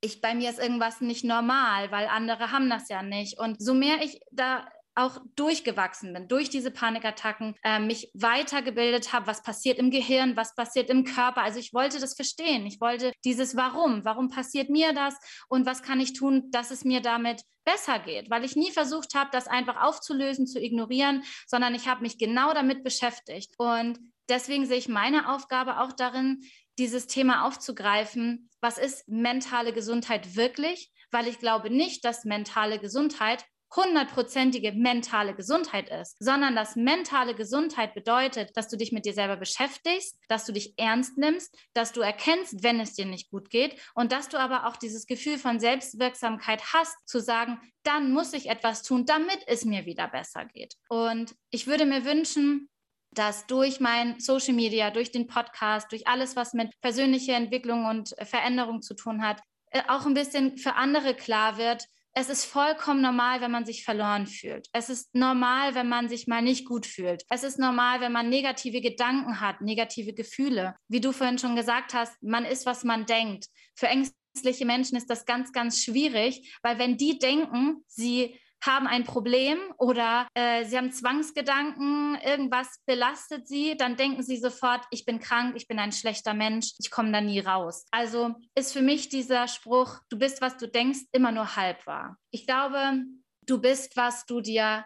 ich, 0.00 0.20
bei 0.20 0.34
mir 0.34 0.50
ist 0.50 0.58
irgendwas 0.58 1.00
nicht 1.00 1.24
normal, 1.24 1.92
weil 1.92 2.08
andere 2.08 2.50
haben 2.50 2.68
das 2.68 2.88
ja 2.88 3.02
nicht. 3.02 3.38
Und 3.38 3.62
so 3.62 3.74
mehr 3.74 4.02
ich 4.02 4.20
da 4.32 4.66
auch 4.94 5.18
durchgewachsen 5.36 6.12
bin, 6.12 6.28
durch 6.28 6.50
diese 6.50 6.70
Panikattacken, 6.70 7.54
äh, 7.62 7.78
mich 7.78 8.10
weitergebildet 8.14 9.12
habe, 9.12 9.26
was 9.26 9.42
passiert 9.42 9.78
im 9.78 9.90
Gehirn, 9.90 10.36
was 10.36 10.54
passiert 10.54 10.90
im 10.90 11.04
Körper. 11.04 11.42
Also 11.42 11.58
ich 11.58 11.72
wollte 11.72 11.98
das 11.98 12.14
verstehen. 12.14 12.66
Ich 12.66 12.80
wollte 12.80 13.12
dieses 13.24 13.56
Warum, 13.56 14.04
warum 14.04 14.28
passiert 14.28 14.68
mir 14.68 14.92
das 14.92 15.14
und 15.48 15.66
was 15.66 15.82
kann 15.82 16.00
ich 16.00 16.12
tun, 16.12 16.50
dass 16.50 16.70
es 16.70 16.84
mir 16.84 17.00
damit 17.00 17.42
besser 17.64 17.98
geht, 17.98 18.28
weil 18.30 18.44
ich 18.44 18.56
nie 18.56 18.72
versucht 18.72 19.14
habe, 19.14 19.30
das 19.32 19.46
einfach 19.46 19.82
aufzulösen, 19.82 20.46
zu 20.46 20.60
ignorieren, 20.60 21.22
sondern 21.46 21.74
ich 21.74 21.88
habe 21.88 22.02
mich 22.02 22.18
genau 22.18 22.52
damit 22.54 22.82
beschäftigt. 22.82 23.54
Und 23.58 23.98
deswegen 24.28 24.66
sehe 24.66 24.78
ich 24.78 24.88
meine 24.88 25.32
Aufgabe 25.32 25.80
auch 25.80 25.92
darin, 25.92 26.40
dieses 26.78 27.06
Thema 27.06 27.46
aufzugreifen. 27.46 28.50
Was 28.60 28.78
ist 28.78 29.08
mentale 29.08 29.72
Gesundheit 29.72 30.36
wirklich? 30.36 30.90
Weil 31.10 31.28
ich 31.28 31.38
glaube 31.38 31.70
nicht, 31.70 32.04
dass 32.04 32.24
mentale 32.24 32.78
Gesundheit 32.78 33.44
hundertprozentige 33.74 34.72
mentale 34.72 35.34
Gesundheit 35.34 35.88
ist, 35.88 36.16
sondern 36.18 36.54
dass 36.54 36.76
mentale 36.76 37.34
Gesundheit 37.34 37.94
bedeutet, 37.94 38.56
dass 38.56 38.68
du 38.68 38.76
dich 38.76 38.92
mit 38.92 39.06
dir 39.06 39.14
selber 39.14 39.36
beschäftigst, 39.36 40.18
dass 40.28 40.44
du 40.44 40.52
dich 40.52 40.74
ernst 40.76 41.16
nimmst, 41.16 41.56
dass 41.74 41.92
du 41.92 42.00
erkennst, 42.00 42.62
wenn 42.62 42.80
es 42.80 42.94
dir 42.94 43.06
nicht 43.06 43.30
gut 43.30 43.50
geht 43.50 43.80
und 43.94 44.12
dass 44.12 44.28
du 44.28 44.38
aber 44.38 44.66
auch 44.66 44.76
dieses 44.76 45.06
Gefühl 45.06 45.38
von 45.38 45.60
Selbstwirksamkeit 45.60 46.72
hast, 46.72 46.96
zu 47.08 47.20
sagen, 47.20 47.58
dann 47.82 48.12
muss 48.12 48.32
ich 48.32 48.48
etwas 48.48 48.82
tun, 48.82 49.06
damit 49.06 49.40
es 49.46 49.64
mir 49.64 49.86
wieder 49.86 50.08
besser 50.08 50.44
geht. 50.44 50.76
Und 50.88 51.34
ich 51.50 51.66
würde 51.66 51.86
mir 51.86 52.04
wünschen, 52.04 52.68
dass 53.14 53.46
durch 53.46 53.80
mein 53.80 54.18
Social 54.20 54.54
Media, 54.54 54.90
durch 54.90 55.12
den 55.12 55.26
Podcast, 55.26 55.92
durch 55.92 56.06
alles, 56.06 56.36
was 56.36 56.54
mit 56.54 56.80
persönlicher 56.80 57.34
Entwicklung 57.34 57.84
und 57.84 58.14
Veränderung 58.22 58.80
zu 58.80 58.94
tun 58.94 59.22
hat, 59.22 59.42
äh, 59.70 59.82
auch 59.88 60.06
ein 60.06 60.14
bisschen 60.14 60.56
für 60.56 60.74
andere 60.74 61.14
klar 61.14 61.58
wird, 61.58 61.86
es 62.14 62.28
ist 62.28 62.44
vollkommen 62.44 63.00
normal, 63.00 63.40
wenn 63.40 63.50
man 63.50 63.64
sich 63.64 63.84
verloren 63.84 64.26
fühlt. 64.26 64.68
Es 64.72 64.90
ist 64.90 65.14
normal, 65.14 65.74
wenn 65.74 65.88
man 65.88 66.08
sich 66.08 66.26
mal 66.26 66.42
nicht 66.42 66.66
gut 66.66 66.84
fühlt. 66.84 67.24
Es 67.30 67.42
ist 67.42 67.58
normal, 67.58 68.00
wenn 68.00 68.12
man 68.12 68.28
negative 68.28 68.82
Gedanken 68.82 69.40
hat, 69.40 69.62
negative 69.62 70.12
Gefühle. 70.12 70.74
Wie 70.88 71.00
du 71.00 71.12
vorhin 71.12 71.38
schon 71.38 71.56
gesagt 71.56 71.94
hast, 71.94 72.22
man 72.22 72.44
ist, 72.44 72.66
was 72.66 72.84
man 72.84 73.06
denkt. 73.06 73.46
Für 73.74 73.86
ängstliche 73.86 74.66
Menschen 74.66 74.96
ist 74.96 75.08
das 75.08 75.24
ganz, 75.24 75.52
ganz 75.52 75.82
schwierig, 75.82 76.58
weil 76.62 76.78
wenn 76.78 76.98
die 76.98 77.18
denken, 77.18 77.82
sie 77.86 78.38
haben 78.62 78.86
ein 78.86 79.04
Problem 79.04 79.58
oder 79.76 80.28
äh, 80.34 80.64
sie 80.64 80.76
haben 80.76 80.92
Zwangsgedanken, 80.92 82.16
irgendwas 82.24 82.80
belastet 82.86 83.48
sie, 83.48 83.76
dann 83.76 83.96
denken 83.96 84.22
sie 84.22 84.36
sofort, 84.36 84.84
ich 84.90 85.04
bin 85.04 85.18
krank, 85.18 85.54
ich 85.56 85.66
bin 85.66 85.78
ein 85.78 85.92
schlechter 85.92 86.32
Mensch, 86.32 86.72
ich 86.78 86.90
komme 86.90 87.10
da 87.12 87.20
nie 87.20 87.40
raus. 87.40 87.86
Also 87.90 88.34
ist 88.54 88.72
für 88.72 88.82
mich 88.82 89.08
dieser 89.08 89.48
Spruch, 89.48 89.98
du 90.08 90.18
bist, 90.18 90.40
was 90.40 90.56
du 90.56 90.68
denkst, 90.68 91.00
immer 91.12 91.32
nur 91.32 91.56
halb 91.56 91.86
wahr. 91.86 92.16
Ich 92.30 92.46
glaube, 92.46 93.04
du 93.46 93.60
bist, 93.60 93.96
was 93.96 94.26
du 94.26 94.40
dir, 94.40 94.84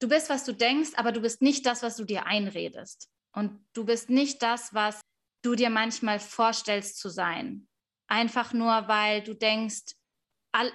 du 0.00 0.08
bist, 0.08 0.30
was 0.30 0.44
du 0.44 0.52
denkst, 0.52 0.90
aber 0.94 1.10
du 1.10 1.20
bist 1.20 1.42
nicht 1.42 1.66
das, 1.66 1.82
was 1.82 1.96
du 1.96 2.04
dir 2.04 2.26
einredest. 2.26 3.08
Und 3.34 3.64
du 3.72 3.84
bist 3.84 4.08
nicht 4.08 4.42
das, 4.42 4.72
was 4.72 5.00
du 5.42 5.54
dir 5.54 5.70
manchmal 5.70 6.20
vorstellst 6.20 6.98
zu 6.98 7.08
sein. 7.08 7.68
Einfach 8.08 8.52
nur, 8.52 8.88
weil 8.88 9.22
du 9.22 9.34
denkst, 9.34 9.94
all, 10.52 10.72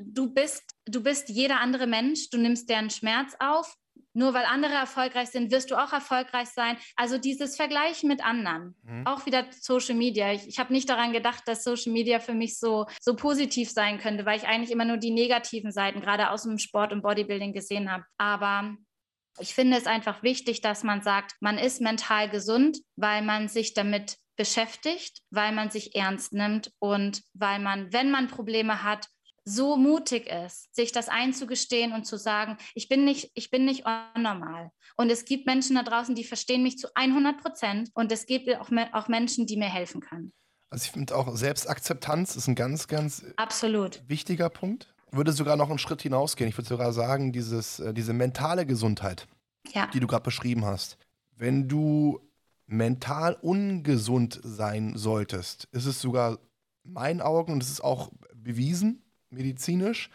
du 0.00 0.32
bist, 0.32 0.62
du 0.86 1.02
bist 1.02 1.28
jeder 1.28 1.60
andere 1.60 1.86
Mensch, 1.86 2.30
du 2.30 2.38
nimmst 2.38 2.68
deren 2.68 2.90
Schmerz 2.90 3.34
auf. 3.38 3.74
Nur 4.12 4.32
weil 4.32 4.46
andere 4.46 4.72
erfolgreich 4.72 5.28
sind, 5.28 5.50
wirst 5.50 5.70
du 5.70 5.76
auch 5.76 5.92
erfolgreich 5.92 6.48
sein. 6.48 6.78
Also 6.96 7.18
dieses 7.18 7.54
Vergleichen 7.54 8.08
mit 8.08 8.24
anderen, 8.24 8.74
mhm. 8.82 9.06
auch 9.06 9.26
wieder 9.26 9.44
Social 9.50 9.94
Media. 9.94 10.32
Ich, 10.32 10.48
ich 10.48 10.58
habe 10.58 10.72
nicht 10.72 10.88
daran 10.88 11.12
gedacht, 11.12 11.42
dass 11.44 11.64
Social 11.64 11.92
Media 11.92 12.18
für 12.18 12.32
mich 12.32 12.58
so, 12.58 12.86
so 12.98 13.14
positiv 13.14 13.70
sein 13.70 13.98
könnte, 13.98 14.24
weil 14.24 14.38
ich 14.38 14.46
eigentlich 14.46 14.70
immer 14.70 14.86
nur 14.86 14.96
die 14.96 15.10
negativen 15.10 15.70
Seiten, 15.70 16.00
gerade 16.00 16.30
aus 16.30 16.44
dem 16.44 16.56
Sport 16.56 16.94
und 16.94 17.02
Bodybuilding 17.02 17.52
gesehen 17.52 17.92
habe. 17.92 18.04
Aber 18.16 18.74
ich 19.38 19.54
finde 19.54 19.76
es 19.76 19.86
einfach 19.86 20.22
wichtig, 20.22 20.62
dass 20.62 20.82
man 20.82 21.02
sagt, 21.02 21.34
man 21.40 21.58
ist 21.58 21.82
mental 21.82 22.30
gesund, 22.30 22.78
weil 22.96 23.20
man 23.20 23.48
sich 23.48 23.74
damit 23.74 24.16
beschäftigt, 24.36 25.20
weil 25.30 25.52
man 25.52 25.70
sich 25.70 25.94
ernst 25.94 26.32
nimmt 26.32 26.70
und 26.78 27.22
weil 27.34 27.58
man, 27.58 27.92
wenn 27.92 28.10
man 28.10 28.28
Probleme 28.28 28.82
hat, 28.82 29.08
so 29.48 29.76
mutig 29.76 30.26
ist, 30.26 30.74
sich 30.74 30.90
das 30.90 31.08
einzugestehen 31.08 31.92
und 31.92 32.04
zu 32.04 32.18
sagen, 32.18 32.58
ich 32.74 32.88
bin 32.88 33.04
nicht, 33.04 33.30
ich 33.34 33.50
bin 33.50 33.64
nicht 33.64 33.84
normal. 34.18 34.72
Und 34.96 35.08
es 35.08 35.24
gibt 35.24 35.46
Menschen 35.46 35.76
da 35.76 35.84
draußen, 35.84 36.16
die 36.16 36.24
verstehen 36.24 36.64
mich 36.64 36.78
zu 36.78 36.88
100 36.94 37.40
Prozent 37.40 37.90
und 37.94 38.10
es 38.10 38.26
gibt 38.26 38.52
auch, 38.56 38.70
auch 38.92 39.08
Menschen, 39.08 39.46
die 39.46 39.56
mir 39.56 39.68
helfen 39.68 40.00
können. 40.00 40.32
Also 40.68 40.86
ich 40.86 40.90
finde 40.90 41.14
auch 41.14 41.36
Selbstakzeptanz 41.36 42.34
ist 42.34 42.48
ein 42.48 42.56
ganz, 42.56 42.88
ganz 42.88 43.24
Absolut. 43.36 44.02
wichtiger 44.08 44.50
Punkt. 44.50 44.92
Ich 45.12 45.16
würde 45.16 45.30
sogar 45.32 45.56
noch 45.56 45.70
einen 45.70 45.78
Schritt 45.78 46.02
hinausgehen. 46.02 46.50
Ich 46.50 46.58
würde 46.58 46.68
sogar 46.68 46.92
sagen, 46.92 47.32
dieses, 47.32 47.78
äh, 47.78 47.94
diese 47.94 48.12
mentale 48.12 48.66
Gesundheit, 48.66 49.28
ja. 49.72 49.86
die 49.86 50.00
du 50.00 50.08
gerade 50.08 50.24
beschrieben 50.24 50.64
hast. 50.64 50.98
Wenn 51.36 51.68
du 51.68 52.20
mental 52.66 53.34
ungesund 53.40 54.40
sein 54.42 54.96
solltest, 54.96 55.68
ist 55.70 55.86
es 55.86 56.00
sogar 56.00 56.40
in 56.84 56.92
meinen 56.94 57.20
Augen, 57.20 57.52
und 57.52 57.62
es 57.62 57.70
ist 57.70 57.84
auch 57.84 58.10
bewiesen, 58.34 59.05
medizinisch, 59.30 60.10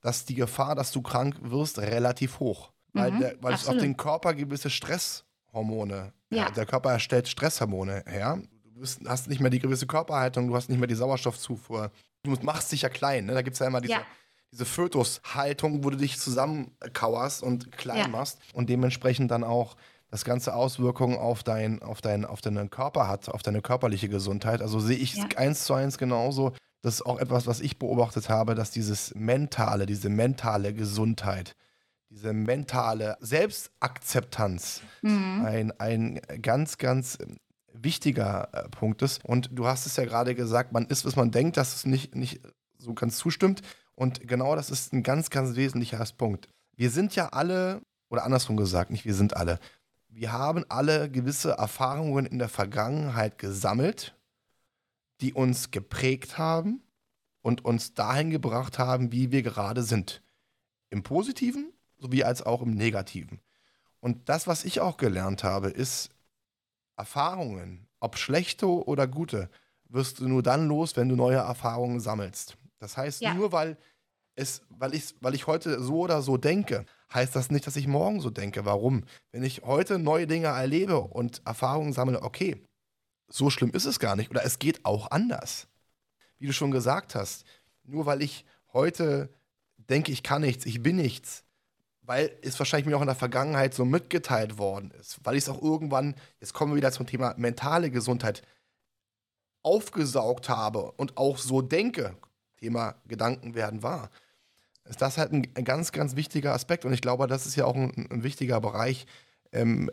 dass 0.00 0.24
die 0.24 0.34
Gefahr, 0.34 0.74
dass 0.74 0.92
du 0.92 1.00
krank 1.00 1.36
wirst, 1.42 1.78
relativ 1.78 2.40
hoch. 2.40 2.72
Weil, 2.92 3.12
mhm, 3.12 3.20
der, 3.20 3.36
weil 3.40 3.54
es 3.54 3.66
auf 3.66 3.78
den 3.78 3.96
Körper 3.96 4.34
gewisse 4.34 4.68
Stresshormone, 4.68 6.12
ja. 6.30 6.50
der 6.50 6.66
Körper 6.66 6.92
erstellt 6.92 7.28
Stresshormone 7.28 8.04
her. 8.06 8.42
Du 8.64 8.80
bist, 8.80 9.00
hast 9.06 9.28
nicht 9.28 9.40
mehr 9.40 9.50
die 9.50 9.60
gewisse 9.60 9.86
Körperhaltung, 9.86 10.48
du 10.48 10.56
hast 10.56 10.68
nicht 10.68 10.78
mehr 10.78 10.88
die 10.88 10.94
Sauerstoffzufuhr. 10.94 11.90
Du 12.22 12.30
machst 12.42 12.70
dich 12.72 12.82
ja 12.82 12.88
klein. 12.88 13.26
Ne? 13.26 13.34
Da 13.34 13.42
gibt 13.42 13.54
es 13.54 13.60
ja 13.60 13.66
immer 13.66 13.80
diese, 13.80 13.94
ja. 13.94 14.02
diese 14.50 14.64
Fötushaltung, 14.64 15.84
wo 15.84 15.90
du 15.90 15.96
dich 15.96 16.18
zusammenkauerst 16.18 17.42
und 17.42 17.72
klein 17.72 17.98
ja. 17.98 18.08
machst 18.08 18.38
und 18.52 18.68
dementsprechend 18.68 19.30
dann 19.30 19.44
auch 19.44 19.76
das 20.10 20.24
ganze 20.24 20.54
Auswirkungen 20.54 21.16
auf, 21.16 21.42
dein, 21.42 21.82
auf, 21.82 22.02
dein, 22.02 22.26
auf 22.26 22.42
deinen 22.42 22.68
Körper 22.68 23.08
hat, 23.08 23.30
auf 23.30 23.42
deine 23.42 23.62
körperliche 23.62 24.10
Gesundheit. 24.10 24.60
Also 24.60 24.78
sehe 24.78 24.98
ich 24.98 25.16
es 25.16 25.36
eins 25.36 25.64
zu 25.64 25.72
eins 25.72 25.96
genauso 25.96 26.52
das 26.82 26.94
ist 26.94 27.06
auch 27.06 27.18
etwas, 27.18 27.46
was 27.46 27.60
ich 27.60 27.78
beobachtet 27.78 28.28
habe, 28.28 28.54
dass 28.54 28.70
dieses 28.70 29.14
mentale, 29.14 29.86
diese 29.86 30.08
mentale 30.08 30.74
Gesundheit, 30.74 31.56
diese 32.10 32.32
mentale 32.32 33.16
Selbstakzeptanz 33.20 34.82
mhm. 35.00 35.44
ein, 35.46 35.72
ein 35.80 36.20
ganz, 36.42 36.78
ganz 36.78 37.18
wichtiger 37.72 38.48
äh, 38.52 38.68
Punkt 38.68 39.00
ist. 39.02 39.24
Und 39.24 39.50
du 39.52 39.66
hast 39.66 39.86
es 39.86 39.96
ja 39.96 40.04
gerade 40.04 40.34
gesagt, 40.34 40.72
man 40.72 40.86
ist, 40.86 41.04
was 41.04 41.16
man 41.16 41.30
denkt, 41.30 41.56
dass 41.56 41.74
es 41.74 41.86
nicht, 41.86 42.14
nicht 42.14 42.40
so 42.78 42.94
ganz 42.94 43.16
zustimmt. 43.16 43.62
Und 43.94 44.26
genau 44.26 44.56
das 44.56 44.70
ist 44.70 44.92
ein 44.92 45.02
ganz, 45.02 45.30
ganz 45.30 45.56
wesentlicher 45.56 46.04
Punkt. 46.18 46.48
Wir 46.74 46.90
sind 46.90 47.14
ja 47.14 47.28
alle, 47.28 47.80
oder 48.10 48.24
andersrum 48.24 48.56
gesagt, 48.56 48.90
nicht 48.90 49.04
wir 49.04 49.14
sind 49.14 49.36
alle, 49.36 49.58
wir 50.08 50.32
haben 50.32 50.64
alle 50.68 51.10
gewisse 51.10 51.52
Erfahrungen 51.52 52.26
in 52.26 52.38
der 52.38 52.48
Vergangenheit 52.48 53.38
gesammelt 53.38 54.14
die 55.22 55.32
uns 55.32 55.70
geprägt 55.70 56.36
haben 56.36 56.82
und 57.40 57.64
uns 57.64 57.94
dahin 57.94 58.30
gebracht 58.30 58.78
haben, 58.78 59.12
wie 59.12 59.30
wir 59.30 59.42
gerade 59.42 59.82
sind. 59.82 60.22
Im 60.90 61.02
positiven 61.02 61.72
sowie 61.96 62.24
als 62.24 62.42
auch 62.42 62.62
im 62.62 62.74
negativen. 62.74 63.40
Und 64.00 64.28
das, 64.28 64.46
was 64.46 64.64
ich 64.64 64.80
auch 64.80 64.96
gelernt 64.96 65.44
habe, 65.44 65.68
ist 65.68 66.10
Erfahrungen, 66.96 67.86
ob 68.00 68.18
schlechte 68.18 68.66
oder 68.66 69.06
gute, 69.06 69.48
wirst 69.88 70.18
du 70.18 70.28
nur 70.28 70.42
dann 70.42 70.66
los, 70.66 70.96
wenn 70.96 71.08
du 71.08 71.16
neue 71.16 71.36
Erfahrungen 71.36 72.00
sammelst. 72.00 72.56
Das 72.78 72.96
heißt, 72.96 73.20
ja. 73.20 73.34
nur 73.34 73.52
weil 73.52 73.78
es, 74.34 74.62
weil 74.70 74.94
ich, 74.94 75.14
weil 75.20 75.34
ich 75.34 75.46
heute 75.46 75.80
so 75.82 76.00
oder 76.00 76.22
so 76.22 76.36
denke, 76.36 76.84
heißt 77.12 77.36
das 77.36 77.50
nicht, 77.50 77.66
dass 77.66 77.76
ich 77.76 77.86
morgen 77.86 78.20
so 78.20 78.30
denke. 78.30 78.64
Warum? 78.64 79.04
Wenn 79.30 79.44
ich 79.44 79.62
heute 79.62 79.98
neue 79.98 80.26
Dinge 80.26 80.48
erlebe 80.48 81.00
und 81.00 81.42
Erfahrungen 81.44 81.92
sammle, 81.92 82.22
okay, 82.22 82.66
so 83.32 83.50
schlimm 83.50 83.70
ist 83.70 83.86
es 83.86 83.98
gar 83.98 84.14
nicht 84.14 84.30
oder 84.30 84.44
es 84.44 84.58
geht 84.58 84.84
auch 84.84 85.10
anders. 85.10 85.66
Wie 86.38 86.46
du 86.46 86.52
schon 86.52 86.70
gesagt 86.70 87.14
hast, 87.14 87.44
nur 87.84 88.06
weil 88.06 88.22
ich 88.22 88.44
heute 88.72 89.30
denke, 89.76 90.12
ich 90.12 90.22
kann 90.22 90.42
nichts, 90.42 90.66
ich 90.66 90.82
bin 90.82 90.96
nichts, 90.96 91.44
weil 92.02 92.36
es 92.42 92.58
wahrscheinlich 92.58 92.86
mir 92.86 92.96
auch 92.96 93.02
in 93.02 93.06
der 93.06 93.16
Vergangenheit 93.16 93.74
so 93.74 93.84
mitgeteilt 93.84 94.58
worden 94.58 94.90
ist, 95.00 95.20
weil 95.24 95.36
ich 95.36 95.44
es 95.44 95.48
auch 95.48 95.62
irgendwann, 95.62 96.14
jetzt 96.40 96.52
kommen 96.52 96.72
wir 96.72 96.76
wieder 96.76 96.92
zum 96.92 97.06
Thema 97.06 97.34
mentale 97.36 97.90
Gesundheit, 97.90 98.42
aufgesaugt 99.62 100.48
habe 100.48 100.92
und 100.92 101.16
auch 101.16 101.38
so 101.38 101.62
denke, 101.62 102.16
Thema 102.58 102.96
Gedanken 103.06 103.54
werden 103.54 103.82
wahr, 103.82 104.10
ist 104.84 105.00
das 105.00 105.16
halt 105.16 105.32
ein, 105.32 105.64
ganz, 105.64 105.92
ganz 105.92 106.16
wichtiger 106.16 106.52
Aspekt 106.52 106.84
und 106.84 106.92
ich 106.92 107.00
glaube, 107.00 107.28
das 107.28 107.46
ist 107.46 107.56
ja 107.56 107.64
auch 107.64 107.76
ein, 107.76 108.08
ein 108.10 108.24
wichtiger 108.24 108.60
Bereich, 108.60 109.06
ähm, 109.52 109.90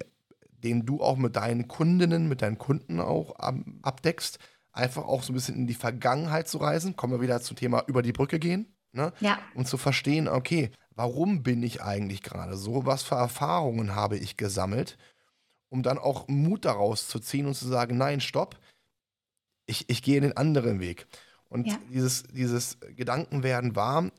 den 0.63 0.85
du 0.85 1.01
auch 1.01 1.17
mit 1.17 1.35
deinen 1.35 1.67
Kundinnen, 1.67 2.27
mit 2.27 2.41
deinen 2.41 2.57
Kunden 2.57 2.99
auch 2.99 3.35
abdeckst, 3.81 4.39
einfach 4.71 5.05
auch 5.05 5.23
so 5.23 5.31
ein 5.31 5.35
bisschen 5.35 5.55
in 5.55 5.67
die 5.67 5.73
Vergangenheit 5.73 6.47
zu 6.47 6.57
reisen. 6.57 6.95
Kommen 6.95 7.13
wir 7.13 7.21
wieder 7.21 7.41
zum 7.41 7.57
Thema 7.57 7.83
über 7.87 8.01
die 8.01 8.11
Brücke 8.11 8.39
gehen. 8.39 8.75
Ne? 8.91 9.13
Ja. 9.19 9.39
Und 9.53 9.67
zu 9.67 9.77
verstehen, 9.77 10.27
okay, 10.27 10.71
warum 10.95 11.43
bin 11.43 11.63
ich 11.63 11.81
eigentlich 11.81 12.23
gerade 12.23 12.57
so? 12.57 12.85
Was 12.85 13.03
für 13.03 13.15
Erfahrungen 13.15 13.95
habe 13.95 14.17
ich 14.17 14.37
gesammelt? 14.37 14.97
Um 15.69 15.83
dann 15.83 15.99
auch 15.99 16.27
Mut 16.27 16.65
daraus 16.65 17.07
zu 17.07 17.19
ziehen 17.19 17.45
und 17.45 17.53
zu 17.53 17.67
sagen, 17.67 17.97
nein, 17.97 18.21
stopp, 18.21 18.59
ich, 19.67 19.89
ich 19.89 20.01
gehe 20.01 20.19
den 20.19 20.35
anderen 20.35 20.79
Weg. 20.79 21.07
Und 21.47 21.67
ja. 21.67 21.77
dieses, 21.91 22.23
dieses 22.23 22.79
Gedanken 22.95 23.43
werden 23.43 23.75
warm 23.75 24.11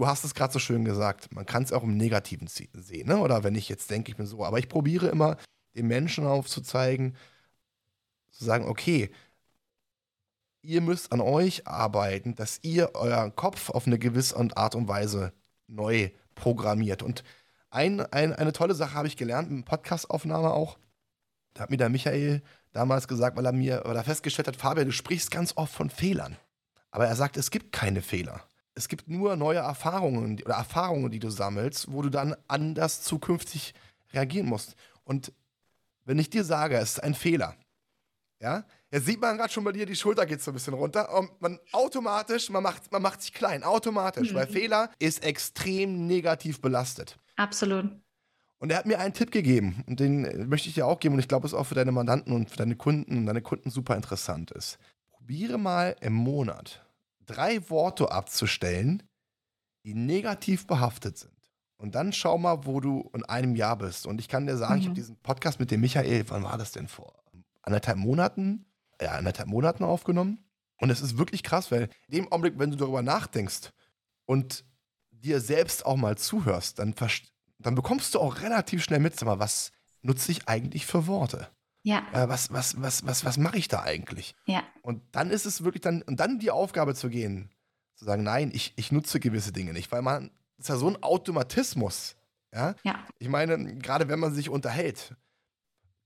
du 0.00 0.06
hast 0.06 0.24
es 0.24 0.32
gerade 0.32 0.50
so 0.50 0.58
schön 0.58 0.86
gesagt, 0.86 1.30
man 1.34 1.44
kann 1.44 1.62
es 1.62 1.74
auch 1.74 1.82
im 1.82 1.98
Negativen 1.98 2.46
sehen, 2.48 3.06
ne? 3.06 3.18
oder 3.18 3.44
wenn 3.44 3.54
ich 3.54 3.68
jetzt 3.68 3.90
denke, 3.90 4.10
ich 4.10 4.16
bin 4.16 4.24
so. 4.24 4.46
Aber 4.46 4.58
ich 4.58 4.70
probiere 4.70 5.08
immer, 5.08 5.36
den 5.76 5.88
Menschen 5.88 6.26
aufzuzeigen, 6.26 7.18
zu 8.30 8.46
sagen, 8.46 8.66
okay, 8.66 9.10
ihr 10.62 10.80
müsst 10.80 11.12
an 11.12 11.20
euch 11.20 11.68
arbeiten, 11.68 12.34
dass 12.34 12.60
ihr 12.62 12.94
euren 12.94 13.36
Kopf 13.36 13.68
auf 13.68 13.86
eine 13.86 13.98
gewisse 13.98 14.36
Art 14.56 14.74
und 14.74 14.88
Weise 14.88 15.34
neu 15.66 16.08
programmiert. 16.34 17.02
Und 17.02 17.22
ein, 17.68 18.00
ein, 18.00 18.32
eine 18.32 18.54
tolle 18.54 18.74
Sache 18.74 18.94
habe 18.94 19.06
ich 19.06 19.18
gelernt, 19.18 19.50
in 19.50 19.64
Podcastaufnahme 19.64 20.50
auch. 20.50 20.78
Da 21.52 21.64
hat 21.64 21.70
mir 21.70 21.76
der 21.76 21.90
Michael 21.90 22.42
damals 22.72 23.06
gesagt, 23.06 23.36
weil 23.36 23.44
er 23.44 23.52
mir 23.52 23.84
oder 23.84 24.02
festgestellt 24.02 24.48
hat, 24.48 24.56
Fabian, 24.56 24.86
du 24.86 24.92
sprichst 24.92 25.30
ganz 25.30 25.52
oft 25.58 25.74
von 25.74 25.90
Fehlern. 25.90 26.38
Aber 26.90 27.06
er 27.06 27.16
sagt, 27.16 27.36
es 27.36 27.50
gibt 27.50 27.72
keine 27.72 28.00
Fehler. 28.00 28.42
Es 28.74 28.88
gibt 28.88 29.08
nur 29.08 29.36
neue 29.36 29.58
Erfahrungen 29.58 30.40
oder 30.42 30.54
Erfahrungen, 30.54 31.10
die 31.10 31.18
du 31.18 31.30
sammelst, 31.30 31.92
wo 31.92 32.02
du 32.02 32.08
dann 32.08 32.36
anders 32.48 33.02
zukünftig 33.02 33.74
reagieren 34.12 34.46
musst. 34.46 34.74
Und 35.04 35.32
wenn 36.04 36.18
ich 36.18 36.30
dir 36.30 36.44
sage, 36.44 36.76
es 36.76 36.92
ist 36.92 37.02
ein 37.02 37.14
Fehler, 37.14 37.56
ja, 38.40 38.64
jetzt 38.90 39.06
sieht 39.06 39.20
man 39.20 39.36
gerade 39.36 39.52
schon 39.52 39.64
bei 39.64 39.72
dir, 39.72 39.84
die 39.84 39.96
Schulter 39.96 40.24
geht 40.24 40.40
so 40.40 40.50
ein 40.50 40.54
bisschen 40.54 40.74
runter 40.74 41.14
und 41.16 41.40
man 41.42 41.58
automatisch, 41.72 42.48
man 42.48 42.62
macht, 42.62 42.90
man 42.90 43.02
macht 43.02 43.20
sich 43.20 43.34
klein, 43.34 43.62
automatisch, 43.62 44.30
mhm. 44.30 44.36
weil 44.36 44.46
Fehler 44.46 44.90
ist 44.98 45.22
extrem 45.22 46.06
negativ 46.06 46.60
belastet. 46.60 47.18
Absolut. 47.36 47.90
Und 48.58 48.70
er 48.70 48.78
hat 48.78 48.86
mir 48.86 48.98
einen 48.98 49.14
Tipp 49.14 49.30
gegeben 49.30 49.84
und 49.86 50.00
den 50.00 50.48
möchte 50.48 50.68
ich 50.68 50.74
dir 50.74 50.86
auch 50.86 51.00
geben 51.00 51.14
und 51.14 51.20
ich 51.20 51.28
glaube, 51.28 51.46
es 51.46 51.54
auch 51.54 51.64
für 51.64 51.74
deine 51.74 51.92
Mandanten 51.92 52.32
und 52.32 52.50
für 52.50 52.56
deine 52.56 52.76
Kunden 52.76 53.18
und 53.18 53.26
deine 53.26 53.42
Kunden 53.42 53.70
super 53.70 53.96
interessant 53.96 54.50
ist. 54.50 54.78
Probiere 55.10 55.58
mal 55.58 55.96
im 56.00 56.12
Monat 56.12 56.84
drei 57.30 57.68
Worte 57.70 58.10
abzustellen, 58.10 59.02
die 59.84 59.94
negativ 59.94 60.66
behaftet 60.66 61.18
sind. 61.18 61.32
Und 61.76 61.94
dann 61.94 62.12
schau 62.12 62.36
mal, 62.36 62.66
wo 62.66 62.80
du 62.80 63.10
in 63.14 63.24
einem 63.24 63.56
Jahr 63.56 63.76
bist. 63.76 64.06
Und 64.06 64.20
ich 64.20 64.28
kann 64.28 64.46
dir 64.46 64.56
sagen, 64.56 64.74
mhm. 64.74 64.80
ich 64.80 64.86
habe 64.86 64.94
diesen 64.94 65.16
Podcast 65.16 65.60
mit 65.60 65.70
dem 65.70 65.80
Michael, 65.80 66.28
wann 66.28 66.42
war 66.42 66.58
das 66.58 66.72
denn 66.72 66.88
vor? 66.88 67.14
Anderthalb 67.62 67.98
Monaten? 67.98 68.66
Ja, 69.00 69.12
anderthalb 69.12 69.48
Monaten 69.48 69.84
aufgenommen. 69.84 70.44
Und 70.78 70.90
es 70.90 71.00
ist 71.00 71.16
wirklich 71.16 71.42
krass, 71.42 71.70
weil 71.70 71.88
in 72.08 72.16
dem 72.16 72.32
Augenblick, 72.32 72.58
wenn 72.58 72.70
du 72.70 72.76
darüber 72.76 73.02
nachdenkst 73.02 73.72
und 74.26 74.64
dir 75.10 75.40
selbst 75.40 75.86
auch 75.86 75.96
mal 75.96 76.18
zuhörst, 76.18 76.78
dann, 76.78 76.94
dann 77.58 77.74
bekommst 77.74 78.14
du 78.14 78.20
auch 78.20 78.40
relativ 78.40 78.82
schnell 78.82 79.00
mit, 79.00 79.18
sag 79.18 79.26
mal, 79.26 79.38
was 79.38 79.72
nutze 80.02 80.32
ich 80.32 80.48
eigentlich 80.48 80.86
für 80.86 81.06
Worte? 81.06 81.48
Ja. 81.82 82.06
Äh, 82.12 82.28
was 82.28 82.52
was, 82.52 82.80
was, 82.80 83.06
was, 83.06 83.24
was 83.24 83.38
mache 83.38 83.58
ich 83.58 83.68
da 83.68 83.82
eigentlich? 83.82 84.34
Ja. 84.46 84.62
Und 84.82 85.02
dann 85.12 85.30
ist 85.30 85.46
es 85.46 85.64
wirklich 85.64 85.80
dann, 85.80 86.02
und 86.02 86.20
dann 86.20 86.38
die 86.38 86.50
Aufgabe 86.50 86.94
zu 86.94 87.08
gehen, 87.08 87.50
zu 87.96 88.04
sagen, 88.04 88.22
nein, 88.22 88.50
ich, 88.52 88.72
ich 88.76 88.92
nutze 88.92 89.20
gewisse 89.20 89.52
Dinge 89.52 89.72
nicht, 89.72 89.90
weil 89.92 90.02
man, 90.02 90.30
das 90.56 90.66
ist 90.66 90.68
ja 90.68 90.76
so 90.76 90.88
ein 90.88 91.02
Automatismus. 91.02 92.16
Ja. 92.52 92.74
ja. 92.82 93.06
Ich 93.18 93.28
meine, 93.28 93.76
gerade 93.78 94.08
wenn 94.08 94.18
man 94.18 94.34
sich 94.34 94.48
unterhält, 94.48 95.14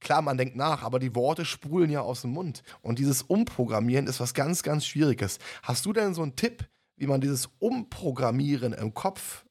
klar, 0.00 0.22
man 0.22 0.36
denkt 0.36 0.56
nach, 0.56 0.82
aber 0.82 0.98
die 0.98 1.14
Worte 1.14 1.44
sprudeln 1.44 1.90
ja 1.90 2.02
aus 2.02 2.22
dem 2.22 2.30
Mund. 2.30 2.62
Und 2.82 2.98
dieses 2.98 3.22
Umprogrammieren 3.22 4.06
ist 4.06 4.20
was 4.20 4.34
ganz, 4.34 4.62
ganz 4.62 4.86
Schwieriges. 4.86 5.38
Hast 5.62 5.86
du 5.86 5.92
denn 5.92 6.14
so 6.14 6.22
einen 6.22 6.36
Tipp, 6.36 6.68
wie 6.96 7.06
man 7.06 7.20
dieses 7.20 7.48
Umprogrammieren 7.58 8.72
im 8.72 8.94
Kopf 8.94 9.44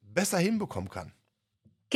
besser 0.00 0.38
hinbekommen 0.38 0.88
kann? 0.88 1.12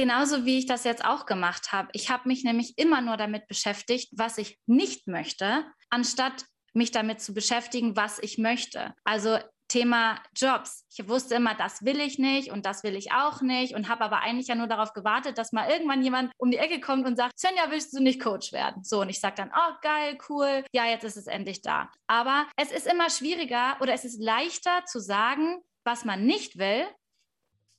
Genauso 0.01 0.47
wie 0.47 0.57
ich 0.57 0.65
das 0.65 0.85
jetzt 0.85 1.05
auch 1.05 1.27
gemacht 1.27 1.73
habe. 1.73 1.91
Ich 1.93 2.09
habe 2.09 2.27
mich 2.27 2.43
nämlich 2.43 2.79
immer 2.79 3.03
nur 3.03 3.19
damit 3.19 3.47
beschäftigt, 3.49 4.09
was 4.17 4.39
ich 4.39 4.59
nicht 4.65 5.07
möchte, 5.07 5.67
anstatt 5.91 6.47
mich 6.73 6.91
damit 6.91 7.21
zu 7.21 7.35
beschäftigen, 7.35 7.97
was 7.97 8.19
ich 8.19 8.39
möchte. 8.39 8.95
Also 9.05 9.37
Thema 9.69 10.19
Jobs. 10.35 10.87
Ich 10.97 11.07
wusste 11.07 11.35
immer, 11.35 11.55
das 11.55 11.85
will 11.85 12.01
ich 12.01 12.19
nicht 12.19 12.51
und 12.51 12.65
das 12.65 12.83
will 12.83 12.97
ich 12.97 13.13
auch 13.13 13.43
nicht 13.43 13.75
und 13.75 13.91
habe 13.91 14.03
aber 14.03 14.23
eigentlich 14.23 14.47
ja 14.47 14.55
nur 14.55 14.69
darauf 14.69 14.95
gewartet, 14.95 15.37
dass 15.37 15.53
mal 15.53 15.69
irgendwann 15.69 16.03
jemand 16.03 16.33
um 16.39 16.51
die 16.51 16.57
Ecke 16.57 16.81
kommt 16.81 17.07
und 17.07 17.17
sagt, 17.17 17.39
Svenja, 17.39 17.65
willst 17.69 17.95
du 17.95 18.03
nicht 18.03 18.23
Coach 18.23 18.53
werden? 18.53 18.83
So, 18.83 19.03
und 19.03 19.11
ich 19.11 19.21
sage 19.21 19.35
dann, 19.37 19.53
oh, 19.55 19.75
geil, 19.83 20.17
cool, 20.31 20.65
ja, 20.73 20.87
jetzt 20.87 21.05
ist 21.05 21.19
es 21.19 21.27
endlich 21.27 21.61
da. 21.61 21.91
Aber 22.07 22.47
es 22.57 22.73
ist 22.73 22.87
immer 22.87 23.11
schwieriger 23.11 23.77
oder 23.83 23.93
es 23.93 24.07
ist 24.07 24.19
leichter 24.19 24.83
zu 24.87 24.99
sagen, 24.99 25.61
was 25.85 26.07
man 26.07 26.25
nicht 26.25 26.57
will, 26.57 26.87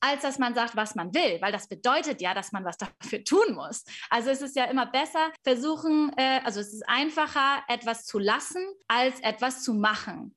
als 0.01 0.23
dass 0.23 0.39
man 0.39 0.53
sagt, 0.53 0.75
was 0.75 0.95
man 0.95 1.13
will, 1.13 1.39
weil 1.41 1.51
das 1.51 1.67
bedeutet 1.67 2.21
ja, 2.21 2.33
dass 2.33 2.51
man 2.51 2.65
was 2.65 2.77
dafür 3.01 3.23
tun 3.23 3.53
muss. 3.53 3.83
Also 4.09 4.29
es 4.29 4.41
ist 4.41 4.55
ja 4.55 4.65
immer 4.65 4.85
besser, 4.85 5.31
versuchen, 5.43 6.11
äh, 6.17 6.41
also 6.43 6.59
es 6.59 6.73
ist 6.73 6.87
einfacher, 6.87 7.63
etwas 7.67 8.05
zu 8.05 8.19
lassen, 8.19 8.65
als 8.87 9.19
etwas 9.21 9.63
zu 9.63 9.73
machen. 9.73 10.35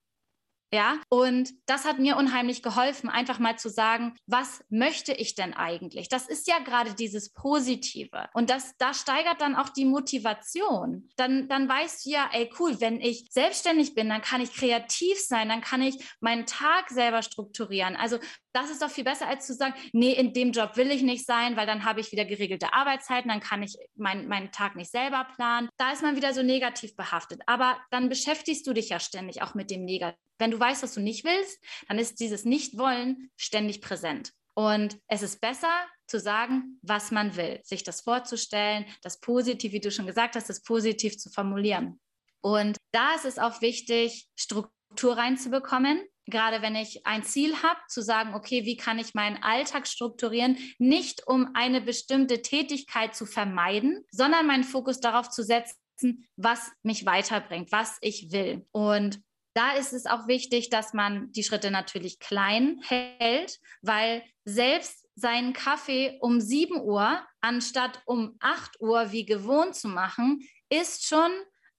Ja, 0.75 0.99
und 1.09 1.51
das 1.67 1.85
hat 1.85 2.01
mir 2.01 2.17
unheimlich 2.17 2.61
geholfen, 2.61 3.09
einfach 3.09 3.39
mal 3.39 3.57
zu 3.57 3.69
sagen, 3.69 4.17
was 4.27 4.65
möchte 4.71 5.12
ich 5.12 5.37
denn 5.37 5.55
eigentlich? 5.55 6.09
Das 6.09 6.27
ist 6.27 6.49
ja 6.49 6.59
gerade 6.59 6.95
dieses 6.95 7.33
Positive. 7.33 8.29
Und 8.35 8.51
das, 8.51 8.77
da 8.79 8.93
steigert 8.93 9.41
dann 9.41 9.55
auch 9.55 9.69
die 9.69 9.85
Motivation. 9.85 11.09
Dann, 11.15 11.47
dann 11.47 11.69
weißt 11.69 12.05
du 12.05 12.11
ja, 12.11 12.29
ey, 12.33 12.51
cool, 12.59 12.81
wenn 12.81 13.01
ich 13.01 13.25
selbstständig 13.31 13.95
bin, 13.95 14.09
dann 14.09 14.21
kann 14.21 14.41
ich 14.41 14.53
kreativ 14.53 15.21
sein, 15.21 15.49
dann 15.49 15.61
kann 15.61 15.81
ich 15.81 16.05
meinen 16.19 16.45
Tag 16.45 16.91
selber 16.91 17.23
strukturieren. 17.23 17.95
Also 17.95 18.19
das 18.55 18.71
ist 18.71 18.81
doch 18.81 18.91
viel 18.91 19.05
besser, 19.05 19.27
als 19.27 19.47
zu 19.47 19.53
sagen, 19.53 19.75
nee, 19.93 20.13
in 20.13 20.33
dem 20.33 20.53
Job 20.53 20.77
will 20.77 20.91
ich 20.91 21.03
nicht 21.03 21.27
sein, 21.27 21.57
weil 21.57 21.67
dann 21.67 21.85
habe 21.85 22.01
ich 22.01 22.13
wieder 22.13 22.25
geregelte 22.25 22.73
Arbeitszeiten, 22.73 23.29
dann 23.29 23.41
kann 23.41 23.63
ich 23.63 23.77
mein, 23.97 24.29
meinen 24.29 24.53
Tag 24.53 24.77
nicht 24.77 24.91
selber 24.91 25.27
planen. 25.35 25.69
Da 25.77 25.93
ist 25.93 26.03
man 26.03 26.17
wieder 26.17 26.33
so 26.33 26.43
negativ 26.43 26.95
behaftet. 26.95 27.43
Aber 27.47 27.77
dann 27.91 28.09
beschäftigst 28.09 28.67
du 28.67 28.73
dich 28.73 28.91
ja 28.91 29.01
ständig 29.01 29.43
auch 29.43 29.55
mit 29.55 29.71
dem 29.71 29.85
Negativ. 29.85 30.19
Wenn 30.39 30.53
du 30.53 30.59
weißt, 30.59 30.83
was 30.85 30.95
du 30.95 31.01
nicht 31.01 31.25
willst, 31.25 31.59
dann 31.89 31.99
ist 31.99 32.21
dieses 32.21 32.45
Nicht-Wollen 32.45 33.31
ständig 33.37 33.81
präsent. 33.81 34.33
Und 34.55 34.99
es 35.09 35.23
ist 35.23 35.41
besser 35.41 35.73
zu 36.07 36.21
sagen, 36.21 36.79
was 36.83 37.11
man 37.11 37.35
will, 37.37 37.61
sich 37.65 37.83
das 37.83 38.03
vorzustellen, 38.03 38.87
das 39.03 39.21
positiv, 39.21 39.73
wie 39.73 39.81
du 39.81 39.91
schon 39.91 40.07
gesagt 40.07 40.37
hast, 40.37 40.49
das 40.49 40.63
positiv 40.63 41.19
zu 41.19 41.29
formulieren. 41.29 42.01
Und 42.41 42.77
da 42.93 43.15
ist 43.15 43.25
es 43.25 43.39
auch 43.39 43.63
wichtig, 43.63 44.29
Struktur 44.37 45.17
reinzubekommen 45.17 46.05
gerade 46.27 46.62
wenn 46.62 46.77
ich 46.77 47.07
ein 47.07 47.22
Ziel 47.22 47.62
habe, 47.62 47.81
zu 47.89 48.03
sagen, 48.03 48.35
okay, 48.35 48.64
wie 48.64 48.77
kann 48.77 48.99
ich 48.99 49.14
meinen 49.14 49.43
Alltag 49.43 49.87
strukturieren, 49.87 50.59
nicht 50.79 51.27
um 51.27 51.51
eine 51.55 51.81
bestimmte 51.81 52.43
Tätigkeit 52.43 53.14
zu 53.14 53.27
vermeiden, 53.27 54.05
sondern 54.11 54.47
meinen 54.47 54.64
Fokus 54.64 55.01
darauf 55.01 55.31
zu 55.31 55.43
setzen, 55.43 56.27
was 56.37 56.70
mich 56.83 57.07
weiterbringt, 57.07 57.72
was 57.72 57.99
ich 58.01 58.33
will. 58.33 58.66
Und 58.72 59.20
da 59.55 59.72
ist 59.72 59.93
es 59.93 60.07
auch 60.07 60.27
wichtig, 60.27 60.68
dass 60.68 60.93
man 60.95 61.31
die 61.33 61.45
Schritte 61.45 61.70
natürlich 61.70 62.18
klein 62.18 62.81
hält, 62.83 63.61
weil 63.83 64.22
selbst 64.45 65.07
seinen 65.14 65.53
Kaffee 65.53 66.18
um 66.20 66.41
7 66.41 66.81
Uhr 66.81 67.25
anstatt 67.41 68.03
um 68.05 68.37
8 68.41 68.81
Uhr 68.81 69.12
wie 69.12 69.25
gewohnt 69.25 69.77
zu 69.77 69.89
machen, 69.89 70.41
ist 70.70 71.07
schon 71.07 71.31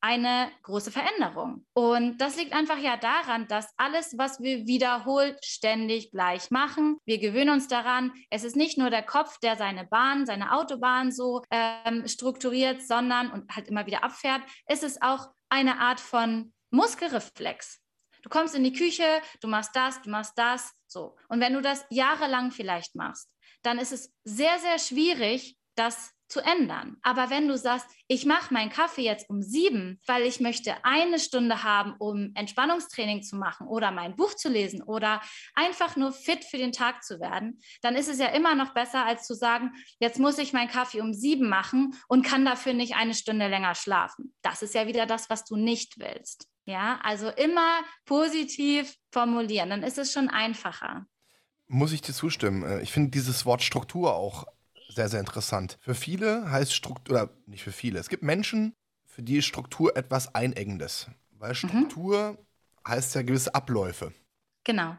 eine 0.05 0.51
große 0.61 0.91
Veränderung. 0.91 1.65
Und 1.73 2.19
das 2.19 2.37
liegt 2.37 2.53
einfach 2.53 2.77
ja 2.77 2.95
daran, 2.95 3.47
dass 3.47 3.73
alles, 3.75 4.15
was 4.19 4.39
wir 4.39 4.67
wiederholt 4.67 5.43
ständig 5.43 6.11
gleich 6.11 6.51
machen, 6.51 6.99
wir 7.05 7.17
gewöhnen 7.17 7.49
uns 7.49 7.67
daran. 7.67 8.13
Es 8.29 8.43
ist 8.43 8.55
nicht 8.55 8.77
nur 8.77 8.91
der 8.91 9.01
Kopf, 9.01 9.39
der 9.39 9.55
seine 9.55 9.83
Bahn, 9.87 10.27
seine 10.27 10.53
Autobahn 10.55 11.11
so 11.11 11.41
ähm, 11.49 12.07
strukturiert, 12.07 12.83
sondern 12.83 13.31
und 13.31 13.49
halt 13.55 13.67
immer 13.67 13.87
wieder 13.87 14.03
abfährt. 14.03 14.43
Es 14.67 14.83
ist 14.83 15.01
auch 15.01 15.29
eine 15.49 15.79
Art 15.79 15.99
von 15.99 16.53
Muskelreflex. 16.69 17.81
Du 18.21 18.29
kommst 18.29 18.53
in 18.53 18.63
die 18.63 18.73
Küche, 18.73 19.21
du 19.41 19.47
machst 19.47 19.75
das, 19.75 20.03
du 20.03 20.11
machst 20.11 20.33
das, 20.35 20.71
so. 20.85 21.15
Und 21.29 21.39
wenn 21.39 21.53
du 21.53 21.61
das 21.61 21.83
jahrelang 21.89 22.51
vielleicht 22.51 22.93
machst, 22.93 23.27
dann 23.63 23.79
ist 23.79 23.91
es 23.91 24.13
sehr, 24.23 24.59
sehr 24.59 24.77
schwierig, 24.77 25.57
das 25.75 26.14
zu 26.27 26.41
ändern. 26.41 26.97
Aber 27.01 27.29
wenn 27.29 27.47
du 27.47 27.57
sagst, 27.57 27.87
ich 28.07 28.25
mache 28.25 28.53
meinen 28.53 28.69
Kaffee 28.69 29.03
jetzt 29.03 29.29
um 29.29 29.41
sieben, 29.41 29.99
weil 30.07 30.23
ich 30.23 30.39
möchte 30.39 30.75
eine 30.83 31.19
Stunde 31.19 31.63
haben, 31.63 31.95
um 31.99 32.31
Entspannungstraining 32.35 33.23
zu 33.23 33.35
machen 33.35 33.67
oder 33.67 33.91
mein 33.91 34.15
Buch 34.15 34.33
zu 34.35 34.49
lesen 34.49 34.81
oder 34.81 35.21
einfach 35.53 35.95
nur 35.95 36.11
fit 36.11 36.43
für 36.43 36.57
den 36.57 36.71
Tag 36.71 37.03
zu 37.03 37.19
werden, 37.19 37.59
dann 37.81 37.95
ist 37.95 38.09
es 38.09 38.19
ja 38.19 38.27
immer 38.27 38.55
noch 38.55 38.73
besser, 38.73 39.05
als 39.05 39.27
zu 39.27 39.35
sagen, 39.35 39.71
jetzt 39.99 40.19
muss 40.19 40.37
ich 40.37 40.53
meinen 40.53 40.69
Kaffee 40.69 41.01
um 41.01 41.13
sieben 41.13 41.47
machen 41.47 41.95
und 42.07 42.25
kann 42.25 42.45
dafür 42.45 42.73
nicht 42.73 42.95
eine 42.95 43.13
Stunde 43.13 43.47
länger 43.47 43.75
schlafen. 43.75 44.33
Das 44.41 44.61
ist 44.61 44.73
ja 44.73 44.87
wieder 44.87 45.05
das, 45.05 45.29
was 45.29 45.45
du 45.45 45.55
nicht 45.55 45.99
willst. 45.99 46.47
Ja, 46.65 46.99
also 47.03 47.29
immer 47.29 47.81
positiv 48.05 48.95
formulieren, 49.11 49.69
dann 49.69 49.83
ist 49.83 49.99
es 49.99 50.11
schon 50.11 50.29
einfacher. 50.29 51.05
Muss 51.67 51.91
ich 51.91 52.01
dir 52.01 52.13
zustimmen. 52.13 52.63
Äh, 52.63 52.81
ich 52.81 52.91
finde 52.91 53.11
dieses 53.11 53.45
Wort 53.45 53.61
Struktur 53.63 54.15
auch 54.15 54.45
sehr, 54.95 55.09
sehr 55.09 55.19
interessant. 55.19 55.77
Für 55.81 55.93
viele 55.93 56.49
heißt 56.49 56.73
Struktur, 56.73 57.15
oder 57.15 57.29
nicht 57.45 57.63
für 57.63 57.71
viele, 57.71 57.99
es 57.99 58.09
gibt 58.09 58.23
Menschen, 58.23 58.73
für 59.05 59.21
die 59.21 59.37
ist 59.37 59.45
Struktur 59.45 59.95
etwas 59.95 60.33
Einengendes. 60.33 61.07
Weil 61.31 61.51
mhm. 61.51 61.55
Struktur 61.55 62.31
mhm. 62.31 62.37
heißt 62.87 63.15
ja 63.15 63.21
gewisse 63.21 63.53
Abläufe. 63.53 64.13
Genau. 64.63 64.97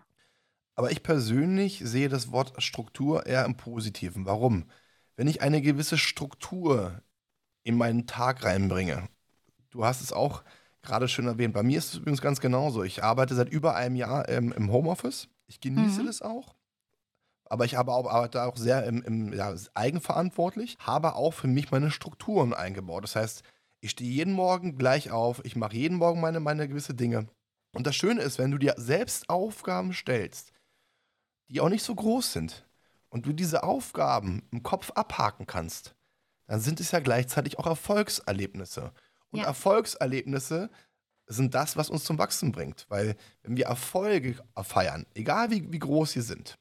Aber 0.75 0.91
ich 0.91 1.03
persönlich 1.03 1.81
sehe 1.83 2.09
das 2.09 2.31
Wort 2.31 2.63
Struktur 2.63 3.27
eher 3.27 3.45
im 3.47 3.57
Positiven. 3.57 4.27
Warum? 4.27 4.71
Wenn 5.17 5.27
ich 5.27 5.41
eine 5.41 5.63
gewisse 5.63 5.97
Struktur 5.97 7.03
in 7.63 7.77
meinen 7.77 8.07
Tag 8.07 8.45
reinbringe, 8.45 9.09
du 9.71 9.85
hast 9.85 10.03
es 10.03 10.13
auch 10.13 10.45
gerade 10.83 11.09
schön 11.09 11.27
erwähnt, 11.27 11.55
bei 11.55 11.63
mir 11.63 11.79
ist 11.79 11.95
es 11.95 11.97
übrigens 11.97 12.21
ganz 12.21 12.41
genauso. 12.41 12.85
Ich 12.85 13.03
arbeite 13.03 13.35
seit 13.35 13.49
über 13.49 13.75
einem 13.75 13.97
Jahr 13.97 14.29
ähm, 14.29 14.53
im 14.53 14.71
Homeoffice. 14.71 15.29
Ich 15.47 15.61
genieße 15.61 16.03
mhm. 16.03 16.07
das 16.07 16.21
auch 16.21 16.55
aber 17.49 17.65
ich 17.65 17.75
habe 17.77 17.93
auch, 17.93 18.09
arbeite 18.09 18.43
auch 18.45 18.57
sehr 18.57 18.85
im, 18.85 19.03
im 19.03 19.33
ja, 19.33 19.55
eigenverantwortlich, 19.75 20.77
habe 20.81 21.15
auch 21.15 21.33
für 21.33 21.49
mich 21.49 21.71
meine 21.71 21.91
Strukturen 21.91 22.55
eingebaut. 22.55 23.05
Das 23.05 23.17
heißt, 23.17 23.43
ich 23.81 23.91
stehe 23.91 24.11
jeden 24.11 24.33
Morgen 24.33 24.79
gleich 24.79 25.11
auf, 25.11 25.45
ich 25.45 25.57
mache 25.57 25.77
jeden 25.77 25.99
Morgen 25.99 26.21
meine, 26.21 26.41
meine 26.41 26.69
gewisse 26.69 26.95
Dinge. 26.95 27.27
Und 27.73 27.87
das 27.87 27.95
Schöne 27.95 28.23
ist, 28.23 28.39
wenn 28.39 28.51
du 28.51 28.59
dir 28.59 28.75
selbst 28.77 29.29
Aufgaben 29.29 29.93
stellst, 29.93 30.53
die 31.49 31.61
auch 31.61 31.69
nicht 31.69 31.85
so 31.85 31.95
groß 31.95 32.33
sind, 32.33 32.67
und 33.17 33.25
du 33.25 33.33
diese 33.33 33.63
Aufgaben 33.63 34.43
im 34.51 34.63
Kopf 34.63 34.91
abhaken 34.93 35.47
kannst, 35.47 35.95
dann 36.47 36.61
sind 36.61 36.81
es 36.81 36.91
ja 36.91 37.01
gleichzeitig 37.01 37.59
auch 37.59 37.67
Erfolgserlebnisse. 37.67 38.93
Und 39.31 39.41
ja. 39.41 39.47
Erfolgserlebnisse 39.47 40.71
sind 41.27 41.55
das, 41.55 41.79
was 41.79 41.91
uns 41.91 42.05
zum 42.05 42.19
Wachsen 42.19 42.53
bringt. 42.53 42.85
Weil 42.89 43.17
wenn 43.43 43.57
wir 43.57 43.67
Erfolge 43.67 44.37
feiern, 44.63 45.07
egal 45.15 45.51
wie, 45.51 45.73
wie 45.73 45.79
groß 45.79 46.13
sie 46.13 46.21
sind, 46.21 46.57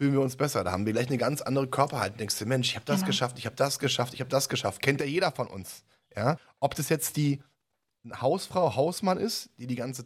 fühlen 0.00 0.14
wir 0.14 0.22
uns 0.22 0.36
besser. 0.36 0.64
Da 0.64 0.72
haben 0.72 0.86
wir 0.86 0.94
gleich 0.94 1.08
eine 1.08 1.18
ganz 1.18 1.42
andere 1.42 1.68
Körperhaltung. 1.68 2.16
Denkst 2.16 2.38
du, 2.38 2.46
Mensch, 2.46 2.70
ich 2.70 2.76
habe 2.76 2.86
das 2.86 3.00
genau. 3.00 3.08
geschafft, 3.08 3.38
ich 3.38 3.44
habe 3.44 3.56
das 3.56 3.78
geschafft, 3.78 4.14
ich 4.14 4.20
habe 4.20 4.30
das 4.30 4.48
geschafft. 4.48 4.80
Kennt 4.80 4.98
ja 4.98 5.06
jeder 5.06 5.30
von 5.30 5.46
uns. 5.46 5.84
Ja? 6.16 6.38
Ob 6.58 6.74
das 6.74 6.88
jetzt 6.88 7.18
die 7.18 7.42
Hausfrau, 8.10 8.76
Hausmann 8.76 9.18
ist, 9.18 9.50
die 9.58 9.66
die 9.66 9.74
ganze 9.74 10.04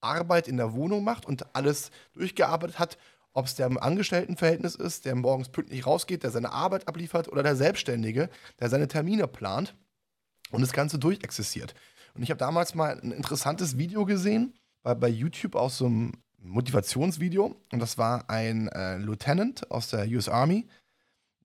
Arbeit 0.00 0.48
in 0.48 0.56
der 0.56 0.72
Wohnung 0.72 1.04
macht 1.04 1.26
und 1.26 1.54
alles 1.54 1.90
durchgearbeitet 2.14 2.78
hat, 2.78 2.96
ob 3.34 3.44
es 3.44 3.56
der 3.56 3.66
im 3.66 3.76
Angestelltenverhältnis 3.76 4.74
ist, 4.74 5.04
der 5.04 5.14
morgens 5.16 5.50
pünktlich 5.50 5.84
rausgeht, 5.84 6.22
der 6.22 6.30
seine 6.30 6.50
Arbeit 6.50 6.88
abliefert, 6.88 7.28
oder 7.28 7.42
der 7.42 7.56
Selbstständige, 7.56 8.30
der 8.58 8.70
seine 8.70 8.88
Termine 8.88 9.28
plant 9.28 9.76
und 10.50 10.62
das 10.62 10.72
Ganze 10.72 10.98
durchexistiert. 10.98 11.74
Und 12.14 12.22
ich 12.22 12.30
habe 12.30 12.38
damals 12.38 12.74
mal 12.74 12.98
ein 12.98 13.12
interessantes 13.12 13.76
Video 13.76 14.06
gesehen, 14.06 14.54
bei, 14.82 14.94
bei 14.94 15.08
YouTube 15.08 15.56
aus 15.56 15.76
so 15.76 15.84
einem 15.84 16.12
Motivationsvideo. 16.38 17.56
Und 17.72 17.78
das 17.80 17.98
war 17.98 18.28
ein 18.30 18.68
äh, 18.68 18.98
Lieutenant 18.98 19.70
aus 19.70 19.90
der 19.90 20.06
US 20.08 20.28
Army, 20.28 20.68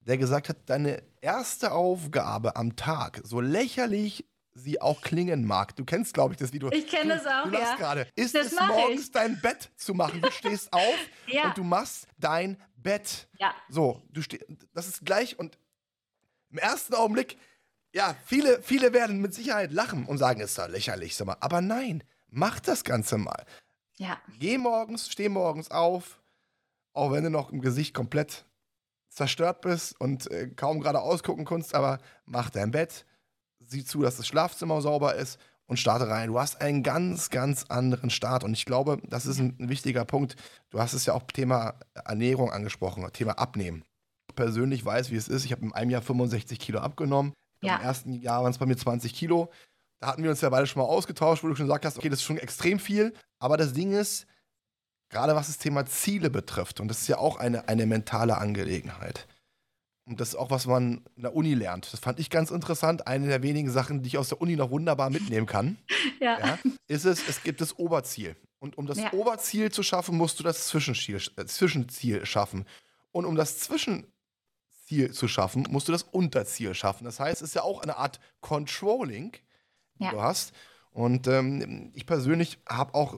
der 0.01 0.17
gesagt 0.17 0.49
hat, 0.49 0.57
deine 0.67 1.01
erste 1.21 1.71
Aufgabe 1.71 2.55
am 2.55 2.75
Tag, 2.75 3.21
so 3.23 3.39
lächerlich 3.39 4.25
sie 4.55 4.81
auch 4.81 5.01
klingen 5.01 5.45
mag. 5.45 5.75
Du 5.75 5.85
kennst, 5.85 6.13
glaube 6.13 6.33
ich, 6.33 6.39
das 6.39 6.53
Video. 6.53 6.71
Ich 6.71 6.87
kenne 6.87 7.13
es 7.13 7.25
auch, 7.25 7.45
du 7.45 7.53
ja. 7.53 7.75
gerade. 7.75 8.07
Ist 8.15 8.35
das 8.35 8.47
es 8.47 8.59
morgens 8.59 9.05
ich. 9.05 9.11
dein 9.11 9.39
Bett 9.41 9.71
zu 9.75 9.93
machen? 9.93 10.21
Du 10.21 10.31
stehst 10.31 10.71
auf 10.73 10.97
ja. 11.27 11.45
und 11.45 11.57
du 11.57 11.63
machst 11.63 12.07
dein 12.19 12.57
Bett. 12.75 13.27
Ja. 13.39 13.53
So, 13.69 14.01
du 14.11 14.21
stehst, 14.21 14.45
das 14.73 14.87
ist 14.87 15.05
gleich 15.05 15.39
und 15.39 15.57
im 16.51 16.59
ersten 16.59 16.93
Augenblick, 16.93 17.37
ja, 17.93 18.15
viele, 18.25 18.61
viele 18.61 18.93
werden 18.93 19.21
mit 19.21 19.33
Sicherheit 19.33 19.71
lachen 19.71 20.05
und 20.05 20.19
sagen, 20.19 20.39
ist 20.39 20.57
doch 20.57 20.67
lächerlich, 20.67 21.15
sag 21.15 21.27
mal. 21.27 21.37
Aber 21.39 21.61
nein, 21.61 22.03
mach 22.29 22.59
das 22.59 22.83
Ganze 22.83 23.17
mal. 23.17 23.43
Ja. 23.97 24.19
Geh 24.39 24.57
morgens, 24.57 25.09
steh 25.09 25.29
morgens 25.29 25.71
auf, 25.71 26.21
auch 26.93 27.11
wenn 27.11 27.23
du 27.23 27.29
noch 27.29 27.51
im 27.51 27.61
Gesicht 27.61 27.93
komplett 27.93 28.45
zerstört 29.09 29.61
bist 29.61 29.99
und 29.99 30.29
äh, 30.31 30.49
kaum 30.55 30.81
gerade 30.81 31.01
ausgucken 31.01 31.45
kannst, 31.45 31.75
aber 31.75 31.99
mach 32.25 32.49
dein 32.49 32.71
Bett, 32.71 33.05
sieh 33.59 33.85
zu, 33.85 34.01
dass 34.01 34.17
das 34.17 34.27
Schlafzimmer 34.27 34.81
sauber 34.81 35.15
ist 35.15 35.39
und 35.67 35.77
starte 35.77 36.07
rein. 36.07 36.29
Du 36.29 36.39
hast 36.39 36.61
einen 36.61 36.83
ganz, 36.83 37.29
ganz 37.29 37.65
anderen 37.69 38.09
Start. 38.09 38.43
Und 38.43 38.53
ich 38.53 38.65
glaube, 38.65 38.97
das 39.07 39.25
ist 39.25 39.39
ein, 39.39 39.55
ein 39.59 39.69
wichtiger 39.69 40.05
Punkt. 40.05 40.35
Du 40.69 40.79
hast 40.79 40.93
es 40.93 41.05
ja 41.05 41.13
auch 41.13 41.23
Thema 41.23 41.75
Ernährung 41.93 42.51
angesprochen, 42.51 43.07
Thema 43.13 43.33
Abnehmen. 43.33 43.83
Ich 44.29 44.35
persönlich 44.35 44.83
weiß, 44.83 45.11
wie 45.11 45.15
es 45.15 45.27
ist. 45.27 45.45
Ich 45.45 45.51
habe 45.51 45.63
in 45.63 45.73
einem 45.73 45.91
Jahr 45.91 46.01
65 46.01 46.59
Kilo 46.59 46.79
abgenommen. 46.79 47.33
Ja. 47.61 47.77
Im 47.77 47.81
ersten 47.81 48.13
Jahr 48.13 48.43
waren 48.43 48.51
es 48.51 48.57
bei 48.57 48.65
mir 48.65 48.75
20 48.75 49.13
Kilo. 49.13 49.49
Da 50.03 50.07
hatten 50.07 50.23
wir 50.23 50.31
uns 50.31 50.41
ja 50.41 50.49
beide 50.49 50.67
schon 50.67 50.81
mal 50.81 50.89
ausgetauscht, 50.89 51.45
wo 51.45 51.47
du 51.47 51.55
schon 51.55 51.67
gesagt 51.67 51.85
hast, 51.85 51.97
okay, 51.97 52.09
das 52.09 52.19
ist 52.19 52.25
schon 52.25 52.37
extrem 52.37 52.77
viel. 52.77 53.13
Aber 53.39 53.55
das 53.55 53.71
Ding 53.71 53.93
ist, 53.93 54.27
gerade 55.07 55.33
was 55.33 55.47
das 55.47 55.59
Thema 55.59 55.85
Ziele 55.85 56.29
betrifft, 56.29 56.81
und 56.81 56.89
das 56.89 57.03
ist 57.03 57.07
ja 57.07 57.19
auch 57.19 57.37
eine, 57.37 57.69
eine 57.69 57.85
mentale 57.85 58.37
Angelegenheit. 58.37 59.29
Und 60.03 60.19
das 60.19 60.29
ist 60.29 60.35
auch, 60.35 60.51
was 60.51 60.65
man 60.65 61.05
in 61.15 61.21
der 61.21 61.33
Uni 61.33 61.53
lernt. 61.53 61.93
Das 61.93 62.01
fand 62.01 62.19
ich 62.19 62.29
ganz 62.29 62.51
interessant. 62.51 63.07
Eine 63.07 63.27
der 63.27 63.43
wenigen 63.43 63.71
Sachen, 63.71 64.01
die 64.01 64.07
ich 64.07 64.17
aus 64.17 64.27
der 64.27 64.41
Uni 64.41 64.57
noch 64.57 64.71
wunderbar 64.71 65.09
mitnehmen 65.09 65.45
kann, 65.45 65.77
ja. 66.19 66.37
Ja, 66.37 66.59
ist 66.87 67.05
es, 67.05 67.25
es 67.25 67.41
gibt 67.41 67.61
das 67.61 67.79
Oberziel. 67.79 68.35
Und 68.59 68.77
um 68.77 68.85
das 68.85 68.97
ja. 68.97 69.13
Oberziel 69.13 69.71
zu 69.71 69.83
schaffen, 69.83 70.17
musst 70.17 70.37
du 70.37 70.43
das 70.43 70.67
Zwischenziel, 70.67 71.21
äh, 71.37 71.45
Zwischenziel 71.45 72.25
schaffen. 72.25 72.65
Und 73.13 73.23
um 73.23 73.37
das 73.37 73.59
Zwischenziel 73.59 75.13
zu 75.13 75.29
schaffen, 75.29 75.65
musst 75.69 75.87
du 75.87 75.93
das 75.93 76.03
Unterziel 76.03 76.73
schaffen. 76.73 77.05
Das 77.05 77.21
heißt, 77.21 77.41
es 77.41 77.47
ist 77.47 77.55
ja 77.55 77.61
auch 77.61 77.81
eine 77.81 77.95
Art 77.95 78.19
Controlling, 78.41 79.31
die 79.99 80.07
du 80.09 80.21
hast. 80.21 80.53
Und 80.91 81.27
ähm, 81.27 81.91
ich 81.95 82.05
persönlich 82.05 82.59
habe 82.67 82.93
auch 82.93 83.17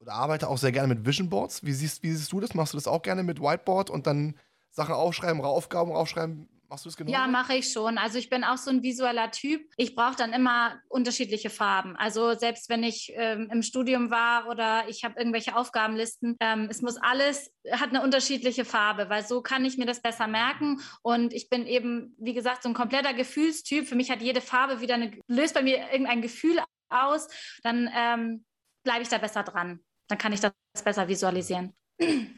oder 0.00 0.14
arbeite 0.14 0.48
auch 0.48 0.58
sehr 0.58 0.72
gerne 0.72 0.92
mit 0.92 1.06
Vision 1.06 1.28
Boards. 1.28 1.62
Wie 1.62 1.72
siehst, 1.72 2.02
wie 2.02 2.10
siehst 2.12 2.32
du 2.32 2.40
das? 2.40 2.54
Machst 2.54 2.72
du 2.72 2.78
das 2.78 2.86
auch 2.86 3.02
gerne 3.02 3.22
mit 3.22 3.40
Whiteboard 3.40 3.90
und 3.90 4.06
dann 4.06 4.34
Sachen 4.70 4.94
aufschreiben, 4.94 5.42
Aufgaben 5.42 5.92
aufschreiben? 5.92 6.48
Machst 6.70 6.84
du 6.84 6.88
das 6.88 6.96
genau? 6.96 7.10
Ja, 7.10 7.26
mache 7.26 7.54
ich 7.54 7.72
schon. 7.72 7.98
Also 7.98 8.16
ich 8.16 8.30
bin 8.30 8.44
auch 8.44 8.56
so 8.56 8.70
ein 8.70 8.84
visueller 8.84 9.32
Typ. 9.32 9.68
Ich 9.76 9.96
brauche 9.96 10.14
dann 10.14 10.32
immer 10.32 10.80
unterschiedliche 10.88 11.50
Farben. 11.50 11.96
Also 11.96 12.34
selbst 12.34 12.68
wenn 12.68 12.84
ich 12.84 13.12
ähm, 13.16 13.48
im 13.50 13.62
Studium 13.62 14.12
war 14.12 14.46
oder 14.46 14.88
ich 14.88 15.04
habe 15.04 15.18
irgendwelche 15.18 15.56
Aufgabenlisten, 15.56 16.36
ähm, 16.38 16.68
es 16.70 16.80
muss 16.80 16.96
alles, 16.96 17.52
hat 17.72 17.90
eine 17.90 18.02
unterschiedliche 18.02 18.64
Farbe, 18.64 19.10
weil 19.10 19.26
so 19.26 19.42
kann 19.42 19.64
ich 19.64 19.78
mir 19.78 19.86
das 19.86 20.00
besser 20.00 20.28
merken. 20.28 20.80
Und 21.02 21.34
ich 21.34 21.48
bin 21.48 21.66
eben, 21.66 22.14
wie 22.18 22.34
gesagt, 22.34 22.62
so 22.62 22.68
ein 22.68 22.74
kompletter 22.74 23.14
Gefühlstyp. 23.14 23.88
Für 23.88 23.96
mich 23.96 24.08
hat 24.12 24.22
jede 24.22 24.40
Farbe 24.40 24.80
wieder 24.80 24.94
eine, 24.94 25.10
löst 25.26 25.54
bei 25.54 25.62
mir 25.62 25.90
irgendein 25.90 26.22
Gefühl 26.22 26.60
aus. 26.88 27.26
Dann 27.64 27.90
ähm, 27.92 28.44
bleibe 28.84 29.02
ich 29.02 29.08
da 29.08 29.18
besser 29.18 29.42
dran. 29.42 29.80
Dann 30.06 30.18
kann 30.18 30.32
ich 30.32 30.40
das 30.40 30.52
besser 30.84 31.08
visualisieren. 31.08 31.74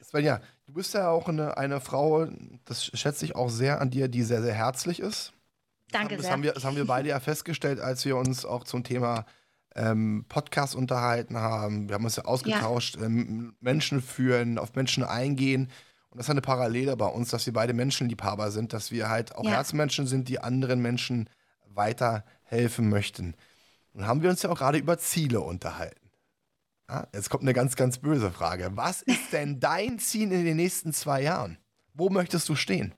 Svenja, 0.02 0.40
du 0.72 0.76
bist 0.76 0.94
ja 0.94 1.10
auch 1.10 1.28
eine, 1.28 1.58
eine 1.58 1.80
Frau, 1.80 2.26
das 2.64 2.86
schätze 2.86 3.26
ich 3.26 3.36
auch 3.36 3.50
sehr 3.50 3.82
an 3.82 3.90
dir, 3.90 4.08
die 4.08 4.22
sehr, 4.22 4.40
sehr 4.40 4.54
herzlich 4.54 5.00
ist. 5.00 5.34
Danke 5.90 6.16
das 6.16 6.24
sehr. 6.24 6.32
Haben 6.32 6.42
wir, 6.42 6.52
das 6.52 6.64
haben 6.64 6.76
wir 6.76 6.86
beide 6.86 7.10
ja 7.10 7.20
festgestellt, 7.20 7.78
als 7.78 8.06
wir 8.06 8.16
uns 8.16 8.46
auch 8.46 8.64
zum 8.64 8.82
Thema 8.82 9.26
ähm, 9.76 10.24
Podcast 10.30 10.74
unterhalten 10.74 11.36
haben. 11.36 11.88
Wir 11.88 11.94
haben 11.94 12.04
uns 12.04 12.16
ja 12.16 12.24
ausgetauscht, 12.24 12.96
ja. 12.96 13.04
Ähm, 13.04 13.54
Menschen 13.60 14.00
führen, 14.00 14.58
auf 14.58 14.74
Menschen 14.74 15.04
eingehen. 15.04 15.70
Und 16.08 16.18
das 16.18 16.26
ist 16.26 16.30
eine 16.30 16.40
Parallele 16.40 16.96
bei 16.96 17.06
uns, 17.06 17.28
dass 17.28 17.44
wir 17.44 17.52
beide 17.52 17.74
Menschenliebhaber 17.74 18.50
sind, 18.50 18.72
dass 18.72 18.90
wir 18.90 19.10
halt 19.10 19.36
auch 19.36 19.44
ja. 19.44 19.50
Herzmenschen 19.50 20.06
sind, 20.06 20.30
die 20.30 20.40
anderen 20.40 20.80
Menschen 20.80 21.28
weiterhelfen 21.68 22.88
möchten. 22.88 23.34
Nun 23.92 24.06
haben 24.06 24.22
wir 24.22 24.30
uns 24.30 24.42
ja 24.42 24.48
auch 24.48 24.58
gerade 24.58 24.78
über 24.78 24.96
Ziele 24.96 25.40
unterhalten. 25.40 26.01
Ah, 26.92 27.08
jetzt 27.14 27.30
kommt 27.30 27.42
eine 27.42 27.54
ganz, 27.54 27.74
ganz 27.74 27.96
böse 27.96 28.30
Frage. 28.30 28.70
Was 28.74 29.00
ist 29.00 29.32
denn 29.32 29.58
dein 29.60 29.98
Ziel 29.98 30.30
in 30.30 30.44
den 30.44 30.58
nächsten 30.58 30.92
zwei 30.92 31.22
Jahren? 31.22 31.56
Wo 31.94 32.10
möchtest 32.10 32.46
du 32.50 32.54
stehen? 32.54 32.94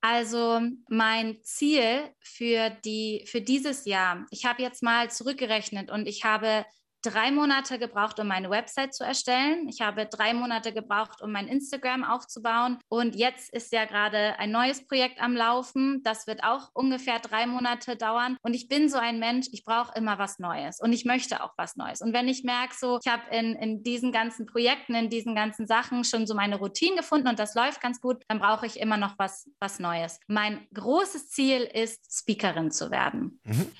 Also 0.00 0.62
mein 0.88 1.36
Ziel 1.42 2.08
für, 2.20 2.70
die, 2.70 3.26
für 3.26 3.42
dieses 3.42 3.84
Jahr, 3.84 4.24
ich 4.30 4.46
habe 4.46 4.62
jetzt 4.62 4.82
mal 4.82 5.10
zurückgerechnet 5.10 5.90
und 5.90 6.08
ich 6.08 6.24
habe 6.24 6.64
drei 7.02 7.30
Monate 7.30 7.78
gebraucht, 7.78 8.18
um 8.20 8.26
meine 8.26 8.50
Website 8.50 8.94
zu 8.94 9.04
erstellen. 9.04 9.68
Ich 9.68 9.80
habe 9.80 10.06
drei 10.06 10.34
Monate 10.34 10.72
gebraucht, 10.72 11.22
um 11.22 11.32
mein 11.32 11.48
Instagram 11.48 12.04
aufzubauen. 12.04 12.78
Und 12.88 13.14
jetzt 13.14 13.52
ist 13.52 13.72
ja 13.72 13.84
gerade 13.84 14.38
ein 14.38 14.50
neues 14.50 14.86
Projekt 14.86 15.20
am 15.20 15.34
Laufen. 15.34 16.02
Das 16.02 16.26
wird 16.26 16.42
auch 16.42 16.70
ungefähr 16.74 17.18
drei 17.20 17.46
Monate 17.46 17.96
dauern. 17.96 18.36
Und 18.42 18.54
ich 18.54 18.68
bin 18.68 18.88
so 18.88 18.98
ein 18.98 19.18
Mensch, 19.18 19.46
ich 19.52 19.64
brauche 19.64 19.96
immer 19.96 20.18
was 20.18 20.38
Neues 20.38 20.80
und 20.80 20.92
ich 20.92 21.04
möchte 21.04 21.42
auch 21.42 21.52
was 21.56 21.76
Neues. 21.76 22.00
Und 22.00 22.12
wenn 22.12 22.28
ich 22.28 22.44
merke, 22.44 22.74
so, 22.74 22.98
ich 23.02 23.10
habe 23.10 23.22
in, 23.30 23.54
in 23.56 23.82
diesen 23.82 24.12
ganzen 24.12 24.46
Projekten, 24.46 24.94
in 24.94 25.10
diesen 25.10 25.34
ganzen 25.34 25.66
Sachen 25.66 26.04
schon 26.04 26.26
so 26.26 26.34
meine 26.34 26.56
Routine 26.56 26.96
gefunden 26.96 27.28
und 27.28 27.38
das 27.38 27.54
läuft 27.54 27.80
ganz 27.80 28.00
gut, 28.00 28.22
dann 28.28 28.40
brauche 28.40 28.66
ich 28.66 28.80
immer 28.80 28.96
noch 28.96 29.18
was, 29.18 29.48
was 29.60 29.78
Neues. 29.78 30.18
Mein 30.26 30.66
großes 30.74 31.30
Ziel 31.30 31.62
ist, 31.62 32.12
Speakerin 32.12 32.70
zu 32.70 32.90
werden. 32.90 33.40
Mhm. 33.44 33.72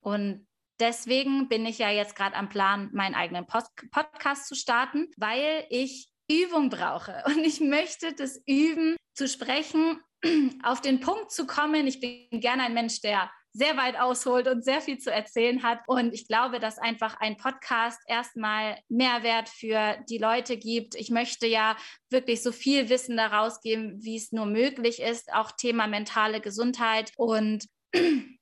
Und 0.00 0.46
deswegen 0.82 1.48
bin 1.48 1.64
ich 1.64 1.78
ja 1.78 1.90
jetzt 1.90 2.16
gerade 2.16 2.36
am 2.36 2.48
Plan, 2.48 2.90
meinen 2.92 3.14
eigenen 3.14 3.46
Post 3.46 3.70
Podcast 3.92 4.48
zu 4.48 4.54
starten, 4.54 5.08
weil 5.16 5.64
ich 5.70 6.08
Übung 6.28 6.68
brauche. 6.70 7.22
Und 7.26 7.38
ich 7.38 7.60
möchte 7.60 8.12
das 8.12 8.42
üben, 8.46 8.96
zu 9.14 9.28
sprechen, 9.28 10.00
auf 10.62 10.80
den 10.80 11.00
Punkt 11.00 11.30
zu 11.30 11.46
kommen. 11.46 11.86
Ich 11.86 12.00
bin 12.00 12.40
gerne 12.40 12.64
ein 12.64 12.74
Mensch, 12.74 13.00
der 13.00 13.30
sehr 13.54 13.76
weit 13.76 14.00
ausholt 14.00 14.48
und 14.48 14.64
sehr 14.64 14.80
viel 14.80 14.96
zu 14.96 15.12
erzählen 15.12 15.62
hat. 15.62 15.80
Und 15.86 16.14
ich 16.14 16.26
glaube, 16.26 16.58
dass 16.58 16.78
einfach 16.78 17.20
ein 17.20 17.36
Podcast 17.36 18.00
erstmal 18.06 18.78
Mehrwert 18.88 19.50
für 19.50 19.98
die 20.08 20.16
Leute 20.16 20.56
gibt. 20.56 20.94
Ich 20.94 21.10
möchte 21.10 21.46
ja 21.46 21.76
wirklich 22.08 22.42
so 22.42 22.50
viel 22.50 22.88
Wissen 22.88 23.18
daraus 23.18 23.60
geben, 23.60 24.02
wie 24.02 24.16
es 24.16 24.32
nur 24.32 24.46
möglich 24.46 25.02
ist, 25.02 25.32
auch 25.34 25.52
Thema 25.52 25.86
mentale 25.86 26.40
Gesundheit. 26.40 27.12
Und 27.16 27.66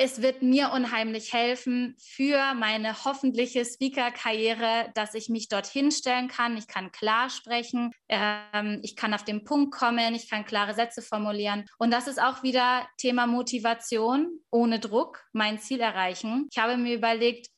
es 0.00 0.22
wird 0.22 0.42
mir 0.42 0.70
unheimlich 0.72 1.32
helfen 1.32 1.96
für 1.98 2.54
meine 2.54 3.04
hoffentliche 3.04 3.64
Speaker-Karriere, 3.64 4.92
dass 4.94 5.14
ich 5.14 5.28
mich 5.28 5.48
dorthin 5.48 5.90
stellen 5.90 6.28
kann. 6.28 6.56
Ich 6.56 6.68
kann 6.68 6.92
klar 6.92 7.30
sprechen, 7.30 7.90
ähm, 8.08 8.78
ich 8.82 8.94
kann 8.94 9.12
auf 9.12 9.24
den 9.24 9.42
Punkt 9.42 9.74
kommen, 9.74 10.14
ich 10.14 10.30
kann 10.30 10.44
klare 10.44 10.74
Sätze 10.74 11.02
formulieren. 11.02 11.66
Und 11.78 11.90
das 11.90 12.06
ist 12.06 12.22
auch 12.22 12.44
wieder 12.44 12.86
Thema 12.96 13.26
Motivation, 13.26 14.38
ohne 14.52 14.78
Druck, 14.78 15.24
mein 15.32 15.58
Ziel 15.58 15.80
erreichen. 15.80 16.46
Ich 16.52 16.58
habe 16.58 16.76
mir 16.76 16.94
überlegt, 16.94 17.48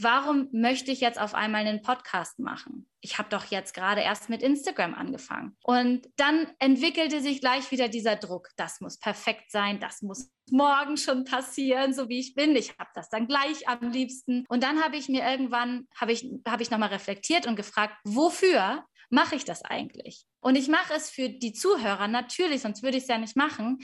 warum 0.00 0.48
möchte 0.52 0.90
ich 0.90 1.00
jetzt 1.00 1.20
auf 1.20 1.34
einmal 1.34 1.66
einen 1.66 1.82
Podcast 1.82 2.38
machen? 2.38 2.88
Ich 3.00 3.18
habe 3.18 3.28
doch 3.28 3.44
jetzt 3.46 3.74
gerade 3.74 4.00
erst 4.00 4.28
mit 4.28 4.42
Instagram 4.42 4.94
angefangen. 4.94 5.56
Und 5.62 6.08
dann 6.16 6.48
entwickelte 6.58 7.20
sich 7.20 7.40
gleich 7.40 7.70
wieder 7.70 7.88
dieser 7.88 8.16
Druck. 8.16 8.48
Das 8.56 8.80
muss 8.80 8.98
perfekt 8.98 9.50
sein, 9.50 9.80
das 9.80 10.02
muss 10.02 10.30
morgen 10.50 10.96
schon 10.96 11.24
passieren, 11.24 11.92
so 11.92 12.08
wie 12.08 12.20
ich 12.20 12.34
bin. 12.34 12.56
Ich 12.56 12.70
habe 12.78 12.90
das 12.94 13.08
dann 13.08 13.26
gleich 13.26 13.68
am 13.68 13.90
liebsten. 13.90 14.44
Und 14.48 14.62
dann 14.62 14.82
habe 14.82 14.96
ich 14.96 15.08
mir 15.08 15.28
irgendwann, 15.28 15.86
habe 15.96 16.12
ich, 16.12 16.28
hab 16.46 16.60
ich 16.60 16.70
nochmal 16.70 16.90
reflektiert 16.90 17.46
und 17.46 17.56
gefragt, 17.56 17.94
wofür 18.04 18.84
mache 19.10 19.36
ich 19.36 19.44
das 19.44 19.62
eigentlich? 19.64 20.24
Und 20.40 20.56
ich 20.56 20.68
mache 20.68 20.94
es 20.94 21.10
für 21.10 21.28
die 21.28 21.52
Zuhörer 21.52 22.08
natürlich, 22.08 22.62
sonst 22.62 22.82
würde 22.82 22.96
ich 22.96 23.04
es 23.04 23.08
ja 23.08 23.18
nicht 23.18 23.36
machen. 23.36 23.78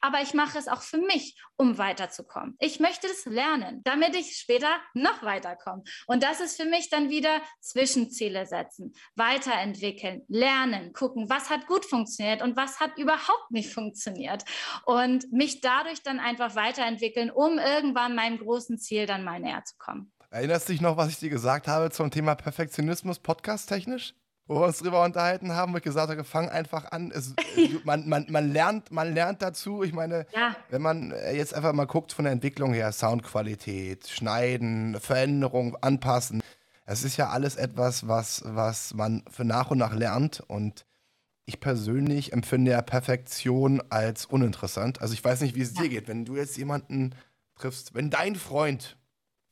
Aber 0.00 0.20
ich 0.22 0.34
mache 0.34 0.58
es 0.58 0.68
auch 0.68 0.82
für 0.82 0.98
mich, 0.98 1.40
um 1.56 1.78
weiterzukommen. 1.78 2.56
Ich 2.58 2.80
möchte 2.80 3.06
es 3.06 3.24
lernen, 3.24 3.82
damit 3.84 4.14
ich 4.14 4.36
später 4.36 4.68
noch 4.94 5.22
weiterkomme. 5.22 5.82
Und 6.06 6.22
das 6.22 6.40
ist 6.40 6.56
für 6.60 6.66
mich 6.66 6.90
dann 6.90 7.10
wieder 7.10 7.40
Zwischenziele 7.60 8.46
setzen, 8.46 8.92
weiterentwickeln, 9.14 10.22
lernen, 10.28 10.92
gucken, 10.92 11.28
was 11.28 11.50
hat 11.50 11.66
gut 11.66 11.84
funktioniert 11.84 12.42
und 12.42 12.56
was 12.56 12.80
hat 12.80 12.96
überhaupt 12.98 13.50
nicht 13.50 13.72
funktioniert. 13.72 14.44
Und 14.84 15.32
mich 15.32 15.60
dadurch 15.60 16.02
dann 16.02 16.20
einfach 16.20 16.54
weiterentwickeln, 16.54 17.30
um 17.30 17.58
irgendwann 17.58 18.14
meinem 18.14 18.38
großen 18.38 18.78
Ziel 18.78 19.06
dann 19.06 19.24
mal 19.24 19.40
näher 19.40 19.64
zu 19.64 19.74
kommen. 19.78 20.12
Erinnerst 20.30 20.68
du 20.68 20.72
dich 20.72 20.80
noch, 20.80 20.96
was 20.96 21.08
ich 21.08 21.18
dir 21.18 21.30
gesagt 21.30 21.68
habe 21.68 21.90
zum 21.90 22.10
Thema 22.10 22.34
Perfektionismus 22.34 23.18
podcast-technisch? 23.18 24.14
Wo 24.48 24.60
wir 24.60 24.66
uns 24.66 24.78
drüber 24.78 25.02
unterhalten 25.02 25.54
haben, 25.54 25.72
wo 25.72 25.78
ich 25.78 25.82
gesagt 25.82 26.10
habe, 26.10 26.22
fang 26.22 26.48
einfach 26.48 26.92
an. 26.92 27.10
Es, 27.10 27.34
man, 27.84 28.08
man, 28.08 28.26
man, 28.28 28.52
lernt, 28.52 28.92
man 28.92 29.12
lernt 29.12 29.42
dazu. 29.42 29.82
Ich 29.82 29.92
meine, 29.92 30.26
ja. 30.34 30.54
wenn 30.70 30.82
man 30.82 31.12
jetzt 31.32 31.52
einfach 31.52 31.72
mal 31.72 31.86
guckt 31.86 32.12
von 32.12 32.24
der 32.24 32.32
Entwicklung 32.32 32.72
her, 32.72 32.92
Soundqualität, 32.92 34.06
Schneiden, 34.08 34.98
Veränderung, 35.00 35.76
Anpassen, 35.80 36.42
es 36.84 37.02
ist 37.02 37.16
ja 37.16 37.30
alles 37.30 37.56
etwas, 37.56 38.06
was, 38.06 38.42
was 38.46 38.94
man 38.94 39.24
für 39.30 39.44
nach 39.44 39.72
und 39.72 39.78
nach 39.78 39.94
lernt. 39.94 40.40
Und 40.46 40.86
ich 41.44 41.58
persönlich 41.58 42.32
empfinde 42.32 42.72
ja 42.72 42.82
Perfektion 42.82 43.82
als 43.90 44.26
uninteressant. 44.26 45.00
Also 45.00 45.14
ich 45.14 45.24
weiß 45.24 45.40
nicht, 45.40 45.56
wie 45.56 45.62
es 45.62 45.74
ja. 45.74 45.82
dir 45.82 45.88
geht. 45.88 46.08
Wenn 46.08 46.24
du 46.24 46.36
jetzt 46.36 46.56
jemanden 46.56 47.14
triffst, 47.56 47.94
wenn 47.94 48.10
dein 48.10 48.36
Freund, 48.36 48.96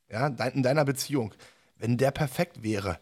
ja, 0.09 0.27
in 0.27 0.63
deiner 0.63 0.85
Beziehung, 0.85 1.33
wenn 1.77 1.97
der 1.97 2.11
perfekt 2.11 2.63
wäre, 2.63 2.99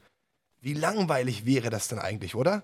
wie 0.63 0.73
langweilig 0.73 1.45
wäre 1.45 1.69
das 1.69 1.89
denn 1.89 1.99
eigentlich, 1.99 2.35
oder? 2.35 2.63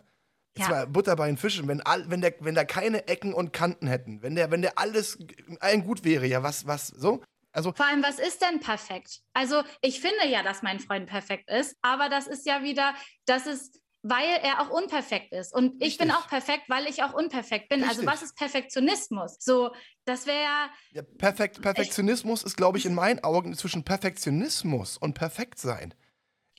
Jetzt 0.55 0.69
ja. 0.69 0.75
mal 0.75 0.87
Butter 0.87 1.15
bei 1.15 1.27
den 1.27 1.37
Fischen, 1.37 1.67
wenn, 1.67 1.81
all, 1.81 2.09
wenn, 2.09 2.21
der, 2.21 2.33
wenn 2.39 2.55
da 2.55 2.63
keine 2.63 3.07
Ecken 3.07 3.33
und 3.33 3.53
Kanten 3.53 3.87
hätten, 3.87 4.21
wenn 4.21 4.35
der, 4.35 4.51
wenn 4.51 4.61
der 4.61 4.79
alles 4.79 5.19
allen 5.59 5.83
gut 5.83 6.03
wäre, 6.03 6.25
ja, 6.25 6.41
was, 6.41 6.65
was, 6.65 6.87
so? 6.87 7.21
Also, 7.51 7.73
Vor 7.73 7.85
allem, 7.85 8.03
was 8.03 8.19
ist 8.19 8.41
denn 8.41 8.59
perfekt? 8.59 9.21
Also, 9.33 9.63
ich 9.81 9.99
finde 10.01 10.27
ja, 10.27 10.43
dass 10.43 10.61
mein 10.61 10.79
Freund 10.79 11.07
perfekt 11.07 11.49
ist, 11.49 11.75
aber 11.81 12.09
das 12.09 12.27
ist 12.27 12.45
ja 12.45 12.63
wieder, 12.63 12.93
das 13.25 13.47
ist, 13.47 13.81
weil 14.01 14.27
er 14.43 14.61
auch 14.61 14.69
unperfekt 14.69 15.33
ist. 15.33 15.53
Und 15.53 15.75
ich 15.75 15.93
Richtig. 15.93 15.97
bin 15.99 16.11
auch 16.11 16.27
perfekt, 16.27 16.63
weil 16.67 16.85
ich 16.87 17.03
auch 17.03 17.13
unperfekt 17.13 17.69
bin. 17.69 17.81
Also, 17.81 18.01
Richtig. 18.01 18.07
Also, 18.07 18.21
was 18.21 18.29
ist 18.29 18.37
Perfektionismus? 18.37 19.37
So, 19.39 19.71
das 20.05 20.25
wäre. 20.25 20.69
Ja, 20.93 21.01
Perfekt, 21.17 21.61
Perfektionismus 21.61 22.43
ist, 22.43 22.55
glaube 22.55 22.77
ich, 22.77 22.85
in 22.85 22.93
meinen 22.93 23.23
Augen 23.23 23.55
zwischen 23.55 23.83
Perfektionismus 23.83 24.97
und 24.97 25.15
Perfektsein 25.15 25.93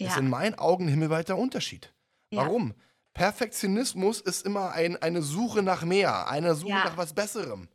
ja. 0.01 0.09
ist 0.09 0.17
in 0.17 0.29
meinen 0.29 0.55
Augen 0.57 0.87
ein 0.87 0.89
himmelweiter 0.89 1.37
Unterschied. 1.37 1.93
Ja. 2.31 2.43
Warum? 2.43 2.75
Perfektionismus 3.15 4.21
ist 4.21 4.47
immer 4.47 4.73
ein, 4.73 4.97
eine 5.03 5.23
Suche 5.23 5.63
nach 5.63 5.85
mehr, 5.85 6.29
eine 6.29 6.55
Suche 6.55 6.71
ja. 6.71 6.85
nach 6.85 6.97
was 6.97 7.13
Besserem. 7.13 7.69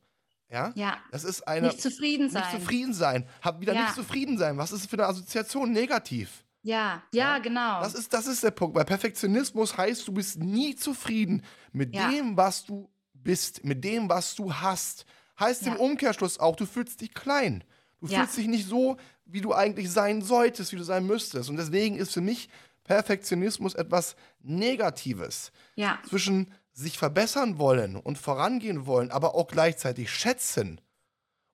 Ja? 0.49 0.71
ja. 0.75 0.97
Das 1.11 1.23
ist 1.23 1.47
eine. 1.47 1.67
Nicht 1.67 1.81
zufrieden 1.81 2.29
sein. 2.29 2.41
Nicht 2.43 2.61
zufrieden 2.61 2.93
sein. 2.93 3.27
Hab 3.41 3.59
wieder 3.59 3.73
nicht 3.73 3.95
zufrieden 3.95 4.37
sein. 4.37 4.57
Was 4.57 4.71
ist 4.71 4.89
für 4.89 4.97
eine 4.97 5.07
Assoziation? 5.07 5.71
Negativ. 5.71 6.45
Ja, 6.61 7.03
ja, 7.11 7.35
ja, 7.35 7.37
genau. 7.39 7.81
Das 7.81 7.93
ist, 7.93 8.11
das 8.11 8.25
ist 8.25 8.43
der 8.43 8.51
Punkt. 8.51 8.75
Weil 8.75 8.85
Perfektionismus 8.85 9.77
heißt, 9.77 10.07
du 10.07 10.13
bist 10.13 10.39
nie 10.39 10.75
zufrieden 10.75 11.43
mit 11.71 11.93
dem, 11.93 12.35
was 12.37 12.65
du 12.65 12.89
bist, 13.13 13.63
mit 13.63 13.83
dem, 13.83 14.09
was 14.09 14.33
du 14.33 14.51
hast. 14.51 15.05
Heißt 15.39 15.67
im 15.67 15.75
Umkehrschluss 15.75 16.39
auch, 16.39 16.55
du 16.55 16.65
fühlst 16.65 17.01
dich 17.01 17.13
klein. 17.13 17.63
Du 17.99 18.07
fühlst 18.07 18.37
dich 18.37 18.47
nicht 18.47 18.67
so, 18.67 18.97
wie 19.25 19.41
du 19.41 19.53
eigentlich 19.53 19.91
sein 19.91 20.21
solltest, 20.21 20.71
wie 20.71 20.77
du 20.77 20.83
sein 20.83 21.05
müsstest. 21.05 21.49
Und 21.49 21.57
deswegen 21.57 21.97
ist 21.97 22.13
für 22.13 22.21
mich 22.21 22.49
Perfektionismus 22.83 23.73
etwas 23.73 24.15
Negatives. 24.41 25.51
Ja. 25.75 25.99
Zwischen 26.07 26.53
sich 26.71 26.97
verbessern 26.97 27.57
wollen 27.57 27.95
und 27.95 28.17
vorangehen 28.17 28.85
wollen, 28.85 29.11
aber 29.11 29.35
auch 29.35 29.47
gleichzeitig 29.47 30.11
schätzen 30.11 30.81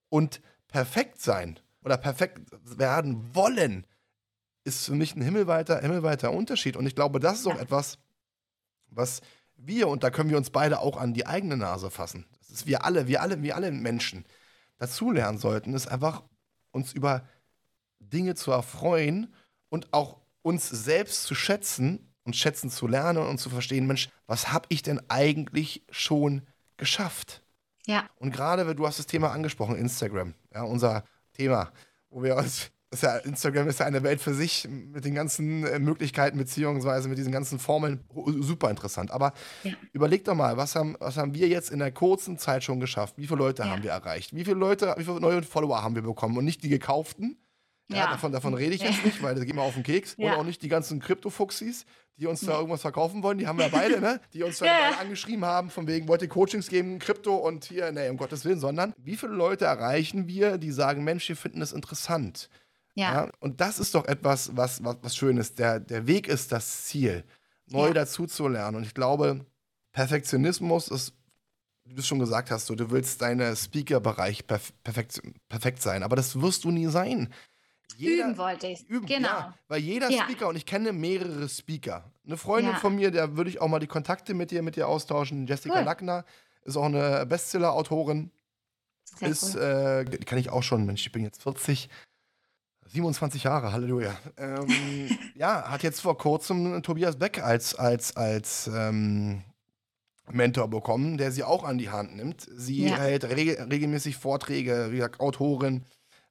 und 0.10 0.42
perfekt 0.68 1.22
sein 1.22 1.60
oder 1.84 1.98
perfekt 1.98 2.40
werden 2.64 3.36
wollen, 3.36 3.86
ist 4.64 4.86
für 4.86 4.96
mich 4.96 5.16
ein 5.16 5.22
himmelweiter, 5.22 5.80
himmelweiter 5.80 6.32
Unterschied. 6.32 6.76
Und 6.76 6.86
ich 6.86 6.96
glaube, 6.96 7.20
das 7.20 7.40
ist 7.40 7.48
auch 7.48 7.56
ja. 7.56 7.62
etwas, 7.62 7.98
was 8.88 9.22
wir, 9.56 9.88
und 9.88 10.04
da 10.04 10.10
können 10.10 10.30
wir 10.30 10.38
uns 10.38 10.50
beide 10.50 10.80
auch 10.80 10.98
an 10.98 11.14
die 11.14 11.28
eigene 11.28 11.58
Nase 11.58 11.92
fassen, 11.92 12.26
das 12.40 12.50
ist 12.50 12.68
wir 12.68 12.84
alle, 12.84 13.08
wir 13.08 13.22
alle, 13.22 13.42
wir 13.42 13.56
alle 13.56 13.72
Menschen 13.72 14.26
dazulernen 14.78 15.38
sollten, 15.38 15.74
ist 15.74 15.88
einfach 15.88 16.24
uns 16.72 16.94
über 16.94 17.28
Dinge 18.12 18.36
zu 18.36 18.52
erfreuen 18.52 19.34
und 19.70 19.94
auch 19.94 20.18
uns 20.42 20.70
selbst 20.70 21.24
zu 21.24 21.36
schätzen 21.36 22.12
und 22.24 22.36
schätzen 22.36 22.70
zu 22.70 22.88
lernen 22.88 23.26
und 23.26 23.40
zu 23.40 23.50
verstehen, 23.50 23.88
Mensch, 23.88 24.10
was 24.28 24.52
habe 24.52 24.68
ich 24.70 24.82
denn 24.84 25.02
eigentlich 25.10 25.84
schon 25.90 26.44
geschafft? 26.78 27.44
Ja. 27.88 28.06
Und 28.18 28.32
gerade, 28.32 28.76
du 28.76 28.86
hast 28.86 29.00
das 29.00 29.08
Thema 29.08 29.32
angesprochen, 29.32 29.76
Instagram, 29.76 30.34
ja, 30.54 30.64
unser 30.64 31.04
Thema, 31.34 31.72
wo 32.10 32.22
wir 32.22 32.36
uns, 32.36 32.72
ist 32.92 33.04
ja, 33.04 33.18
Instagram 33.18 33.70
ist 33.70 33.80
ja 33.80 33.86
eine 33.86 34.04
Welt 34.04 34.22
für 34.22 34.34
sich 34.34 34.68
mit 34.70 35.06
den 35.06 35.16
ganzen 35.16 35.66
äh, 35.66 35.80
Möglichkeiten 35.80 36.38
beziehungsweise 36.38 37.08
mit 37.08 37.18
diesen 37.18 37.32
ganzen 37.32 37.58
Formeln, 37.58 38.04
super 38.40 38.70
interessant. 38.70 39.12
Aber 39.12 39.34
ja. 39.64 39.74
überleg 39.94 40.26
doch 40.26 40.36
mal, 40.36 40.58
was 40.58 40.76
haben, 40.76 40.96
was 41.00 41.18
haben 41.18 41.34
wir 41.34 41.48
jetzt 41.48 41.72
in 41.72 41.80
der 41.80 41.92
kurzen 41.92 42.38
Zeit 42.38 42.64
schon 42.64 42.80
geschafft? 42.80 43.18
Wie 43.18 43.28
viele 43.28 43.40
Leute 43.40 43.64
ja. 43.64 43.70
haben 43.70 43.84
wir 43.84 43.92
erreicht? 43.92 44.36
Wie 44.36 44.44
viele 44.44 44.58
Leute, 44.58 44.94
wie 44.98 45.06
viele 45.06 45.22
neue 45.22 45.42
Follower 45.42 45.82
haben 45.82 45.96
wir 45.96 46.02
bekommen? 46.02 46.38
Und 46.38 46.46
nicht 46.46 46.64
die 46.64 46.70
gekauften, 46.70 47.38
ja, 47.92 48.06
ja. 48.06 48.12
Davon, 48.12 48.32
davon 48.32 48.54
rede 48.56 48.76
ich 48.76 48.82
jetzt 48.82 49.04
nicht, 49.06 49.22
weil 49.22 49.36
das 49.36 49.46
geht 49.46 49.56
mir 49.56 49.62
auf 49.62 49.74
den 49.74 49.84
Keks. 49.84 50.16
Ja. 50.18 50.34
Und 50.34 50.40
auch 50.40 50.44
nicht 50.44 50.62
die 50.62 50.70
ganzen 50.70 51.00
Krypto-Fuchsis, 51.00 51.86
die 52.18 52.28
uns 52.28 52.42
da 52.42 52.58
irgendwas 52.58 52.82
verkaufen 52.82 53.24
wollen. 53.24 53.38
Die 53.38 53.48
haben 53.48 53.58
wir 53.58 53.70
beide, 53.70 54.00
ne? 54.00 54.22
Die 54.34 54.44
uns 54.44 54.60
da 54.60 54.66
ja. 54.92 54.98
angeschrieben 55.00 55.46
haben, 55.46 55.70
von 55.70 55.88
wegen, 55.88 56.08
wollt 56.08 56.22
ihr 56.22 56.28
Coachings 56.28 56.68
geben, 56.68 57.00
Krypto 57.00 57.36
und 57.36 57.66
hier, 57.66 57.92
ne, 57.92 58.12
um 58.12 58.18
Gottes 58.18 58.46
Willen, 58.46 58.60
sondern 58.60 58.94
wie 58.98 59.18
viele 59.18 59.34
Leute 59.34 59.66
erreichen 59.66 60.28
wir, 60.28 60.58
die 60.58 60.72
sagen, 60.72 61.04
Mensch, 61.04 61.28
wir 61.30 61.36
finden 61.36 61.60
das 61.60 61.74
interessant. 61.74 62.50
Ja. 62.94 63.30
Und 63.40 63.62
das 63.62 63.80
ist 63.80 63.96
doch 63.96 64.06
etwas, 64.06 64.56
was, 64.56 64.84
was, 64.84 64.98
was 65.02 65.16
Schönes. 65.16 65.56
Der, 65.56 65.80
der 65.80 66.08
Weg 66.08 66.28
ist 66.28 66.52
das 66.52 66.86
Ziel, 66.86 67.24
neu 67.68 67.88
ja. 67.88 67.94
dazu 67.94 68.28
zu 68.28 68.48
lernen. 68.48 68.78
Und 68.78 68.84
ich 68.84 68.94
glaube, 68.94 69.46
Perfektionismus 69.94 70.90
ist, 70.90 71.14
wie 71.86 71.96
du 71.96 72.02
schon 72.02 72.20
gesagt 72.20 72.52
hast, 72.52 72.68
so, 72.68 72.76
du 72.76 72.92
willst 72.92 73.22
deinen 73.22 73.56
Speaker-Bereich 73.56 74.46
perf 74.46 74.74
perfekt, 74.84 75.22
perfekt 75.50 75.82
sein, 75.82 76.04
aber 76.04 76.16
das 76.16 76.40
wirst 76.40 76.64
du 76.64 76.72
nie 76.72 76.88
sein. 76.88 77.34
Jeder, 77.98 78.26
üben 78.26 78.38
wollte 78.38 78.68
ich. 78.68 78.88
Üben, 78.90 79.06
genau. 79.06 79.28
Ja, 79.28 79.54
weil 79.68 79.82
jeder 79.82 80.10
ja. 80.10 80.24
Speaker, 80.24 80.48
und 80.48 80.56
ich 80.56 80.66
kenne 80.66 80.94
mehrere 80.94 81.48
Speaker. 81.50 82.12
Eine 82.26 82.38
Freundin 82.38 82.74
ja. 82.74 82.80
von 82.80 82.96
mir, 82.96 83.12
der 83.12 83.36
würde 83.36 83.50
ich 83.50 83.62
auch 83.62 83.68
mal 83.68 83.80
die 83.80 83.88
Kontakte 83.88 84.34
mit 84.34 84.52
dir, 84.52 84.62
mit 84.62 84.76
dir 84.76 84.88
austauschen. 84.88 85.48
Jessica 85.48 85.80
cool. 85.80 85.86
Lackner 85.86 86.26
ist 86.64 86.78
auch 86.78 86.86
eine 86.86 87.26
Bestseller-Autorin. 87.26 88.32
Ist, 89.20 89.56
cool. 89.56 89.62
äh, 89.62 90.06
die 90.06 90.18
kann 90.20 90.38
ich 90.38 90.50
auch 90.50 90.64
schon, 90.64 90.86
Mensch, 90.86 91.06
ich 91.06 91.12
bin 91.12 91.24
jetzt 91.24 91.44
40. 91.44 91.90
27 92.88 93.44
Jahre, 93.44 93.72
Halleluja. 93.72 94.14
Ähm, 94.38 94.68
ja, 95.36 95.70
hat 95.70 95.84
jetzt 95.84 96.02
vor 96.02 96.18
kurzem 96.18 96.84
Tobias 96.84 97.18
Beck 97.18 97.42
als, 97.42 97.74
als, 97.74 98.18
als 98.18 98.70
ähm, 98.74 99.44
Mentor 100.30 100.70
bekommen, 100.70 101.18
der 101.18 101.32
sie 101.32 101.44
auch 101.44 101.64
an 101.64 101.78
die 101.78 101.90
Hand 101.90 102.16
nimmt. 102.16 102.48
Sie 102.54 102.92
hält 102.92 103.24
reg 103.24 103.60
regelmäßig 103.72 104.18
Vorträge, 104.18 104.90
wie 104.92 104.98
gesagt, 104.98 105.20
Autorin. 105.20 105.86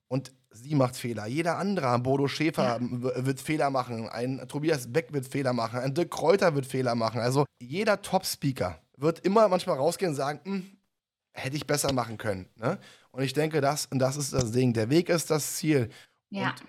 Und 0.08 0.32
sie 0.50 0.74
macht 0.74 0.96
Fehler. 0.96 1.26
Jeder 1.26 1.58
andere, 1.58 1.98
Bodo 1.98 2.28
Schäfer 2.28 2.80
ja. 2.80 3.24
wird 3.26 3.40
Fehler 3.40 3.70
machen, 3.70 4.08
ein 4.08 4.46
Tobias 4.48 4.92
Beck 4.92 5.12
wird 5.12 5.26
Fehler 5.26 5.52
machen, 5.52 5.78
ein 5.80 5.94
Dirk 5.94 6.10
Kräuter 6.10 6.54
wird 6.54 6.66
Fehler 6.66 6.94
machen. 6.94 7.20
Also 7.20 7.44
jeder 7.60 8.02
Top-Speaker 8.02 8.80
wird 8.96 9.20
immer 9.20 9.48
manchmal 9.48 9.76
rausgehen 9.76 10.10
und 10.10 10.16
sagen, 10.16 10.40
hm, 10.44 10.76
hätte 11.32 11.56
ich 11.56 11.66
besser 11.66 11.92
machen 11.92 12.18
können. 12.18 12.48
Ne? 12.56 12.78
Und 13.12 13.22
ich 13.22 13.32
denke, 13.32 13.60
das, 13.60 13.86
und 13.86 13.98
das 13.98 14.16
ist 14.16 14.32
das 14.32 14.52
Ding. 14.52 14.72
Der 14.72 14.90
Weg 14.90 15.08
ist 15.08 15.30
das 15.30 15.56
Ziel. 15.56 15.88
Ja. 16.30 16.50
Und 16.50 16.62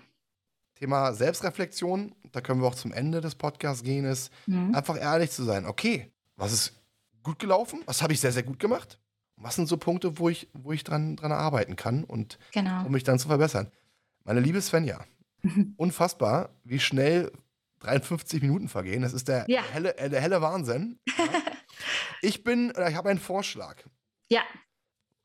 Thema 0.74 1.12
Selbstreflexion, 1.12 2.14
da 2.32 2.40
können 2.40 2.60
wir 2.60 2.68
auch 2.68 2.74
zum 2.74 2.92
Ende 2.92 3.20
des 3.20 3.34
Podcasts 3.34 3.82
gehen, 3.82 4.04
ist 4.04 4.32
mhm. 4.46 4.74
einfach 4.74 5.00
ehrlich 5.00 5.30
zu 5.30 5.44
sein. 5.44 5.66
Okay, 5.66 6.10
was 6.36 6.52
ist 6.52 6.72
gut 7.22 7.38
gelaufen? 7.38 7.82
Was 7.86 8.02
habe 8.02 8.12
ich 8.12 8.20
sehr, 8.20 8.32
sehr 8.32 8.42
gut 8.42 8.58
gemacht? 8.58 8.98
Was 9.42 9.56
sind 9.56 9.68
so 9.68 9.76
Punkte, 9.76 10.18
wo 10.18 10.28
ich, 10.28 10.48
wo 10.52 10.72
ich 10.72 10.84
dran, 10.84 11.16
dran 11.16 11.32
arbeiten 11.32 11.76
kann 11.76 12.04
und 12.04 12.38
genau. 12.52 12.84
um 12.84 12.92
mich 12.92 13.04
dann 13.04 13.18
zu 13.18 13.28
verbessern. 13.28 13.70
Meine 14.24 14.40
liebe 14.40 14.60
Svenja, 14.60 15.04
unfassbar, 15.76 16.50
wie 16.64 16.78
schnell 16.78 17.32
53 17.80 18.42
Minuten 18.42 18.68
vergehen. 18.68 19.02
Das 19.02 19.12
ist 19.12 19.28
der, 19.28 19.44
ja. 19.48 19.62
helle, 19.62 19.96
äh, 19.98 20.08
der 20.08 20.20
helle 20.20 20.40
Wahnsinn. 20.40 20.98
ich 22.22 22.44
bin, 22.44 22.70
ich 22.70 22.94
habe 22.94 23.10
einen 23.10 23.18
Vorschlag. 23.18 23.76
Ja. 24.30 24.42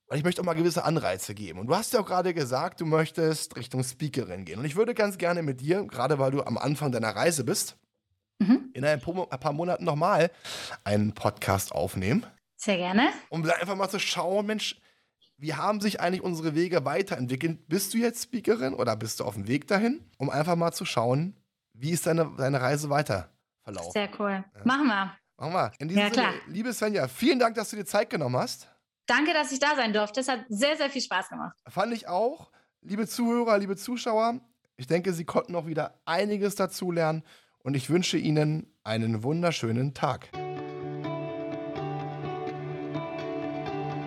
Weil 0.07 0.17
ich 0.17 0.23
möchte 0.23 0.41
auch 0.41 0.45
mal 0.45 0.53
gewisse 0.53 0.83
Anreize 0.83 1.35
geben. 1.35 1.59
Und 1.59 1.67
du 1.67 1.75
hast 1.75 1.93
ja 1.93 1.99
auch 1.99 2.05
gerade 2.05 2.33
gesagt, 2.33 2.81
du 2.81 2.85
möchtest 2.85 3.55
Richtung 3.57 3.83
Speakerin 3.83 4.45
gehen. 4.45 4.59
Und 4.59 4.65
ich 4.65 4.75
würde 4.75 4.93
ganz 4.93 5.17
gerne 5.17 5.43
mit 5.43 5.61
dir, 5.61 5.83
gerade 5.85 6.17
weil 6.17 6.31
du 6.31 6.43
am 6.43 6.57
Anfang 6.57 6.91
deiner 6.91 7.15
Reise 7.15 7.43
bist, 7.43 7.77
mhm. 8.39 8.71
in 8.73 8.85
ein 8.85 9.01
paar 9.01 9.53
Monaten 9.53 9.83
nochmal 9.83 10.31
einen 10.83 11.13
Podcast 11.13 11.73
aufnehmen. 11.73 12.25
Sehr 12.57 12.77
gerne. 12.77 13.09
Um 13.29 13.43
einfach 13.49 13.75
mal 13.75 13.87
zu 13.87 13.99
schauen, 13.99 14.45
Mensch, 14.47 14.81
wie 15.37 15.53
haben 15.53 15.79
sich 15.79 16.01
eigentlich 16.01 16.23
unsere 16.23 16.55
Wege 16.55 16.83
weiterentwickelt? 16.83 17.67
Bist 17.69 17.93
du 17.93 17.99
jetzt 17.99 18.23
Speakerin 18.23 18.73
oder 18.73 18.95
bist 18.95 19.19
du 19.19 19.23
auf 19.23 19.35
dem 19.35 19.47
Weg 19.47 19.67
dahin? 19.67 20.03
Um 20.17 20.29
einfach 20.29 20.55
mal 20.55 20.71
zu 20.71 20.83
schauen, 20.83 21.37
wie 21.73 21.91
ist 21.91 22.07
deine, 22.07 22.33
deine 22.37 22.59
Reise 22.59 22.89
weiter 22.89 23.29
verlaufen? 23.61 23.91
Sehr 23.91 24.09
cool. 24.19 24.43
Ja. 24.55 24.61
Machen 24.63 24.87
wir. 24.87 25.15
Machen 25.37 25.53
wir. 25.53 25.71
In 25.77 25.87
diesem 25.87 26.03
ja, 26.03 26.13
Sinne, 26.13 26.33
liebe 26.47 26.73
Svenja, 26.73 27.07
vielen 27.07 27.37
Dank, 27.37 27.55
dass 27.55 27.69
du 27.69 27.75
dir 27.75 27.85
Zeit 27.85 28.09
genommen 28.09 28.35
hast. 28.35 28.67
Danke, 29.05 29.33
dass 29.33 29.51
ich 29.51 29.59
da 29.59 29.75
sein 29.75 29.93
durfte. 29.93 30.19
Es 30.19 30.27
hat 30.27 30.39
sehr, 30.49 30.75
sehr 30.75 30.89
viel 30.89 31.01
Spaß 31.01 31.29
gemacht. 31.29 31.55
Fand 31.67 31.93
ich 31.93 32.07
auch. 32.07 32.51
Liebe 32.81 33.07
Zuhörer, 33.07 33.57
liebe 33.59 33.75
Zuschauer, 33.75 34.39
ich 34.75 34.87
denke, 34.87 35.13
Sie 35.13 35.25
konnten 35.25 35.51
noch 35.51 35.67
wieder 35.67 35.99
einiges 36.05 36.55
dazulernen 36.55 37.23
und 37.59 37.75
ich 37.75 37.89
wünsche 37.89 38.17
Ihnen 38.17 38.73
einen 38.83 39.23
wunderschönen 39.23 39.93
Tag. 39.93 40.29